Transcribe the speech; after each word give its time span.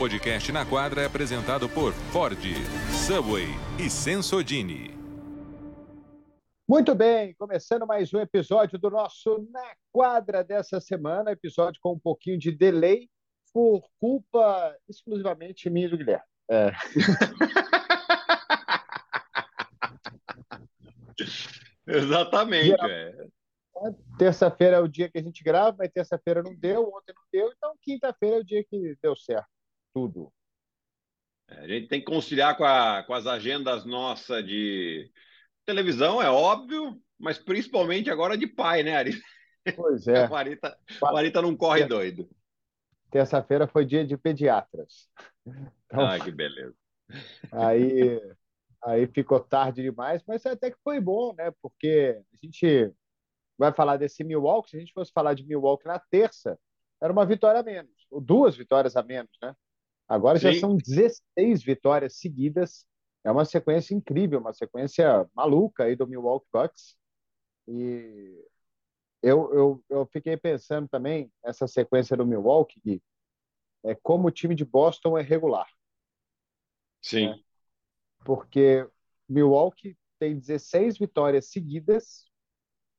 podcast 0.00 0.50
Na 0.50 0.64
Quadra 0.64 1.02
é 1.02 1.04
apresentado 1.04 1.68
por 1.68 1.92
Ford, 1.92 2.40
Subway 3.06 3.48
e 3.78 3.90
Sensodini. 3.90 4.98
Muito 6.66 6.94
bem, 6.94 7.34
começando 7.34 7.86
mais 7.86 8.14
um 8.14 8.18
episódio 8.18 8.78
do 8.78 8.88
nosso 8.88 9.46
Na 9.52 9.74
Quadra 9.92 10.42
dessa 10.42 10.80
semana, 10.80 11.32
episódio 11.32 11.78
com 11.82 11.92
um 11.92 11.98
pouquinho 11.98 12.38
de 12.38 12.50
delay, 12.50 13.10
por 13.52 13.82
culpa 14.00 14.74
exclusivamente 14.88 15.68
minha 15.68 15.86
e 15.86 15.90
do 15.90 15.98
Guilherme. 15.98 16.24
É. 16.50 16.72
Exatamente. 21.86 22.74
É. 22.88 23.26
Terça-feira 24.18 24.78
é 24.78 24.80
o 24.80 24.88
dia 24.88 25.10
que 25.10 25.18
a 25.18 25.22
gente 25.22 25.44
grava, 25.44 25.76
mas 25.78 25.92
terça-feira 25.92 26.42
não 26.42 26.54
deu, 26.54 26.88
ontem 26.88 27.12
não 27.14 27.24
deu, 27.30 27.52
então 27.54 27.74
quinta-feira 27.82 28.36
é 28.36 28.40
o 28.40 28.44
dia 28.44 28.64
que 28.64 28.96
deu 29.02 29.14
certo. 29.14 29.59
Tudo. 29.92 30.32
É, 31.48 31.60
a 31.60 31.68
gente 31.68 31.88
tem 31.88 32.00
que 32.00 32.06
conciliar 32.06 32.56
com, 32.56 32.64
a, 32.64 33.02
com 33.02 33.14
as 33.14 33.26
agendas 33.26 33.84
nossas 33.84 34.44
de 34.46 35.10
televisão, 35.66 36.22
é 36.22 36.30
óbvio, 36.30 37.00
mas 37.18 37.38
principalmente 37.38 38.10
agora 38.10 38.36
de 38.36 38.46
pai, 38.46 38.82
né, 38.82 38.96
Ari? 38.96 39.20
Pois 39.76 40.06
é. 40.08 40.28
O 40.28 41.16
Arita 41.16 41.42
não 41.42 41.56
corre 41.56 41.84
doido. 41.84 42.28
Terça-feira 43.10 43.66
foi 43.66 43.84
dia 43.84 44.06
de 44.06 44.16
pediatras. 44.16 45.08
Então, 45.44 46.06
ah, 46.06 46.18
que 46.18 46.30
beleza. 46.30 46.74
Aí, 47.50 48.20
aí 48.84 49.06
ficou 49.08 49.40
tarde 49.40 49.82
demais, 49.82 50.22
mas 50.26 50.46
até 50.46 50.70
que 50.70 50.78
foi 50.84 51.00
bom, 51.00 51.34
né? 51.34 51.52
Porque 51.60 52.22
a 52.32 52.46
gente 52.46 52.92
vai 53.58 53.72
falar 53.72 53.96
desse 53.96 54.22
Milwaukee. 54.22 54.70
Se 54.70 54.76
a 54.76 54.80
gente 54.80 54.92
fosse 54.92 55.12
falar 55.12 55.34
de 55.34 55.44
Milwaukee 55.44 55.88
na 55.88 55.98
terça, 55.98 56.58
era 57.02 57.12
uma 57.12 57.26
vitória 57.26 57.60
a 57.60 57.64
menos, 57.64 58.06
ou 58.10 58.20
duas 58.20 58.56
vitórias 58.56 58.96
a 58.96 59.02
menos, 59.02 59.32
né? 59.42 59.54
Agora 60.10 60.40
Sim. 60.40 60.52
já 60.52 60.60
são 60.60 60.76
16 60.76 61.62
vitórias 61.62 62.16
seguidas. 62.16 62.84
É 63.22 63.30
uma 63.30 63.44
sequência 63.44 63.94
incrível, 63.94 64.40
uma 64.40 64.52
sequência 64.52 65.24
maluca 65.32 65.84
aí 65.84 65.94
do 65.94 66.04
Milwaukee 66.04 66.48
Bucks. 66.52 66.96
E 67.68 68.44
eu, 69.22 69.54
eu, 69.54 69.84
eu 69.88 70.06
fiquei 70.06 70.36
pensando 70.36 70.88
também 70.88 71.30
essa 71.44 71.68
sequência 71.68 72.16
do 72.16 72.26
Milwaukee, 72.26 73.00
é 73.84 73.94
como 73.94 74.26
o 74.26 74.32
time 74.32 74.56
de 74.56 74.64
Boston 74.64 75.16
é 75.16 75.22
regular. 75.22 75.68
Sim. 77.00 77.28
Né? 77.28 77.40
Porque 78.24 78.84
Milwaukee 79.28 79.96
tem 80.18 80.36
16 80.36 80.98
vitórias 80.98 81.50
seguidas 81.50 82.28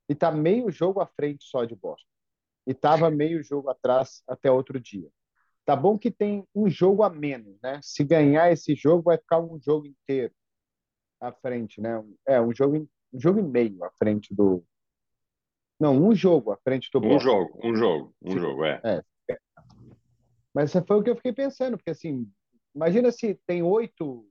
e 0.08 0.14
está 0.14 0.32
meio 0.32 0.72
jogo 0.72 1.02
à 1.02 1.06
frente 1.06 1.44
só 1.44 1.66
de 1.66 1.76
Boston. 1.76 2.08
E 2.66 2.72
estava 2.72 3.12
meio 3.12 3.44
jogo 3.44 3.70
atrás 3.70 4.24
até 4.26 4.50
outro 4.50 4.80
dia. 4.80 5.12
Tá 5.66 5.76
bom 5.76 5.98
que 5.98 6.10
tem 6.10 6.44
um 6.56 6.70
jogo 6.70 7.04
a 7.04 7.10
menos, 7.10 7.60
né? 7.62 7.80
Se 7.84 8.04
ganhar 8.04 8.52
esse 8.52 8.76
jogo, 8.76 9.04
vai 9.04 9.18
ficar 9.18 9.40
um 9.40 9.60
jogo 9.62 9.86
inteiro 9.86 10.34
à 11.20 11.32
frente, 11.32 11.80
né? 11.80 12.04
É, 12.28 12.42
um 12.42 12.54
jogo, 12.54 12.90
um 13.14 13.20
jogo 13.20 13.40
e 13.40 13.44
meio 13.44 13.84
à 13.84 13.92
frente 13.92 14.34
do. 14.34 14.64
Não, 15.80 15.96
um 15.96 16.14
jogo 16.14 16.52
à 16.52 16.58
frente 16.58 16.90
do 16.92 17.00
Boston. 17.00 17.16
Um 17.16 17.20
jogo, 17.20 17.60
um 17.64 17.76
jogo, 17.76 18.16
um 18.22 18.32
Sim. 18.32 18.40
jogo, 18.40 18.66
é. 18.66 18.82
é. 18.84 19.02
Mas 20.54 20.72
foi 20.86 20.98
o 20.98 21.04
que 21.04 21.10
eu 21.10 21.16
fiquei 21.16 21.34
pensando, 21.34 21.78
porque 21.78 21.92
assim, 21.92 22.30
imagina 22.76 23.12
se 23.12 23.36
tem 23.48 23.64
8, 23.64 24.28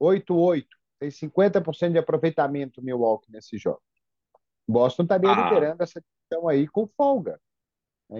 8, 0.00 0.36
8, 0.36 0.68
tem 0.98 1.10
50% 1.10 1.92
de 1.92 1.98
aproveitamento 1.98 2.82
Milwaukee 2.82 3.30
nesse 3.30 3.56
jogo. 3.56 3.82
Boston 4.66 5.04
estaria 5.04 5.30
ah. 5.30 5.44
liderando 5.44 5.82
essa 5.82 6.00
divisão 6.00 6.48
aí 6.48 6.66
com 6.66 6.86
folga. 6.96 7.40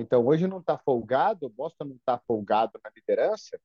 Então, 0.00 0.26
hoje 0.26 0.46
não 0.46 0.58
está 0.58 0.78
folgado, 0.78 1.48
Boston 1.48 1.84
não 1.84 1.96
está 1.96 2.18
folgado 2.18 2.80
na 2.82 2.90
liderança, 2.94 3.60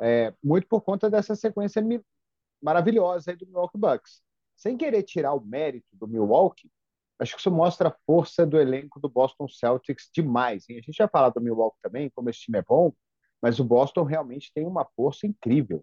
é, 0.00 0.34
muito 0.42 0.66
por 0.66 0.80
conta 0.82 1.10
dessa 1.10 1.34
sequência 1.34 1.82
maravilhosa 2.62 3.36
do 3.36 3.46
Milwaukee 3.46 3.78
Bucks. 3.78 4.22
Sem 4.56 4.76
querer 4.76 5.02
tirar 5.02 5.34
o 5.34 5.44
mérito 5.44 5.88
do 5.92 6.06
Milwaukee, 6.06 6.70
acho 7.18 7.34
que 7.34 7.40
isso 7.40 7.50
mostra 7.50 7.88
a 7.88 7.96
força 8.06 8.46
do 8.46 8.60
elenco 8.60 9.00
do 9.00 9.08
Boston 9.08 9.48
Celtics 9.48 10.10
demais. 10.12 10.68
Hein? 10.68 10.78
A 10.78 10.82
gente 10.82 10.96
já 10.96 11.08
falou 11.08 11.32
do 11.32 11.40
Milwaukee 11.40 11.78
também, 11.82 12.10
como 12.10 12.30
esse 12.30 12.40
time 12.40 12.58
é 12.58 12.62
bom, 12.62 12.92
mas 13.40 13.58
o 13.58 13.64
Boston 13.64 14.04
realmente 14.04 14.52
tem 14.54 14.66
uma 14.66 14.84
força 14.96 15.26
incrível. 15.26 15.82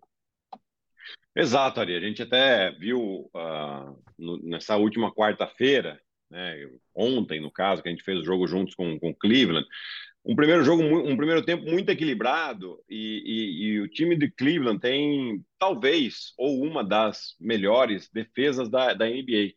Exato, 1.36 1.80
Ari. 1.80 1.96
A 1.96 2.00
gente 2.00 2.22
até 2.22 2.72
viu 2.72 3.30
uh, 3.34 4.04
no, 4.18 4.38
nessa 4.44 4.78
última 4.78 5.14
quarta-feira 5.14 6.00
né? 6.30 6.70
Ontem, 6.94 7.40
no 7.40 7.52
caso, 7.52 7.82
que 7.82 7.90
a 7.90 7.92
gente 7.92 8.04
fez 8.04 8.20
o 8.20 8.26
jogo 8.26 8.48
juntos 8.48 8.76
com 8.76 8.98
o 9.02 9.16
Cleveland. 9.16 9.68
Um 10.26 10.36
primeiro 10.36 10.64
jogo, 10.64 10.84
um 10.84 11.16
primeiro 11.16 11.44
tempo 11.44 11.66
muito 11.66 11.90
equilibrado 11.90 12.78
e, 12.90 13.24
e, 13.26 13.64
e, 13.64 13.80
o 13.80 13.88
time 13.88 14.18
de 14.18 14.30
Cleveland 14.30 14.80
tem 14.80 15.44
talvez 15.58 16.34
ou 16.38 16.62
uma 16.62 16.84
das 16.84 17.36
melhores 17.40 18.10
defesas 18.12 18.70
da, 18.70 18.94
da 18.94 19.06
NBA. 19.06 19.54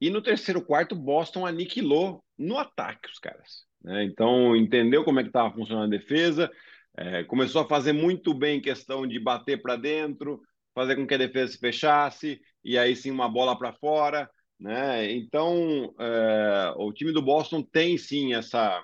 E 0.00 0.08
no 0.08 0.22
terceiro 0.22 0.62
quarto, 0.62 0.94
Boston 0.94 1.46
aniquilou 1.46 2.22
no 2.38 2.58
ataque 2.58 3.08
os 3.10 3.18
caras. 3.18 3.64
Né? 3.82 4.04
Então, 4.04 4.54
entendeu 4.54 5.04
como 5.04 5.20
é 5.20 5.22
que 5.22 5.30
estava 5.30 5.52
funcionando 5.52 5.92
a 5.92 5.98
defesa, 5.98 6.50
é, 6.96 7.24
começou 7.24 7.62
a 7.62 7.68
fazer 7.68 7.92
muito 7.92 8.32
bem 8.32 8.60
questão 8.60 9.06
de 9.06 9.18
bater 9.18 9.60
para 9.60 9.76
dentro, 9.76 10.40
fazer 10.74 10.96
com 10.96 11.06
que 11.06 11.14
a 11.14 11.18
defesa 11.18 11.52
se 11.52 11.58
fechasse, 11.58 12.40
e 12.64 12.78
aí 12.78 12.94
sim 12.94 13.10
uma 13.10 13.28
bola 13.28 13.58
para 13.58 13.72
fora. 13.72 14.30
Né? 14.58 15.12
Então, 15.12 15.94
é, 15.98 16.74
o 16.76 16.92
time 16.92 17.12
do 17.12 17.22
Boston 17.22 17.62
tem 17.62 17.98
sim 17.98 18.34
essa, 18.34 18.82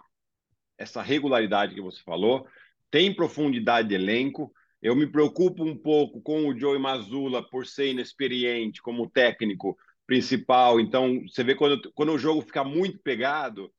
essa 0.79 1.03
regularidade 1.03 1.75
que 1.75 1.81
você 1.81 2.03
falou, 2.03 2.47
tem 2.91 3.15
profundidade 3.15 3.89
de 3.89 3.95
elenco. 3.95 4.53
Eu 4.83 4.95
me 4.95 5.07
preocupo 5.07 5.65
um 5.65 5.77
pouco 5.77 6.21
com 6.21 6.49
o 6.49 6.59
Joey 6.59 6.79
Mazzulla 6.79 7.43
por 7.49 7.67
ser 7.67 7.91
inexperiente 7.91 8.83
como 8.83 9.09
técnico 9.09 9.77
principal. 10.07 10.79
Então, 10.79 11.23
você 11.27 11.43
vê 11.43 11.55
quando, 11.55 11.91
quando 11.95 12.13
o 12.13 12.19
jogo 12.19 12.43
fica 12.43 12.63
muito 12.63 12.99
pegado, 12.99 13.73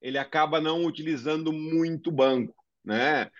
ele 0.00 0.18
acaba 0.18 0.60
não 0.60 0.84
utilizando 0.84 1.52
muito 1.52 2.12
banco, 2.12 2.54
né? 2.84 3.30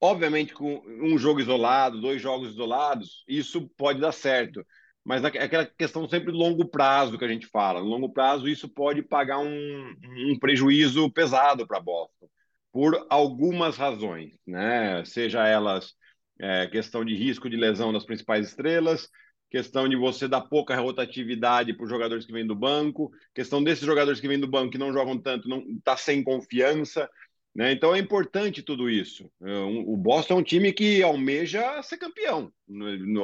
Obviamente, 0.00 0.54
com 0.54 0.82
um 0.86 1.18
jogo 1.18 1.40
isolado, 1.40 2.00
dois 2.00 2.22
jogos 2.22 2.52
isolados, 2.52 3.22
isso 3.28 3.68
pode 3.76 4.00
dar 4.00 4.12
certo 4.12 4.64
mas 5.04 5.24
é 5.24 5.26
aquela 5.28 5.66
questão 5.66 6.08
sempre 6.08 6.30
do 6.32 6.38
longo 6.38 6.68
prazo 6.68 7.18
que 7.18 7.24
a 7.24 7.28
gente 7.28 7.46
fala. 7.46 7.80
No 7.80 7.86
longo 7.86 8.12
prazo, 8.12 8.48
isso 8.48 8.68
pode 8.68 9.02
pagar 9.02 9.38
um, 9.38 9.94
um 10.32 10.38
prejuízo 10.38 11.10
pesado 11.10 11.66
para 11.66 11.80
Boston, 11.80 12.28
por 12.72 13.06
algumas 13.08 13.76
razões, 13.76 14.34
né? 14.46 15.04
Seja 15.04 15.46
elas 15.46 15.94
é, 16.40 16.66
questão 16.66 17.04
de 17.04 17.14
risco 17.14 17.48
de 17.48 17.56
lesão 17.56 17.92
das 17.92 18.04
principais 18.04 18.48
estrelas, 18.48 19.08
questão 19.50 19.88
de 19.88 19.96
você 19.96 20.28
dar 20.28 20.42
pouca 20.42 20.76
rotatividade 20.76 21.74
para 21.74 21.84
os 21.84 21.90
jogadores 21.90 22.24
que 22.24 22.32
vêm 22.32 22.46
do 22.46 22.54
banco, 22.54 23.10
questão 23.34 23.62
desses 23.62 23.84
jogadores 23.84 24.20
que 24.20 24.28
vêm 24.28 24.38
do 24.38 24.46
banco 24.46 24.70
que 24.70 24.78
não 24.78 24.92
jogam 24.92 25.18
tanto, 25.18 25.48
não 25.48 25.60
está 25.76 25.96
sem 25.96 26.22
confiança. 26.22 27.10
Né? 27.54 27.72
Então 27.72 27.94
é 27.94 27.98
importante 27.98 28.62
tudo 28.62 28.88
isso. 28.88 29.30
É, 29.42 29.58
o 29.58 29.96
Boston 29.96 30.34
é 30.34 30.36
um 30.36 30.42
time 30.42 30.72
que 30.72 31.02
almeja 31.02 31.82
ser 31.82 31.98
campeão. 31.98 32.52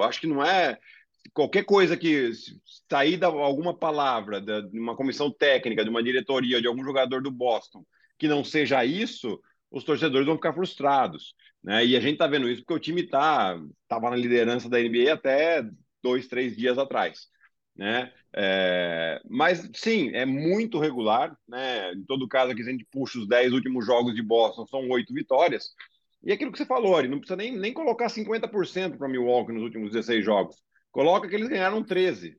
Acho 0.02 0.20
que 0.20 0.26
não 0.26 0.44
é 0.44 0.76
qualquer 1.32 1.64
coisa 1.64 1.96
que 1.96 2.30
sair 2.88 3.16
da 3.16 3.26
alguma 3.26 3.76
palavra 3.76 4.40
de 4.40 4.78
uma 4.78 4.96
comissão 4.96 5.30
técnica, 5.30 5.84
de 5.84 5.90
uma 5.90 6.02
diretoria, 6.02 6.60
de 6.60 6.66
algum 6.66 6.84
jogador 6.84 7.22
do 7.22 7.30
Boston, 7.30 7.84
que 8.18 8.28
não 8.28 8.44
seja 8.44 8.84
isso, 8.84 9.40
os 9.70 9.84
torcedores 9.84 10.26
vão 10.26 10.36
ficar 10.36 10.52
frustrados. 10.52 11.34
Né? 11.62 11.84
E 11.86 11.96
a 11.96 12.00
gente 12.00 12.14
está 12.14 12.26
vendo 12.26 12.48
isso 12.48 12.62
porque 12.62 12.74
o 12.74 12.78
time 12.78 13.02
tá 13.02 13.60
estava 13.82 14.10
na 14.10 14.16
liderança 14.16 14.68
da 14.68 14.78
NBA 14.78 15.12
até 15.12 15.64
dois, 16.02 16.26
três 16.28 16.56
dias 16.56 16.78
atrás. 16.78 17.28
Né? 17.74 18.12
É, 18.34 19.20
mas 19.28 19.68
sim, 19.74 20.10
é 20.14 20.24
muito 20.24 20.78
regular. 20.78 21.36
Né? 21.48 21.92
Em 21.92 22.04
todo 22.04 22.28
caso, 22.28 22.52
aqui, 22.52 22.62
se 22.62 22.68
a 22.68 22.72
gente 22.72 22.86
puxa 22.90 23.18
os 23.18 23.28
dez 23.28 23.52
últimos 23.52 23.84
jogos 23.84 24.14
de 24.14 24.22
Boston, 24.22 24.66
são 24.66 24.88
oito 24.90 25.12
vitórias. 25.12 25.74
E 26.22 26.32
aquilo 26.32 26.50
que 26.50 26.58
você 26.58 26.66
falou, 26.66 26.96
Ari, 26.96 27.08
não 27.08 27.18
precisa 27.18 27.36
nem, 27.36 27.56
nem 27.56 27.72
colocar 27.72 28.06
50% 28.06 28.96
para 28.96 29.08
Milwaukee 29.08 29.52
nos 29.52 29.62
últimos 29.62 29.92
16 29.92 30.24
jogos. 30.24 30.56
Coloca 30.96 31.28
que 31.28 31.34
eles 31.34 31.50
ganharam 31.50 31.84
13, 31.84 32.38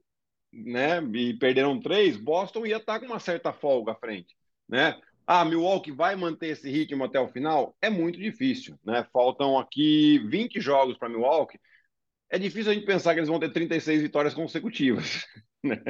né? 0.51 0.99
E 1.13 1.35
perderam 1.35 1.79
3, 1.79 2.17
Boston 2.17 2.65
ia 2.65 2.77
estar 2.77 2.99
com 2.99 3.05
uma 3.05 3.19
certa 3.19 3.53
folga 3.53 3.91
à 3.91 3.95
frente, 3.95 4.35
né? 4.67 4.99
Ah, 5.27 5.45
Milwaukee 5.45 5.91
vai 5.91 6.15
manter 6.15 6.47
esse 6.47 6.67
ritmo 6.67 7.03
até 7.03 7.19
o 7.19 7.27
final? 7.27 7.77
É 7.79 7.87
muito 7.87 8.19
difícil, 8.19 8.75
né? 8.83 9.05
Faltam 9.13 9.59
aqui 9.59 10.17
20 10.27 10.59
jogos 10.59 10.97
para 10.97 11.07
Milwaukee. 11.07 11.59
É 12.31 12.39
difícil 12.39 12.71
a 12.71 12.73
gente 12.73 12.87
pensar 12.87 13.13
que 13.13 13.19
eles 13.19 13.29
vão 13.29 13.39
ter 13.39 13.53
36 13.53 14.01
vitórias 14.01 14.33
consecutivas. 14.33 15.23
Né? 15.63 15.81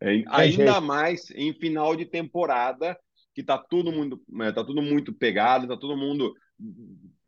É, 0.00 0.24
ainda 0.28 0.80
mais 0.80 1.30
em 1.32 1.52
final 1.52 1.94
de 1.94 2.06
temporada, 2.06 2.98
que 3.34 3.42
tá 3.42 3.58
tudo 3.58 3.92
muito, 3.92 4.20
né, 4.26 4.50
tá 4.50 4.64
tudo 4.64 4.80
muito 4.80 5.12
pegado, 5.12 5.68
tá 5.68 5.76
todo 5.76 5.98
mundo 5.98 6.34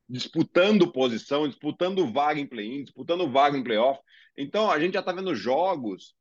disputando 0.08 0.90
posição, 0.90 1.46
disputando 1.46 2.10
vaga 2.10 2.40
em 2.40 2.46
play-in, 2.46 2.84
disputando 2.84 3.31
vaga 3.31 3.56
em 3.58 3.62
playoff. 3.62 4.00
Então, 4.37 4.70
a 4.70 4.78
gente 4.78 4.94
já 4.94 5.00
está 5.00 5.12
vendo 5.12 5.34
jogos 5.34 6.14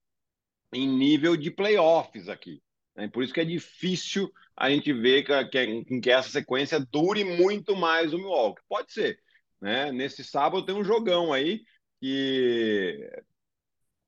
em 0.73 0.87
nível 0.87 1.37
de 1.37 1.49
playoffs 1.49 2.27
aqui. 2.27 2.61
Né? 2.95 3.07
Por 3.07 3.23
isso 3.23 3.33
que 3.33 3.39
é 3.39 3.45
difícil 3.45 4.29
a 4.55 4.69
gente 4.69 4.91
ver 4.91 5.23
que, 5.23 5.83
que, 5.85 5.99
que 6.01 6.09
essa 6.09 6.29
sequência 6.29 6.79
dure 6.79 7.23
muito 7.23 7.75
mais 7.75 8.13
o 8.13 8.17
Milwaukee. 8.17 8.61
Pode 8.67 8.91
ser. 8.91 9.19
né? 9.61 9.91
Nesse 9.91 10.23
sábado 10.23 10.65
tem 10.65 10.75
um 10.75 10.83
jogão 10.83 11.31
aí 11.31 11.61
que 12.01 13.09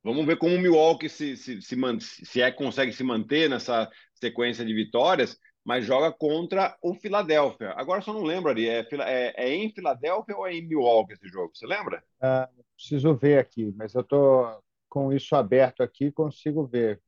vamos 0.04 0.26
ver 0.26 0.38
como 0.38 0.56
o 0.56 0.60
Milwaukee 0.60 1.08
se, 1.10 1.38
se, 1.38 1.62
se, 1.62 1.76
se 2.02 2.42
é 2.42 2.52
consegue 2.52 2.92
se 2.92 3.04
manter 3.04 3.50
nessa 3.50 3.90
sequência 4.16 4.66
de 4.66 4.74
vitórias, 4.74 5.38
mas 5.70 5.86
joga 5.86 6.12
contra 6.12 6.76
o 6.82 6.96
Philadelphia. 6.96 7.76
Agora 7.78 8.02
só 8.02 8.12
não 8.12 8.24
lembro 8.24 8.50
ali, 8.50 8.68
é, 8.68 8.80
é, 8.92 9.34
é 9.46 9.54
em 9.54 9.72
Filadélfia 9.72 10.36
ou 10.36 10.48
é 10.48 10.56
em 10.56 10.68
Milwaukee 10.68 11.14
esse 11.14 11.28
jogo? 11.28 11.52
Você 11.54 11.68
lembra? 11.68 12.04
Ah, 12.20 12.50
preciso 12.76 13.14
ver 13.14 13.38
aqui, 13.38 13.72
mas 13.78 13.94
eu 13.94 14.02
estou 14.02 14.60
com 14.90 15.14
isso 15.14 15.36
aberto 15.36 15.84
aqui, 15.84 16.12
consigo 16.12 16.66
ver. 16.66 17.00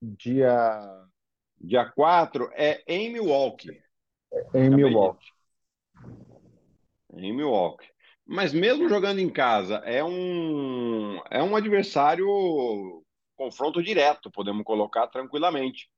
Dia. 0.00 0.80
Dia 1.60 1.86
4 1.86 2.50
é 2.52 2.84
em 2.86 3.12
Milwaukee. 3.12 3.82
É 4.54 4.60
em 4.60 4.70
Milwaukee. 4.70 5.32
Em 7.14 7.32
Milwaukee. 7.34 7.88
Mas 8.24 8.54
mesmo 8.54 8.88
jogando 8.88 9.18
em 9.18 9.28
casa, 9.28 9.78
é 9.78 10.04
um, 10.04 11.20
é 11.32 11.42
um 11.42 11.56
adversário 11.56 12.28
confronto 13.34 13.82
direto, 13.82 14.30
podemos 14.30 14.62
colocar 14.62 15.08
tranquilamente. 15.08 15.90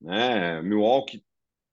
Né? 0.00 0.62
Milwaukee 0.62 1.24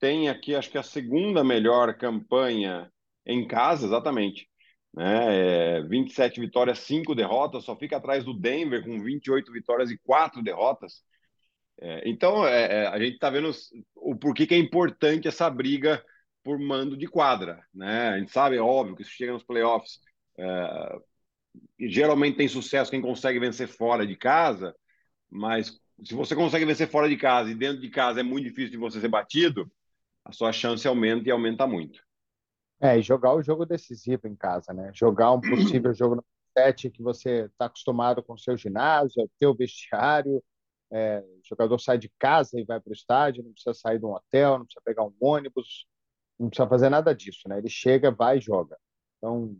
tem 0.01 0.27
aqui, 0.30 0.56
acho 0.56 0.71
que 0.71 0.80
a 0.80 0.83
segunda 0.83 1.44
melhor 1.44 1.95
campanha 1.95 2.92
em 3.25 3.48
casa, 3.48 3.86
exatamente. 3.86 4.50
Né? 4.94 5.77
É 5.77 5.81
27 5.83 6.42
vitórias, 6.42 6.80
5 6.80 7.15
derrotas, 7.15 7.63
só 7.63 7.77
fica 7.77 7.98
atrás 7.98 8.25
do 8.25 8.33
Denver 8.33 8.83
com 8.83 9.01
28 9.01 9.51
vitórias 9.51 9.92
e 9.92 9.98
4 10.00 10.44
derrotas. 10.44 11.03
É, 11.80 12.09
então, 12.09 12.45
é, 12.45 12.83
é 12.83 12.88
a 12.88 13.00
gente 13.00 13.13
está 13.13 13.30
vendo 13.30 13.51
o 13.95 14.15
porquê 14.15 14.48
que 14.48 14.56
é 14.56 14.57
importante 14.57 15.27
essa 15.27 15.50
briga 15.50 16.03
por 16.44 16.59
mando 16.59 16.98
de 16.98 17.07
quadra. 17.07 17.63
Né? 17.74 18.09
A 18.09 18.19
gente 18.19 18.31
sabe, 18.31 18.57
é 18.57 18.62
óbvio, 18.62 18.95
que 18.95 19.03
isso 19.03 19.12
chega 19.12 19.33
nos 19.33 19.44
playoffs. 19.44 20.00
É, 20.38 21.00
geralmente 21.80 22.38
tem 22.38 22.48
sucesso 22.48 22.89
quem 22.89 23.01
consegue 23.01 23.39
vencer 23.39 23.68
fora 23.68 24.06
de 24.06 24.15
casa, 24.15 24.75
mas 25.30 25.80
se 26.03 26.15
você 26.15 26.36
consegue 26.36 26.65
vencer 26.65 26.88
fora 26.89 27.07
de 27.07 27.18
casa 27.18 27.51
e 27.51 27.56
dentro 27.56 27.81
de 27.81 27.89
casa 27.89 28.19
é 28.19 28.24
muito 28.24 28.45
difícil 28.45 28.71
de 28.71 28.77
você 28.77 29.00
ser 29.00 29.07
batido, 29.07 29.71
a 30.25 30.31
sua 30.31 30.51
chance 30.51 30.88
aumenta 30.88 31.27
e 31.27 31.31
aumenta 31.31 31.65
muito. 31.68 32.01
É, 32.79 32.97
e 32.97 33.01
jogar 33.01 33.35
o 33.35 33.44
jogo 33.44 33.65
decisivo 33.65 34.27
em 34.27 34.35
casa, 34.35 34.73
né? 34.73 34.91
Jogar 34.94 35.31
um 35.31 35.41
possível 35.41 35.94
jogo 35.94 36.15
no 36.15 36.25
set 36.57 36.89
que 36.89 37.01
você 37.01 37.45
está 37.45 37.65
acostumado 37.65 38.23
com 38.23 38.33
o 38.33 38.39
seu 38.39 38.57
ginásio, 38.57 39.29
teu 39.39 39.53
vestiário, 39.53 40.44
é, 40.91 41.19
o 41.19 41.41
jogador 41.47 41.79
sai 41.79 41.97
de 41.97 42.12
casa 42.19 42.59
e 42.59 42.65
vai 42.65 42.79
para 42.79 42.89
o 42.89 42.94
estádio, 42.94 43.44
não 43.44 43.53
precisa 43.53 43.73
sair 43.73 44.00
de 44.00 44.06
um 44.06 44.13
hotel, 44.13 44.57
não 44.57 44.65
precisa 44.65 44.81
pegar 44.83 45.03
um 45.03 45.13
ônibus, 45.21 45.88
não 46.39 46.50
precisa 46.50 46.67
fazer 46.67 46.89
nada 46.89 47.13
disso, 47.13 47.47
né? 47.47 47.59
Ele 47.59 47.69
chega, 47.69 48.12
vai 48.12 48.39
e 48.39 48.41
joga. 48.41 48.77
Então, 49.17 49.56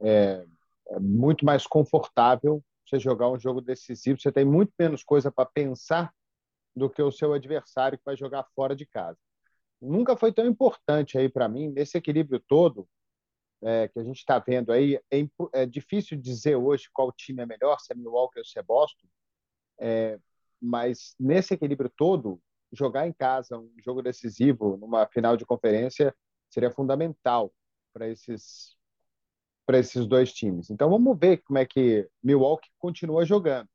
é, 0.00 0.44
é 0.88 0.98
muito 0.98 1.46
mais 1.46 1.66
confortável 1.66 2.62
você 2.84 2.98
jogar 2.98 3.30
um 3.30 3.38
jogo 3.38 3.60
decisivo, 3.60 4.20
você 4.20 4.30
tem 4.30 4.44
muito 4.44 4.72
menos 4.78 5.02
coisa 5.02 5.30
para 5.30 5.46
pensar 5.46 6.12
do 6.74 6.90
que 6.90 7.02
o 7.02 7.10
seu 7.10 7.32
adversário 7.32 7.96
que 7.96 8.04
vai 8.04 8.16
jogar 8.16 8.44
fora 8.54 8.76
de 8.76 8.84
casa 8.86 9.18
nunca 9.86 10.16
foi 10.16 10.32
tão 10.32 10.46
importante 10.46 11.18
aí 11.18 11.28
para 11.28 11.48
mim, 11.48 11.68
nesse 11.68 11.96
equilíbrio 11.96 12.40
todo 12.40 12.88
é, 13.62 13.88
que 13.88 13.98
a 13.98 14.04
gente 14.04 14.18
está 14.18 14.38
vendo 14.38 14.72
aí. 14.72 15.00
É, 15.10 15.28
é, 15.52 15.66
difícil 15.66 16.18
dizer 16.18 16.56
hoje 16.56 16.88
qual 16.92 17.12
time 17.12 17.42
é 17.42 17.46
melhor, 17.46 17.78
se 17.80 17.92
é 17.92 17.96
Milwaukee 17.96 18.38
ou 18.38 18.44
se 18.44 18.58
é 18.58 18.62
Boston, 18.62 19.06
é, 19.78 20.18
mas 20.60 21.14
nesse 21.18 21.54
equilíbrio 21.54 21.90
todo, 21.96 22.40
jogar 22.72 23.06
em 23.06 23.12
casa 23.12 23.58
um 23.58 23.72
jogo 23.84 24.02
decisivo 24.02 24.76
numa 24.76 25.06
final 25.06 25.36
de 25.36 25.46
conferência 25.46 26.14
seria 26.50 26.70
fundamental 26.70 27.52
para 27.92 28.08
esses 28.08 28.76
para 29.64 29.78
esses 29.78 30.06
dois 30.06 30.32
times. 30.32 30.70
Então 30.70 30.88
vamos 30.88 31.18
ver 31.18 31.38
como 31.38 31.58
é 31.58 31.66
que 31.66 32.08
Milwaukee 32.22 32.70
continua 32.78 33.24
jogando. 33.24 33.68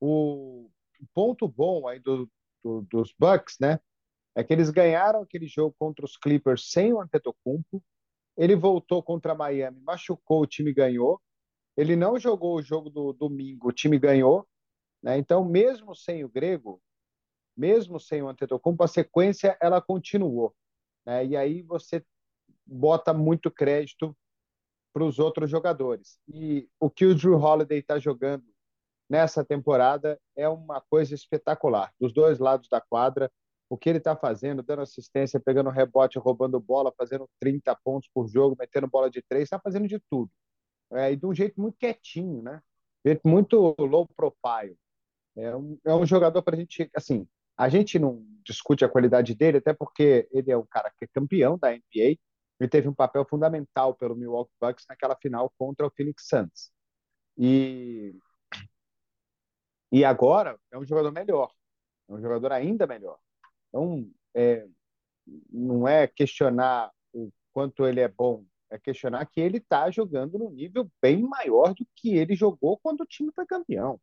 O 0.00 0.70
ponto 1.12 1.46
bom 1.46 1.86
aí 1.86 2.00
do, 2.00 2.30
do, 2.62 2.80
dos 2.90 3.14
Bucks, 3.18 3.56
né, 3.60 3.78
é 4.34 4.42
que 4.42 4.52
eles 4.52 4.70
ganharam 4.70 5.22
aquele 5.22 5.46
jogo 5.46 5.74
contra 5.78 6.04
os 6.04 6.16
Clippers 6.16 6.70
sem 6.70 6.92
o 6.92 7.00
Antetokounmpo. 7.00 7.82
Ele 8.36 8.56
voltou 8.56 9.02
contra 9.02 9.34
Miami, 9.34 9.80
machucou, 9.80 10.42
o 10.42 10.46
time 10.46 10.72
ganhou. 10.72 11.20
Ele 11.76 11.94
não 11.94 12.18
jogou 12.18 12.56
o 12.56 12.62
jogo 12.62 12.90
do 12.90 13.12
domingo, 13.12 13.68
o 13.68 13.72
time 13.72 13.98
ganhou. 13.98 14.46
Né? 15.02 15.18
Então, 15.18 15.44
mesmo 15.44 15.94
sem 15.94 16.24
o 16.24 16.28
Grego, 16.28 16.82
mesmo 17.56 18.00
sem 18.00 18.22
o 18.22 18.28
Antetokounmpo, 18.28 18.82
a 18.82 18.88
sequência 18.88 19.56
ela 19.60 19.80
continuou. 19.80 20.54
Né? 21.06 21.26
E 21.26 21.36
aí 21.36 21.62
você 21.62 22.04
bota 22.66 23.12
muito 23.12 23.50
crédito 23.50 24.16
para 24.92 25.04
os 25.04 25.18
outros 25.18 25.50
jogadores. 25.50 26.18
E 26.28 26.68
o 26.80 26.88
que 26.88 27.04
o 27.04 27.14
Drew 27.14 27.36
Holiday 27.36 27.78
está 27.78 27.98
jogando 27.98 28.44
nessa 29.08 29.44
temporada 29.44 30.20
é 30.36 30.48
uma 30.48 30.80
coisa 30.80 31.14
espetacular. 31.14 31.92
Dos 32.00 32.12
dois 32.12 32.38
lados 32.38 32.68
da 32.68 32.80
quadra, 32.80 33.30
o 33.68 33.76
que 33.76 33.88
ele 33.88 33.98
está 33.98 34.16
fazendo, 34.16 34.62
dando 34.62 34.82
assistência, 34.82 35.40
pegando 35.40 35.70
rebote, 35.70 36.18
roubando 36.18 36.60
bola, 36.60 36.92
fazendo 36.96 37.28
30 37.40 37.74
pontos 37.84 38.08
por 38.12 38.28
jogo, 38.28 38.56
metendo 38.58 38.86
bola 38.86 39.10
de 39.10 39.22
três, 39.22 39.44
está 39.44 39.58
fazendo 39.58 39.88
de 39.88 39.98
tudo. 40.10 40.30
É, 40.92 41.12
e 41.12 41.16
de 41.16 41.26
um 41.26 41.34
jeito 41.34 41.60
muito 41.60 41.76
quietinho, 41.78 42.42
né? 42.42 42.62
De 43.04 43.10
um 43.10 43.12
jeito 43.12 43.28
muito 43.28 43.74
low 43.78 44.08
profile. 44.16 44.76
É 45.36 45.56
um, 45.56 45.78
é 45.84 45.94
um 45.94 46.06
jogador 46.06 46.42
para 46.42 46.56
a 46.56 46.58
gente, 46.58 46.90
assim, 46.94 47.26
a 47.56 47.68
gente 47.68 47.98
não 47.98 48.24
discute 48.44 48.84
a 48.84 48.88
qualidade 48.88 49.34
dele, 49.34 49.58
até 49.58 49.72
porque 49.72 50.28
ele 50.32 50.50
é 50.50 50.56
um 50.56 50.66
cara 50.66 50.90
que 50.96 51.04
é 51.04 51.08
campeão 51.08 51.58
da 51.58 51.72
NBA, 51.72 52.18
ele 52.60 52.68
teve 52.68 52.88
um 52.88 52.94
papel 52.94 53.26
fundamental 53.28 53.94
pelo 53.94 54.14
Milwaukee 54.14 54.54
Bucks 54.60 54.84
naquela 54.88 55.16
final 55.16 55.52
contra 55.58 55.86
o 55.86 55.90
Phoenix 55.90 56.26
Suns. 56.28 56.72
E, 57.36 58.14
e 59.90 60.04
agora 60.04 60.58
é 60.70 60.78
um 60.78 60.84
jogador 60.84 61.10
melhor, 61.12 61.50
é 62.08 62.12
um 62.12 62.20
jogador 62.20 62.52
ainda 62.52 62.86
melhor. 62.86 63.18
Então, 63.74 64.08
é, 64.36 64.68
não 65.50 65.88
é 65.88 66.06
questionar 66.06 66.92
o 67.12 67.32
quanto 67.52 67.84
ele 67.86 68.00
é 68.00 68.06
bom, 68.06 68.44
é 68.70 68.78
questionar 68.78 69.26
que 69.26 69.40
ele 69.40 69.58
está 69.58 69.90
jogando 69.90 70.38
num 70.38 70.50
nível 70.50 70.88
bem 71.02 71.22
maior 71.22 71.74
do 71.74 71.84
que 71.96 72.16
ele 72.16 72.36
jogou 72.36 72.78
quando 72.78 73.00
o 73.00 73.06
time 73.06 73.32
foi 73.34 73.44
campeão. 73.44 74.00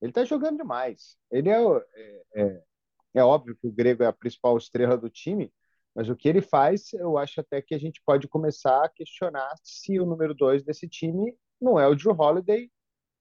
Ele 0.00 0.10
está 0.10 0.26
jogando 0.26 0.58
demais. 0.58 1.16
Ele 1.30 1.48
é, 1.48 1.56
é, 1.56 2.22
é, 2.34 2.62
é 3.14 3.24
óbvio 3.24 3.56
que 3.56 3.66
o 3.66 3.72
Grego 3.72 4.02
é 4.02 4.06
a 4.06 4.12
principal 4.12 4.58
estrela 4.58 4.98
do 4.98 5.08
time, 5.08 5.50
mas 5.94 6.10
o 6.10 6.16
que 6.16 6.28
ele 6.28 6.42
faz, 6.42 6.92
eu 6.92 7.16
acho 7.16 7.40
até 7.40 7.62
que 7.62 7.74
a 7.74 7.78
gente 7.78 8.02
pode 8.04 8.28
começar 8.28 8.84
a 8.84 8.88
questionar 8.90 9.54
se 9.62 9.98
o 9.98 10.04
número 10.04 10.34
dois 10.34 10.62
desse 10.62 10.86
time 10.86 11.34
não 11.58 11.80
é 11.80 11.88
o 11.88 11.94
Drew 11.94 12.14
Holiday 12.14 12.70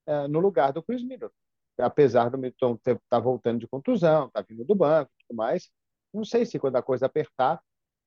é, 0.06 0.28
no 0.28 0.42
lugar 0.42 0.74
do 0.74 0.84
Chris 0.84 1.02
Middleton. 1.02 1.34
Apesar 1.78 2.30
do 2.30 2.38
Middleton 2.38 2.74
estar 2.76 3.00
tá 3.10 3.20
voltando 3.20 3.60
de 3.60 3.68
contusão, 3.68 4.30
tá 4.30 4.42
vindo 4.42 4.66
do 4.66 4.76
banco 4.76 5.12
e 5.14 5.26
tudo 5.28 5.38
mais, 5.38 5.72
não 6.14 6.26
sei 6.26 6.46
se 6.46 6.60
quando 6.60 6.76
a 6.76 6.84
coisa 6.84 7.06
apertar 7.06 7.62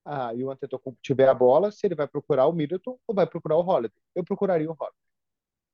ah, 0.05 0.33
e 0.35 0.45
o 0.45 0.51
Antetokounmpo 0.51 0.99
tiver 1.03 1.29
a 1.29 1.35
bola, 1.35 1.71
se 1.73 1.87
ele 1.87 1.95
vai 1.95 2.07
procurar 2.07 2.47
o 2.47 2.53
Middleton 2.53 2.99
ou 3.07 3.15
vai 3.15 3.27
procurar 3.27 3.57
o 3.57 3.67
Holiday. 3.67 4.01
Eu 4.15 4.25
procuraria 4.25 4.71
o 4.71 4.77
Holiday. 4.79 5.07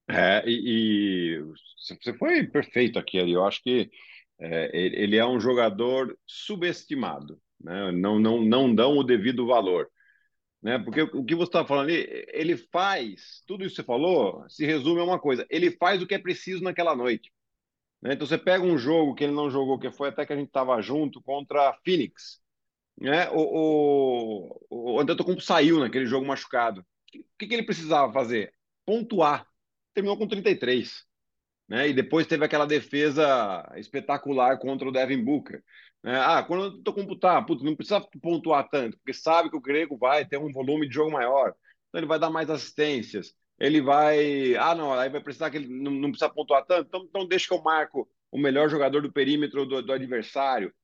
É, 0.09 0.43
e, 0.47 1.37
e 1.37 1.43
você 1.77 2.13
foi 2.15 2.45
perfeito 2.47 2.99
aqui, 2.99 3.19
ali. 3.19 3.33
Eu 3.33 3.45
acho 3.45 3.63
que 3.63 3.91
é, 4.41 4.71
ele 4.75 5.17
é 5.17 5.27
um 5.27 5.39
jogador 5.39 6.19
subestimado, 6.27 7.41
né? 7.61 7.93
Não, 7.93 8.19
não, 8.19 8.43
não 8.43 8.75
dão 8.75 8.97
o 8.97 9.05
devido 9.05 9.47
valor, 9.47 9.89
né? 10.63 10.79
Porque 10.79 11.03
o 11.03 11.25
que 11.25 11.35
você 11.35 11.49
está 11.49 11.65
falando 11.65 11.91
ali, 11.91 12.27
ele 12.33 12.57
faz 12.57 13.43
tudo 13.47 13.65
isso 13.65 13.77
que 13.77 13.83
você 13.83 13.87
falou, 13.87 14.45
se 14.49 14.65
resume 14.67 15.01
a 15.01 15.05
uma 15.05 15.21
coisa: 15.21 15.47
ele 15.49 15.71
faz 15.73 16.03
o 16.03 16.07
que 16.07 16.15
é 16.15 16.19
preciso 16.19 16.65
naquela 16.65 16.97
noite. 16.97 17.31
Né? 18.03 18.15
Então 18.15 18.27
você 18.27 18.37
pega 18.37 18.65
um 18.65 18.77
jogo 18.77 19.15
que 19.15 19.25
ele 19.25 19.33
não 19.33 19.51
jogou, 19.51 19.79
que 19.79 19.91
foi 19.93 20.09
até 20.09 20.27
que 20.27 20.33
a 20.33 20.37
gente 20.37 20.49
estava 20.49 20.81
junto 20.83 21.23
contra 21.23 21.71
a 21.71 21.75
Phoenix. 21.85 22.41
Né? 23.01 23.31
O, 23.31 24.59
o, 24.71 24.95
o 24.97 25.01
Antetokounmpo 25.01 25.41
saiu 25.41 25.79
naquele 25.79 26.07
jogo 26.07 26.27
machucado. 26.27 26.81
O 26.81 26.85
que, 27.39 27.47
que 27.47 27.55
ele 27.55 27.63
precisava 27.63 28.13
fazer? 28.13 28.53
Pontuar. 28.85 29.47
Terminou 29.95 30.17
com 30.19 30.27
33. 30.27 31.05
Né? 31.69 31.89
E 31.91 31.95
depois 31.95 32.27
teve 32.27 32.45
aquela 32.45 32.67
defesa 32.67 33.71
espetacular 33.77 34.59
contra 34.59 34.89
o 34.89 34.93
Devin 34.93 35.23
Booker. 35.25 35.63
Né? 36.03 36.19
Ah, 36.19 36.43
quando 36.43 36.65
Antetokounmpo 36.65 37.17
tá, 37.17 37.41
putz, 37.43 37.63
não 37.63 37.77
precisa 37.77 38.01
pontuar 38.21 38.69
tanto, 38.69 38.99
porque 38.99 39.15
sabe 39.15 39.49
que 39.49 39.57
o 39.57 39.61
grego 39.61 39.97
vai 39.97 40.27
ter 40.27 40.39
um 40.39 40.53
volume 40.53 40.89
de 40.89 40.95
jogo 40.95 41.13
maior. 41.13 41.55
Então 41.89 42.01
ele 42.01 42.07
vai 42.07 42.19
dar 42.19 42.31
mais 42.31 42.51
assistências 42.51 43.35
ele 43.63 43.81
vai. 43.81 44.57
Ah, 44.57 44.75
não, 44.75 44.93
aí 44.93 45.09
vai 45.09 45.23
precisar 45.23 45.49
que 45.49 45.57
ele 45.57 45.69
não, 45.69 45.93
não 45.93 46.11
precisa 46.11 46.29
pontuar 46.29 46.67
tanto, 46.67 46.89
então, 46.89 47.05
então 47.05 47.29
deixa 47.29 47.47
que 47.47 47.55
eu 47.55 47.63
marco 47.63 48.09
o 48.31 48.37
melhor 48.37 48.69
jogador 48.69 49.01
do 49.01 49.13
perímetro 49.13 49.65
do, 49.65 49.81
do 49.81 49.93
adversário. 49.93 50.75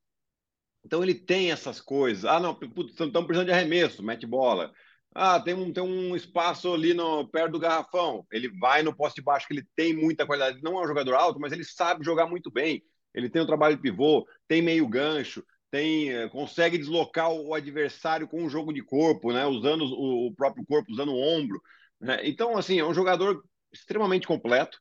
Então 0.85 1.03
ele 1.03 1.15
tem 1.15 1.51
essas 1.51 1.81
coisas. 1.81 2.25
Ah, 2.25 2.39
não, 2.39 2.53
estamos 2.53 3.27
precisando 3.27 3.47
de 3.47 3.53
arremesso, 3.53 4.01
mete 4.01 4.25
bola. 4.27 4.73
Ah, 5.13 5.41
tem 5.41 5.55
um, 5.55 5.73
tem 5.73 5.83
um 5.83 6.15
espaço 6.15 6.73
ali 6.73 6.95
no, 6.95 7.29
perto 7.29 7.53
do 7.53 7.59
garrafão. 7.59 8.25
Ele 8.31 8.49
vai 8.61 8.85
no 8.85 8.95
poste 8.95 9.21
baixo, 9.21 9.49
que 9.49 9.55
ele 9.55 9.67
tem 9.75 9.93
muita 9.93 10.25
qualidade. 10.25 10.63
Não 10.63 10.79
é 10.79 10.85
um 10.85 10.87
jogador 10.87 11.15
alto, 11.15 11.41
mas 11.41 11.53
ele 11.53 11.65
sabe 11.65 12.05
jogar 12.05 12.29
muito 12.29 12.49
bem. 12.49 12.85
Ele 13.13 13.29
tem 13.29 13.43
um 13.43 13.47
trabalho 13.47 13.75
de 13.75 13.83
pivô, 13.83 14.25
tem 14.47 14.63
meio 14.63 14.87
gancho, 14.87 15.43
tem 15.69 16.13
eh, 16.13 16.29
consegue 16.29 16.79
deslocar 16.79 17.33
o 17.33 17.55
adversário 17.55 18.29
com 18.29 18.45
um 18.45 18.49
jogo 18.49 18.73
de 18.73 18.83
corpo, 18.83 19.33
né? 19.33 19.47
Usando 19.47 19.83
o, 19.83 20.29
o 20.29 20.35
próprio 20.35 20.65
corpo, 20.65 20.93
usando 20.93 21.13
o 21.13 21.19
ombro. 21.19 21.61
Né? 22.01 22.21
Então, 22.25 22.57
assim, 22.57 22.79
é 22.79 22.85
um 22.85 22.95
jogador 22.95 23.45
extremamente 23.73 24.27
completo 24.27 24.79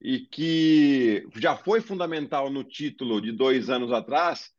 e 0.00 0.20
que 0.20 1.26
já 1.36 1.56
foi 1.56 1.80
fundamental 1.80 2.50
no 2.50 2.64
título 2.64 3.20
de 3.20 3.32
dois 3.32 3.70
anos 3.70 3.92
atrás. 3.92 4.50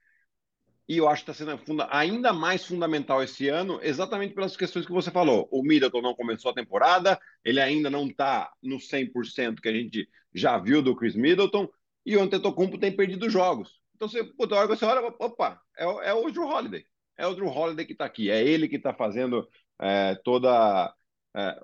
E 0.87 0.97
eu 0.97 1.07
acho 1.07 1.23
que 1.23 1.31
está 1.31 1.45
sendo 1.45 1.85
ainda 1.89 2.33
mais 2.33 2.65
fundamental 2.65 3.23
esse 3.23 3.47
ano, 3.47 3.79
exatamente 3.81 4.33
pelas 4.33 4.55
questões 4.55 4.85
que 4.85 4.91
você 4.91 5.11
falou. 5.11 5.47
O 5.51 5.63
Middleton 5.63 6.01
não 6.01 6.13
começou 6.13 6.51
a 6.51 6.53
temporada, 6.53 7.19
ele 7.43 7.59
ainda 7.59 7.89
não 7.89 8.07
está 8.07 8.51
no 8.61 8.77
100% 8.77 9.61
que 9.61 9.69
a 9.69 9.73
gente 9.73 10.09
já 10.33 10.57
viu 10.57 10.81
do 10.81 10.95
Chris 10.95 11.15
Middleton, 11.15 11.69
e 12.05 12.17
o 12.17 12.21
Antetokounmpo 12.21 12.77
tem 12.77 12.93
perdido 12.93 13.29
jogos. 13.29 13.81
Então 13.95 14.07
você, 14.07 14.23
puta, 14.23 14.55
hora 14.55 14.67
você 14.67 14.83
olha, 14.83 15.07
opa, 15.19 15.61
é, 15.77 15.85
é 16.09 16.13
o 16.13 16.29
Drew 16.31 16.47
Holiday. 16.47 16.85
É 17.17 17.25
o 17.25 17.33
Drew 17.33 17.47
Holiday 17.47 17.85
que 17.85 17.93
está 17.93 18.05
aqui. 18.05 18.29
É 18.29 18.43
ele 18.43 18.67
que 18.67 18.75
está 18.75 18.93
fazendo 18.93 19.47
é, 19.79 20.15
toda 20.23 20.93
é, 21.35 21.61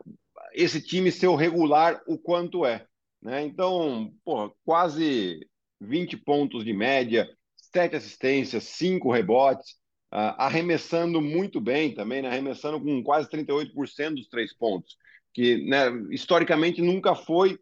esse 0.54 0.82
time 0.82 1.12
ser 1.12 1.28
o 1.28 1.36
regular 1.36 2.02
o 2.08 2.18
quanto 2.18 2.66
é. 2.66 2.86
Né? 3.22 3.44
Então, 3.44 4.14
pô, 4.24 4.50
quase 4.64 5.48
20 5.80 6.18
pontos 6.18 6.64
de 6.64 6.74
média, 6.74 7.30
sete 7.56 7.96
assistências, 7.96 8.64
cinco 8.64 9.12
rebotes, 9.12 9.72
uh, 10.14 10.36
arremessando 10.38 11.22
muito 11.22 11.60
bem 11.60 11.94
também, 11.94 12.22
né? 12.22 12.30
arremessando 12.30 12.82
com 12.82 13.04
quase 13.04 13.30
38% 13.30 14.16
dos 14.16 14.28
três 14.28 14.54
pontos, 14.56 14.98
que 15.34 15.66
né, 15.68 15.90
historicamente 16.12 16.82
nunca 16.82 17.16
foi 17.16 17.58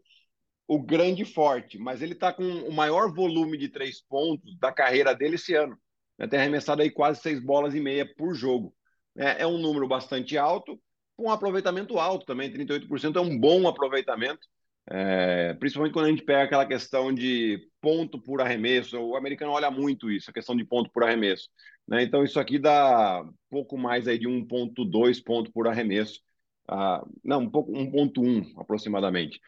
o 0.68 0.82
grande 0.82 1.24
forte, 1.24 1.78
mas 1.78 2.02
ele 2.02 2.14
está 2.14 2.34
com 2.34 2.44
o 2.44 2.74
maior 2.74 3.14
volume 3.14 3.58
de 3.58 3.70
três 3.70 4.02
pontos 4.02 4.58
da 4.60 4.72
carreira 4.72 5.16
dele 5.16 5.36
esse 5.36 5.56
ano. 5.56 5.78
Né? 6.18 6.28
Tem 6.28 6.40
arremessado 6.40 6.82
aí 6.82 6.92
quase 6.92 7.22
seis 7.22 7.40
bolas 7.40 7.74
e 7.74 7.80
meia 7.80 8.06
por 8.16 8.34
jogo. 8.34 8.74
É, 9.18 9.44
é 9.44 9.48
um 9.48 9.58
número 9.58 9.88
bastante 9.88 10.38
alto, 10.38 10.80
com 11.18 11.24
um 11.24 11.32
aproveitamento 11.32 11.98
alto 11.98 12.26
também, 12.26 12.52
38% 12.52 13.16
é 13.18 13.20
um 13.20 13.38
bom 13.38 13.68
aproveitamento, 13.68 14.48
é, 14.90 15.54
principalmente 15.56 15.94
quando 15.94 16.06
a 16.06 16.10
gente 16.10 16.24
pega 16.24 16.44
aquela 16.44 16.66
questão 16.66 17.14
de 17.14 17.60
ponto 17.82 18.22
por 18.22 18.40
arremesso, 18.40 18.98
o 19.00 19.18
americano 19.18 19.52
olha 19.52 19.70
muito 19.72 20.10
isso, 20.12 20.30
a 20.30 20.34
questão 20.34 20.56
de 20.56 20.64
ponto 20.64 20.90
por 20.92 21.04
arremesso. 21.04 21.50
Né? 21.88 22.04
Então, 22.04 22.24
isso 22.24 22.40
aqui 22.40 22.60
dá 22.60 23.26
pouco 23.50 23.78
mais 23.78 24.08
aí 24.08 24.18
de 24.18 24.28
1,2 24.28 25.22
ponto 25.24 25.52
por 25.52 25.68
arremesso. 25.68 26.22
Ah, 26.70 27.04
não, 27.24 27.42
um 27.42 27.50
pouco 27.50 27.72
1,1 27.72 28.54
aproximadamente. 28.58 29.40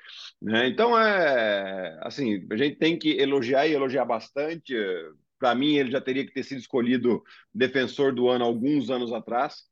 Né? 0.41 0.67
Então, 0.67 0.97
é 0.97 1.99
assim, 2.01 2.45
a 2.49 2.57
gente 2.57 2.77
tem 2.77 2.97
que 2.97 3.11
elogiar 3.11 3.67
e 3.67 3.73
elogiar 3.73 4.05
bastante. 4.05 4.73
Para 5.37 5.53
mim, 5.53 5.75
ele 5.75 5.91
já 5.91 6.01
teria 6.01 6.25
que 6.25 6.33
ter 6.33 6.43
sido 6.43 6.59
escolhido 6.59 7.21
defensor 7.53 8.13
do 8.13 8.27
ano 8.29 8.43
alguns 8.43 8.89
anos 8.89 9.13
atrás 9.13 9.69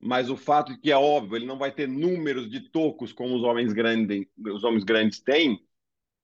mas 0.00 0.30
o 0.30 0.36
fato 0.36 0.72
de 0.72 0.80
que 0.80 0.92
é 0.92 0.96
óbvio, 0.96 1.36
ele 1.36 1.46
não 1.46 1.58
vai 1.58 1.72
ter 1.72 1.88
números 1.88 2.50
de 2.50 2.60
tocos 2.70 3.12
como 3.12 3.34
os 3.34 3.42
homens 3.42 3.72
grandes, 3.72 4.26
os 4.38 4.64
homens 4.64 4.84
grandes 4.84 5.20
têm, 5.20 5.60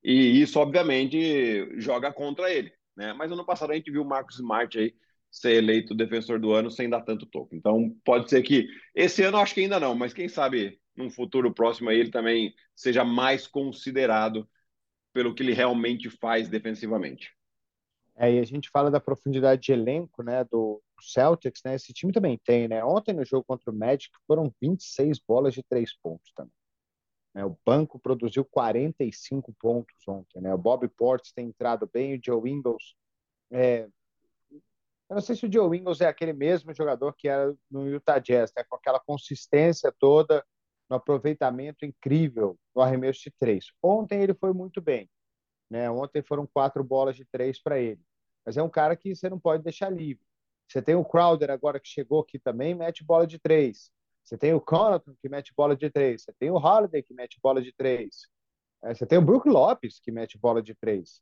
e 0.03 0.41
isso 0.41 0.59
obviamente 0.61 1.81
joga 1.81 2.13
contra 2.13 2.53
ele, 2.53 2.73
né? 2.97 3.13
Mas 3.15 3.33
ano 3.33 3.45
passado 3.45 3.73
a 3.73 3.75
gente 3.75 3.91
viu 3.91 4.03
o 4.03 4.09
Marcos 4.09 4.37
Smart 4.37 4.79
aí 4.79 4.95
ser 5.31 5.55
eleito 5.55 5.95
defensor 5.95 6.39
do 6.39 6.53
ano 6.53 6.71
sem 6.71 6.89
dar 6.89 7.01
tanto 7.01 7.27
toco. 7.27 7.57
Então 7.57 7.97
pode 8.05 8.31
ser 8.31 8.43
que 8.43 8.69
esse 8.95 9.23
ano 9.23 9.39
acho 9.39 9.55
que 9.55 9.63
ainda 9.63 9.81
não, 9.81 9.95
mas 9.95 10.13
quem 10.13 10.29
sabe 10.29 10.79
num 10.97 11.11
futuro 11.11 11.53
próximo 11.53 11.91
aí 11.91 11.99
ele 11.99 12.11
também 12.11 12.55
seja 12.77 13.05
mais 13.05 13.47
considerado 13.47 14.49
pelo 15.13 15.35
que 15.35 15.43
ele 15.43 15.53
realmente 15.53 16.09
faz 16.09 16.49
defensivamente. 16.49 17.33
É, 18.17 18.33
e 18.33 18.39
a 18.39 18.45
gente 18.45 18.71
fala 18.71 18.91
da 18.91 19.01
profundidade 19.01 19.63
de 19.63 19.73
elenco, 19.73 20.23
né, 20.23 20.45
do 20.45 20.81
Celtics, 21.03 21.61
né? 21.65 21.75
Esse 21.75 21.93
time 21.93 22.13
também 22.13 22.39
tem, 22.45 22.69
né? 22.69 22.85
Ontem 22.85 23.13
no 23.13 23.25
jogo 23.25 23.45
contra 23.45 23.71
o 23.71 23.75
Magic 23.75 24.11
foram 24.27 24.53
26 24.61 25.19
bolas 25.27 25.55
de 25.55 25.63
três 25.63 25.97
pontos 26.01 26.33
também. 26.35 26.53
Né? 27.35 27.45
O 27.45 27.59
banco 27.67 27.99
produziu 27.99 28.45
45 28.45 29.53
pontos 29.59 29.97
ontem, 30.07 30.41
né? 30.41 30.55
O 30.55 30.59
Bob 30.59 30.87
Portes 30.89 31.33
tem 31.33 31.49
entrado 31.49 31.89
bem, 31.93 32.17
o 32.17 32.21
Joe 32.25 32.51
Ingles. 32.51 32.95
É... 33.51 33.89
Eu 35.11 35.17
não 35.17 35.21
sei 35.21 35.37
se 35.37 35.47
o 35.47 35.53
Joe 35.53 35.77
Ingles 35.77 36.01
é 36.01 36.07
aquele 36.07 36.33
mesmo 36.33 36.75
jogador 36.75 37.13
que 37.13 37.29
era 37.29 37.55
no 37.71 37.89
Utah 37.89 38.19
Jazz, 38.19 38.53
né? 38.57 38.65
Com 38.65 38.77
aquela 38.77 39.01
consistência 39.01 39.93
toda, 39.99 40.45
no 40.89 40.97
aproveitamento 40.97 41.85
incrível 41.85 42.59
no 42.75 42.83
arremesso 42.83 43.21
de 43.25 43.31
três. 43.39 43.67
Ontem 43.83 44.23
ele 44.23 44.35
foi 44.35 44.53
muito 44.53 44.81
bem. 44.81 45.09
Né? 45.71 45.91
Ontem 45.91 46.23
foram 46.23 46.47
quatro 46.47 46.85
bolas 46.85 47.17
de 47.17 47.25
três 47.25 47.61
para 47.61 47.79
ele. 47.79 48.01
Mas 48.45 48.57
é 48.57 48.63
um 48.63 48.69
cara 48.69 48.97
que 48.97 49.15
você 49.15 49.29
não 49.29 49.39
pode 49.39 49.63
deixar 49.63 49.91
livre. 49.91 50.25
Você 50.69 50.83
tem 50.83 50.95
o 50.95 51.05
Crowder 51.05 51.51
agora 51.51 51.79
que 51.79 51.89
chegou 51.89 52.21
aqui 52.21 52.39
também, 52.39 52.75
mete 52.75 53.05
bola 53.05 53.27
de 53.27 53.39
três. 53.39 53.91
Você 54.25 54.39
tem 54.39 54.55
o 54.55 54.61
Connaughton 54.61 55.15
que 55.21 55.29
mete 55.29 55.53
bola 55.55 55.77
de 55.77 55.91
três. 55.91 56.23
Você 56.23 56.33
tem 56.33 56.51
o 56.51 56.57
Holiday 56.57 57.03
que 57.03 57.13
mete 57.13 57.39
bola 57.43 57.61
de 57.61 57.73
três. 57.73 58.27
É, 58.83 58.95
você 58.95 59.07
tem 59.07 59.19
o 59.19 59.23
Brook 59.23 59.49
Lopes 59.49 60.01
que 60.01 60.11
mete 60.11 60.39
bola 60.39 60.63
de 60.63 60.75
três. 60.75 61.21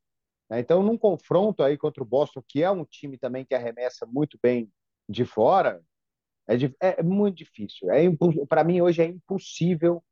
É, 0.51 0.61
então, 0.61 0.83
num 0.83 0.97
confronto 0.97 1.63
aí 1.63 1.77
contra 1.77 2.03
o 2.03 2.07
Boston, 2.07 2.43
que 2.47 2.63
é 2.63 2.71
um 2.71 2.85
time 2.85 3.19
também 3.19 3.45
que 3.45 3.55
arremessa 3.55 4.07
muito 4.07 4.39
bem 4.41 4.71
de 5.09 5.25
fora, 5.25 5.83
é, 6.49 7.01
é 7.01 7.03
muito 7.03 7.37
difícil. 7.37 7.91
É 7.91 8.03
para 8.49 8.65
mim 8.65 8.81
hoje 8.81 9.03
é 9.03 9.07
impossível 9.07 10.03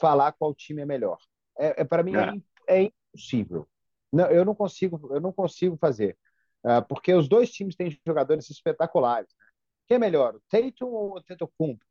falar 0.00 0.32
qual 0.32 0.54
time 0.54 0.82
é 0.82 0.86
melhor. 0.86 1.18
É, 1.58 1.82
é 1.82 1.84
para 1.84 2.02
mim 2.02 2.12
é. 2.16 2.82
é 2.82 2.90
impossível. 3.14 3.68
Não, 4.12 4.26
eu 4.26 4.44
não 4.44 4.54
consigo, 4.54 5.14
eu 5.14 5.20
não 5.20 5.32
consigo 5.32 5.76
fazer, 5.76 6.18
uh, 6.64 6.86
porque 6.88 7.12
os 7.14 7.28
dois 7.28 7.50
times 7.50 7.74
têm 7.74 7.98
jogadores 8.06 8.48
espetaculares. 8.50 9.28
Né? 9.38 9.46
Quem 9.88 9.96
é 9.96 9.98
melhor, 9.98 10.36
o 10.36 10.42
Tatum 10.48 10.86
ou 10.86 11.12
o 11.12 11.18
Antetokounmpo? 11.18 11.84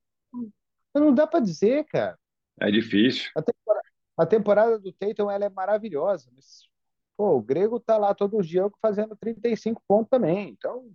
Não 0.93 1.13
dá 1.13 1.25
para 1.25 1.39
dizer, 1.39 1.85
cara. 1.85 2.17
É 2.59 2.69
difícil. 2.69 3.31
A 3.35 3.41
temporada, 3.41 3.87
a 4.17 4.25
temporada, 4.25 4.79
do 4.79 4.91
Tatum 4.93 5.31
ela 5.31 5.45
é 5.45 5.49
maravilhosa, 5.49 6.29
mas 6.35 6.69
pô, 7.17 7.37
o 7.37 7.41
Grego 7.41 7.79
tá 7.79 7.97
lá 7.97 8.13
todo 8.13 8.41
dia 8.41 8.69
fazendo 8.81 9.15
35 9.15 9.81
pontos 9.87 10.09
também. 10.09 10.49
Então, 10.49 10.91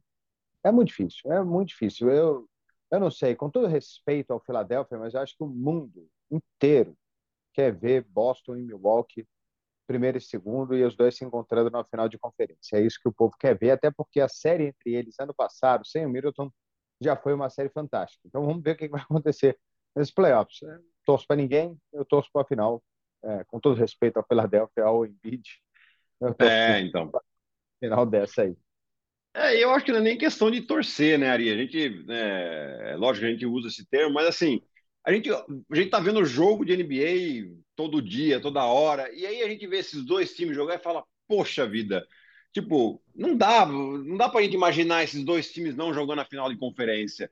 é 0.65 0.71
muito 0.71 0.89
difícil, 0.89 1.33
é 1.33 1.43
muito 1.43 1.69
difícil. 1.69 2.11
Eu, 2.11 2.49
eu 2.91 3.01
não 3.01 3.11
sei, 3.11 3.35
com 3.35 3.51
todo 3.51 3.67
respeito 3.67 4.33
ao 4.33 4.41
Philadelphia, 4.41 4.99
mas 4.99 5.15
eu 5.15 5.21
acho 5.21 5.37
que 5.37 5.43
o 5.43 5.49
mundo 5.49 6.09
inteiro 6.31 6.97
quer 7.53 7.73
ver 7.73 8.05
Boston 8.05 8.57
e 8.57 8.63
Milwaukee 8.63 9.27
primeiro 9.87 10.19
e 10.19 10.21
segundo, 10.21 10.77
e 10.77 10.85
os 10.85 10.97
dois 10.97 11.17
se 11.17 11.25
encontrando 11.25 11.71
na 11.71 11.85
final 11.85 12.09
de 12.09 12.19
conferência. 12.19 12.77
É 12.77 12.81
isso 12.81 12.99
que 13.01 13.09
o 13.09 13.13
povo 13.13 13.37
quer 13.39 13.57
ver, 13.57 13.71
até 13.71 13.91
porque 13.91 14.21
a 14.21 14.29
série 14.29 14.67
entre 14.67 14.95
eles, 14.95 15.19
ano 15.21 15.35
passado, 15.35 15.87
sem 15.87 16.05
o 16.05 16.09
Middleton, 16.09 16.51
já 17.01 17.17
foi 17.17 17.35
uma 17.35 17.51
série 17.51 17.69
fantástica. 17.69 18.23
Então 18.27 18.45
vamos 18.45 18.63
ver 18.63 18.73
o 18.73 18.77
que 18.77 18.89
vai 18.89 19.01
acontecer 19.09 19.59
nesses 19.95 20.13
playoffs. 20.13 20.61
Eu 20.63 20.81
torço 21.05 21.27
para 21.27 21.37
ninguém, 21.37 21.79
eu 21.93 22.05
torço 22.05 22.31
para 22.33 22.43
a 22.43 22.47
final, 22.47 22.83
é, 23.23 23.45
com 23.45 23.61
todo 23.61 23.77
respeito 23.77 24.19
ao 24.19 24.27
Philadelphia, 24.27 24.85
ao 24.85 25.07
Embiid. 25.07 25.49
É, 26.41 26.81
então. 26.81 27.11
Final 27.81 28.07
dessa 28.07 28.43
aí. 28.43 28.57
É, 29.35 29.63
eu 29.63 29.71
acho 29.71 29.85
que 29.85 29.93
não 29.93 29.99
é 29.99 30.03
nem 30.03 30.17
questão 30.17 30.51
de 30.51 30.63
torcer, 30.63 31.19
né, 31.19 31.29
Ari? 31.29 31.51
A 31.51 31.57
gente, 31.57 32.07
é, 32.09 32.97
lógico 32.97 33.27
que 33.27 33.31
a 33.31 33.33
gente 33.33 33.45
usa 33.45 33.69
esse 33.69 33.87
termo, 33.87 34.15
mas 34.15 34.27
assim, 34.27 34.63
a 35.07 35.13
gente, 35.13 35.31
a 35.31 35.45
gente 35.73 35.89
tá 35.89 36.01
vendo 36.01 36.25
jogo 36.25 36.65
de 36.65 36.77
NBA 36.77 37.63
todo 37.77 38.03
dia, 38.03 38.41
toda 38.41 38.65
hora, 38.65 39.09
e 39.15 39.25
aí 39.25 39.41
a 39.41 39.49
gente 39.49 39.65
vê 39.69 39.79
esses 39.79 40.05
dois 40.05 40.35
times 40.35 40.57
jogar 40.57 40.75
e 40.75 40.83
fala, 40.83 41.05
poxa 41.29 41.65
vida, 41.65 42.05
tipo, 42.53 43.01
não 43.15 43.37
dá, 43.37 43.65
não 43.65 44.17
dá 44.17 44.29
pra 44.29 44.43
gente 44.43 44.55
imaginar 44.55 45.05
esses 45.05 45.23
dois 45.23 45.53
times 45.53 45.77
não 45.77 45.95
jogando 45.95 46.23
a 46.23 46.25
final 46.25 46.49
de 46.51 46.59
conferência, 46.59 47.31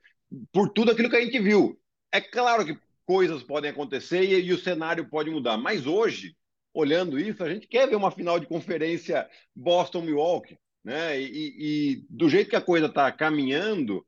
por 0.52 0.68
tudo 0.70 0.92
aquilo 0.92 1.10
que 1.10 1.16
a 1.16 1.24
gente 1.24 1.36
viu. 1.40 1.76
É 2.12 2.20
claro 2.20 2.64
que 2.64 2.78
coisas 3.04 3.42
podem 3.42 3.72
acontecer 3.72 4.22
e, 4.22 4.40
e 4.40 4.52
o 4.52 4.58
cenário 4.58 5.08
pode 5.10 5.28
mudar, 5.28 5.56
mas 5.56 5.84
hoje, 5.84 6.36
olhando 6.72 7.18
isso, 7.18 7.42
a 7.42 7.52
gente 7.52 7.66
quer 7.66 7.88
ver 7.88 7.96
uma 7.96 8.12
final 8.12 8.38
de 8.38 8.46
conferência 8.46 9.28
Boston-Milwaukee, 9.52 10.56
né? 10.84 11.20
E, 11.20 11.56
e, 11.58 12.06
do 12.08 12.28
jeito 12.28 12.50
que 12.50 12.56
a 12.56 12.60
coisa 12.60 12.86
está 12.86 13.10
caminhando, 13.10 14.06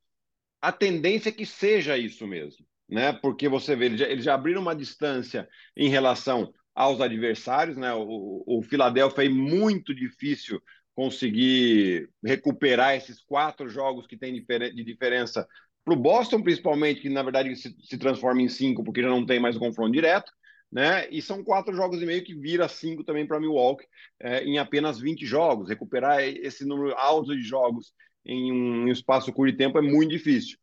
a 0.63 0.71
tendência 0.71 1.31
é 1.31 1.33
que 1.33 1.45
seja 1.45 1.99
isso 1.99 2.29
mesmo 2.29 2.65
né? 2.89 3.13
Porque 3.13 3.49
você 3.49 3.75
vê, 3.75 3.87
eles 3.87 4.01
já, 4.01 4.17
já 4.17 4.35
abriram 4.35 4.63
uma 4.63 4.75
distância 4.75 5.49
em 5.77 5.89
relação 5.89 6.53
aos 6.75 7.01
adversários, 7.01 7.77
né? 7.77 7.93
O, 7.95 8.45
o 8.47 8.63
Philadelphia 8.63 9.25
é 9.25 9.29
muito 9.29 9.95
difícil 9.95 10.61
conseguir 10.95 12.09
recuperar 12.25 12.95
esses 12.97 13.21
quatro 13.21 13.69
jogos 13.69 14.07
que 14.07 14.17
tem 14.17 14.33
de 14.33 14.85
diferença 14.85 15.47
para 15.85 15.95
o 15.95 15.97
Boston, 15.97 16.43
principalmente, 16.43 17.03
que 17.03 17.09
na 17.09 17.23
verdade 17.23 17.55
se, 17.55 17.77
se, 17.81 17.99
transforma 17.99 18.43
em 18.43 18.49
cinco, 18.49 18.83
porque 18.83 19.03
já 19.03 19.09
não 19.09 19.25
tem 19.25 19.39
mais 19.39 19.57
confronto 19.57 19.93
direto, 19.93 20.33
né? 20.73 21.09
E 21.11 21.23
são 21.23 21.45
quatro 21.45 21.75
jogos 21.75 22.03
e 22.03 22.07
meio 22.07 22.25
que 22.25 22.35
vira 22.35 22.67
cinco 22.69 23.05
também 23.05 23.27
para 23.27 23.39
Milwaukee 23.39 23.87
é, 24.19 24.43
em 24.45 24.59
apenas 24.59 24.99
20 24.99 25.25
jogos. 25.25 25.69
Recuperar 25.69 26.23
esse 26.23 26.65
número 26.65 26.95
alto 26.97 27.37
de 27.37 27.43
jogos 27.43 27.93
em 28.25 28.53
um 28.53 28.89
espaço 28.89 29.33
curto 29.33 29.53
de 29.53 29.59
tempo 29.59 29.79
é 29.79 29.83
muito 29.83 30.11
difícil. 30.11 30.59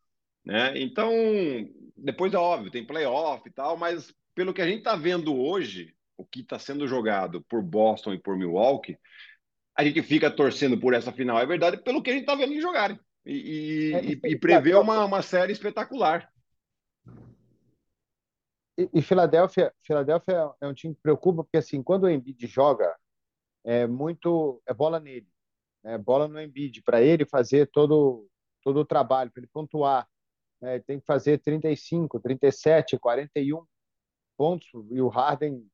Né? 0.46 0.82
Então, 0.82 1.12
depois 1.96 2.34
é 2.34 2.38
óbvio, 2.38 2.72
tem 2.72 2.86
playoff 2.86 3.48
e 3.48 3.52
tal, 3.52 3.78
mas 3.78 4.14
pelo 4.36 4.54
que 4.54 4.62
a 4.62 4.68
gente 4.68 4.80
está 4.80 4.96
vendo 4.96 5.36
hoje, 5.36 5.94
o 6.18 6.26
que 6.26 6.42
está 6.42 6.60
sendo 6.60 6.88
jogado 6.88 7.42
por 7.44 7.62
Boston 7.62 8.14
e 8.14 8.20
por 8.20 8.38
Milwaukee, 8.38 8.98
a 9.76 9.84
gente 9.84 10.02
fica 10.02 10.30
torcendo 10.30 10.80
por 10.80 10.94
essa 10.94 11.12
final. 11.12 11.40
É 11.40 11.46
verdade, 11.46 11.78
pelo 11.78 12.02
que 12.02 12.10
a 12.10 12.14
gente 12.14 12.24
está 12.24 12.36
vendo 12.36 12.52
eles 12.52 12.62
jogarem. 12.62 13.00
E, 13.26 13.92
e, 13.92 13.94
é, 13.94 14.30
e 14.32 14.38
prevê 14.38 14.76
uma, 14.76 15.06
uma 15.06 15.22
série 15.22 15.54
espetacular. 15.54 16.30
e, 18.78 18.90
e 18.94 19.02
Filadélfia, 19.02 19.74
Filadélfia 19.82 20.52
é 20.62 20.68
um 20.68 20.74
time 20.74 20.94
que 20.94 21.02
preocupa, 21.02 21.44
porque 21.44 21.58
assim, 21.58 21.82
quando 21.82 22.04
o 22.04 22.10
Embiid 22.10 22.46
joga, 22.48 22.94
é 23.64 23.88
muito 23.88 24.62
é 24.68 24.74
bola 24.74 25.00
nele, 25.00 25.28
né? 25.84 25.98
bola 25.98 26.28
no 26.28 26.42
Embiid, 26.42 26.82
para 26.84 27.02
ele 27.02 27.26
fazer 27.26 27.70
todo, 27.72 28.28
todo 28.62 28.82
o 28.82 28.86
trabalho, 28.86 29.32
para 29.32 29.42
ele 29.42 29.50
pontuar. 29.52 30.08
Né? 30.64 30.76
Ele 30.76 30.84
tem 30.84 31.00
que 31.00 31.06
fazer 31.06 31.40
35, 31.40 32.20
37, 32.22 32.98
41 32.98 33.66
pontos, 34.38 34.68
e 34.90 35.02
o 35.02 35.10
Harden 35.10 35.68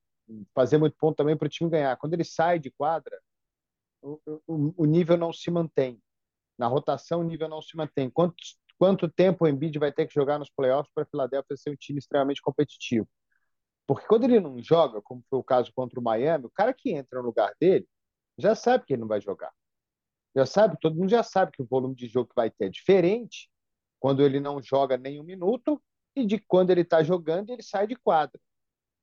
fazer 0.53 0.77
muito 0.77 0.97
ponto 0.97 1.15
também 1.15 1.37
para 1.37 1.45
o 1.45 1.49
time 1.49 1.69
ganhar. 1.69 1.95
Quando 1.97 2.15
ele 2.15 2.23
sai 2.23 2.59
de 2.59 2.71
quadra, 2.71 3.17
o, 4.01 4.19
o, 4.47 4.73
o, 4.77 4.85
nível 4.85 5.15
não 5.15 5.31
se 5.31 5.49
mantém. 5.51 6.01
Na 6.57 6.67
rotação, 6.67 7.21
o 7.21 7.23
nível 7.23 7.47
não 7.47 7.61
se 7.61 7.77
mantém. 7.77 8.09
Quanto, 8.09 8.35
quanto 8.77 9.07
tempo 9.09 9.45
o 9.45 9.47
Embiid 9.47 9.77
vai 9.77 9.91
ter 9.91 10.07
que 10.07 10.13
jogar 10.13 10.39
nos 10.39 10.49
playoffs 10.49 10.91
para 10.93 11.03
a 11.03 11.05
Philadelphia 11.05 11.55
ser 11.55 11.69
um 11.69 11.75
time 11.75 11.99
extremamente 11.99 12.41
competitivo? 12.41 13.07
Porque 13.87 14.07
quando 14.07 14.23
ele 14.25 14.39
não 14.39 14.61
joga, 14.61 15.01
como 15.01 15.23
foi 15.29 15.39
o 15.39 15.43
caso 15.43 15.71
contra 15.73 15.99
o 15.99 16.03
Miami, 16.03 16.45
o 16.45 16.51
cara 16.51 16.73
que 16.73 16.91
entra 16.91 17.19
no 17.19 17.25
lugar 17.25 17.53
dele 17.59 17.87
já 18.37 18.55
sabe 18.55 18.85
que 18.85 18.93
ele 18.93 19.01
não 19.01 19.07
vai 19.07 19.21
jogar. 19.21 19.51
Já 20.35 20.45
sabe, 20.45 20.77
todo 20.79 20.95
mundo 20.95 21.09
já 21.09 21.23
sabe 21.23 21.51
que 21.51 21.61
o 21.61 21.65
volume 21.65 21.95
de 21.95 22.07
jogo 22.07 22.29
que 22.29 22.35
vai 22.35 22.49
ter 22.49 22.65
é 22.65 22.69
diferente 22.69 23.49
quando 23.99 24.23
ele 24.23 24.39
não 24.39 24.61
joga 24.61 24.97
nem 24.97 25.19
um 25.19 25.23
minuto 25.23 25.81
e 26.15 26.25
de 26.25 26.39
quando 26.39 26.71
ele 26.71 26.81
está 26.81 27.03
jogando 27.03 27.49
ele 27.51 27.63
sai 27.63 27.87
de 27.87 27.95
quadra. 27.95 28.39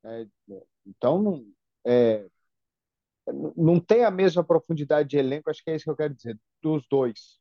É, 0.04 0.26
então, 0.86 1.20
não, 1.20 1.44
é, 1.84 2.26
não 3.56 3.80
tem 3.80 4.04
a 4.04 4.10
mesma 4.10 4.44
profundidade 4.44 5.08
de 5.08 5.18
elenco, 5.18 5.50
acho 5.50 5.62
que 5.62 5.70
é 5.70 5.76
isso 5.76 5.84
que 5.84 5.90
eu 5.90 5.96
quero 5.96 6.14
dizer, 6.14 6.38
dos 6.62 6.86
dois. 6.88 7.40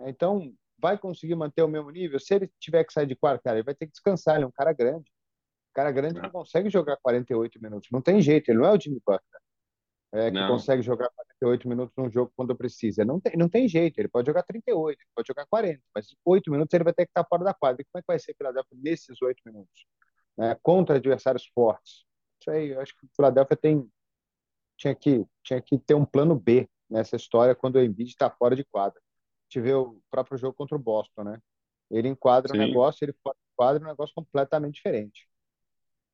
Então, 0.00 0.54
vai 0.78 0.96
conseguir 0.96 1.34
manter 1.34 1.62
o 1.62 1.68
mesmo 1.68 1.90
nível? 1.90 2.18
Se 2.18 2.34
ele 2.34 2.50
tiver 2.58 2.84
que 2.84 2.92
sair 2.92 3.06
de 3.06 3.16
quadra, 3.16 3.42
cara, 3.42 3.58
ele 3.58 3.64
vai 3.64 3.74
ter 3.74 3.86
que 3.86 3.92
descansar, 3.92 4.36
ele 4.36 4.44
é 4.44 4.46
um 4.46 4.52
cara 4.52 4.72
grande. 4.72 5.10
O 5.70 5.74
cara 5.74 5.92
grande 5.92 6.20
não 6.20 6.30
consegue 6.30 6.70
jogar 6.70 6.96
48 6.96 7.60
minutos, 7.62 7.88
não 7.92 8.00
tem 8.00 8.20
jeito, 8.20 8.50
ele 8.50 8.58
não 8.58 8.66
é 8.66 8.72
o 8.72 8.80
Jimmy 8.80 9.00
Butler, 9.04 9.40
é, 10.12 10.30
que 10.30 10.38
não. 10.38 10.48
consegue 10.48 10.82
jogar 10.82 11.08
48 11.10 11.68
minutos 11.68 11.94
num 11.96 12.10
jogo 12.10 12.32
quando 12.36 12.56
precisa. 12.56 13.04
Não 13.04 13.20
tem, 13.20 13.36
não 13.36 13.48
tem 13.48 13.68
jeito, 13.68 13.98
ele 13.98 14.08
pode 14.08 14.26
jogar 14.26 14.42
38, 14.42 14.98
ele 14.98 15.10
pode 15.14 15.26
jogar 15.26 15.46
40, 15.46 15.80
mas 15.94 16.06
8 16.24 16.50
minutos 16.50 16.72
ele 16.74 16.84
vai 16.84 16.92
ter 16.92 17.04
que 17.04 17.10
estar 17.10 17.24
fora 17.28 17.44
da 17.44 17.54
quadra. 17.54 17.82
E 17.82 17.84
como 17.84 18.00
é 18.00 18.02
que 18.02 18.06
vai 18.06 18.18
ser 18.18 18.34
Philadelphia 18.34 18.78
nesses 18.82 19.20
8 19.20 19.40
minutos? 19.44 19.86
né, 20.38 20.56
contra 20.62 20.96
adversários 20.96 21.44
fortes. 21.52 22.04
Isso 22.40 22.50
aí, 22.50 22.68
eu 22.68 22.80
acho 22.80 22.96
que 22.96 23.04
o 23.04 23.10
Philadelphia 23.16 23.56
tem, 23.56 23.90
tinha, 24.76 24.94
que, 24.94 25.26
tinha 25.42 25.60
que 25.60 25.76
ter 25.76 25.94
um 25.94 26.04
plano 26.04 26.38
B 26.38 26.70
nessa 26.88 27.16
história 27.16 27.56
quando 27.56 27.74
o 27.74 27.82
Embiid 27.82 28.10
está 28.10 28.30
fora 28.30 28.54
de 28.54 28.64
quadra. 28.64 28.98
A 29.00 29.44
gente 29.50 29.64
vê 29.64 29.74
o 29.74 30.00
próprio 30.08 30.38
jogo 30.38 30.54
contra 30.54 30.76
o 30.76 30.78
Boston, 30.80 31.24
né? 31.24 31.42
Ele 31.90 32.06
enquadra 32.06 32.52
Sim. 32.52 32.56
o 32.56 32.66
negócio, 32.66 33.04
ele 33.04 33.14
fora 33.22 33.34
de 33.36 33.56
quadra, 33.56 33.82
um 33.82 33.88
negócio 33.88 34.14
completamente 34.14 34.76
diferente. 34.76 35.28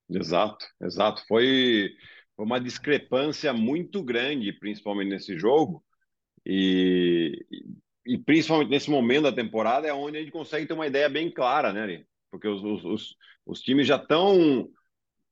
Exato, 0.08 0.66
exato. 0.80 1.22
Foi 1.26 1.90
uma 2.36 2.60
discrepância 2.60 3.52
muito 3.52 4.02
grande, 4.02 4.52
principalmente 4.52 5.10
nesse 5.10 5.38
jogo, 5.38 5.84
e, 6.44 7.44
e 8.06 8.18
principalmente 8.18 8.70
nesse 8.70 8.90
momento 8.90 9.24
da 9.24 9.32
temporada 9.32 9.86
é 9.86 9.92
onde 9.92 10.18
a 10.18 10.20
gente 10.20 10.32
consegue 10.32 10.66
ter 10.66 10.74
uma 10.74 10.86
ideia 10.86 11.08
bem 11.08 11.30
clara, 11.30 11.72
né, 11.72 12.04
porque 12.30 12.48
os, 12.48 12.62
os, 12.62 12.84
os, 12.84 13.16
os 13.46 13.60
times 13.60 13.86
já 13.86 13.96
estão 13.96 14.68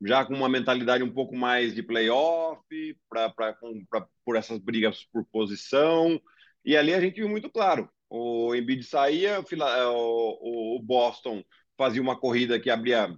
já 0.05 0.25
com 0.25 0.35
uma 0.35 0.49
mentalidade 0.49 1.05
um 1.05 1.13
pouco 1.13 1.37
mais 1.37 1.75
de 1.75 1.83
playoff, 1.83 2.61
pra, 3.09 3.31
pra, 3.31 3.57
pra, 3.89 4.07
por 4.25 4.37
essas 4.37 4.59
brigas 4.59 5.05
por 5.13 5.25
posição, 5.27 6.21
e 6.65 6.77
ali 6.77 6.93
a 6.93 7.01
gente 7.01 7.17
viu 7.17 7.29
muito 7.29 7.51
claro, 7.51 7.89
o 8.09 8.55
Embiid 8.55 8.85
saía, 8.85 9.41
o, 9.41 10.77
o 10.77 10.83
Boston 10.83 11.43
fazia 11.77 12.03
uma 12.03 12.19
corrida 12.19 12.61
que 12.61 12.69
abria 12.69 13.17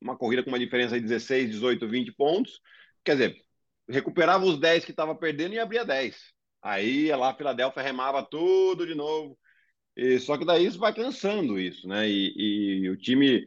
uma 0.00 0.16
corrida 0.16 0.42
com 0.42 0.50
uma 0.50 0.58
diferença 0.58 0.96
de 0.96 1.06
16, 1.06 1.50
18, 1.50 1.88
20 1.88 2.12
pontos, 2.12 2.60
quer 3.04 3.12
dizer, 3.12 3.44
recuperava 3.88 4.44
os 4.44 4.58
10 4.58 4.84
que 4.84 4.90
estava 4.90 5.14
perdendo 5.14 5.54
e 5.54 5.58
abria 5.58 5.84
10. 5.84 6.16
Aí 6.62 7.10
lá 7.14 7.30
a 7.30 7.34
Filadélfia 7.34 7.82
remava 7.82 8.22
tudo 8.22 8.86
de 8.86 8.94
novo, 8.94 9.38
e, 9.96 10.18
só 10.18 10.38
que 10.38 10.44
daí 10.44 10.66
isso 10.66 10.78
vai 10.78 10.94
cansando 10.94 11.58
isso, 11.58 11.86
né? 11.86 12.08
E, 12.08 12.84
e, 12.84 12.90
o 12.90 12.96
time 12.96 13.46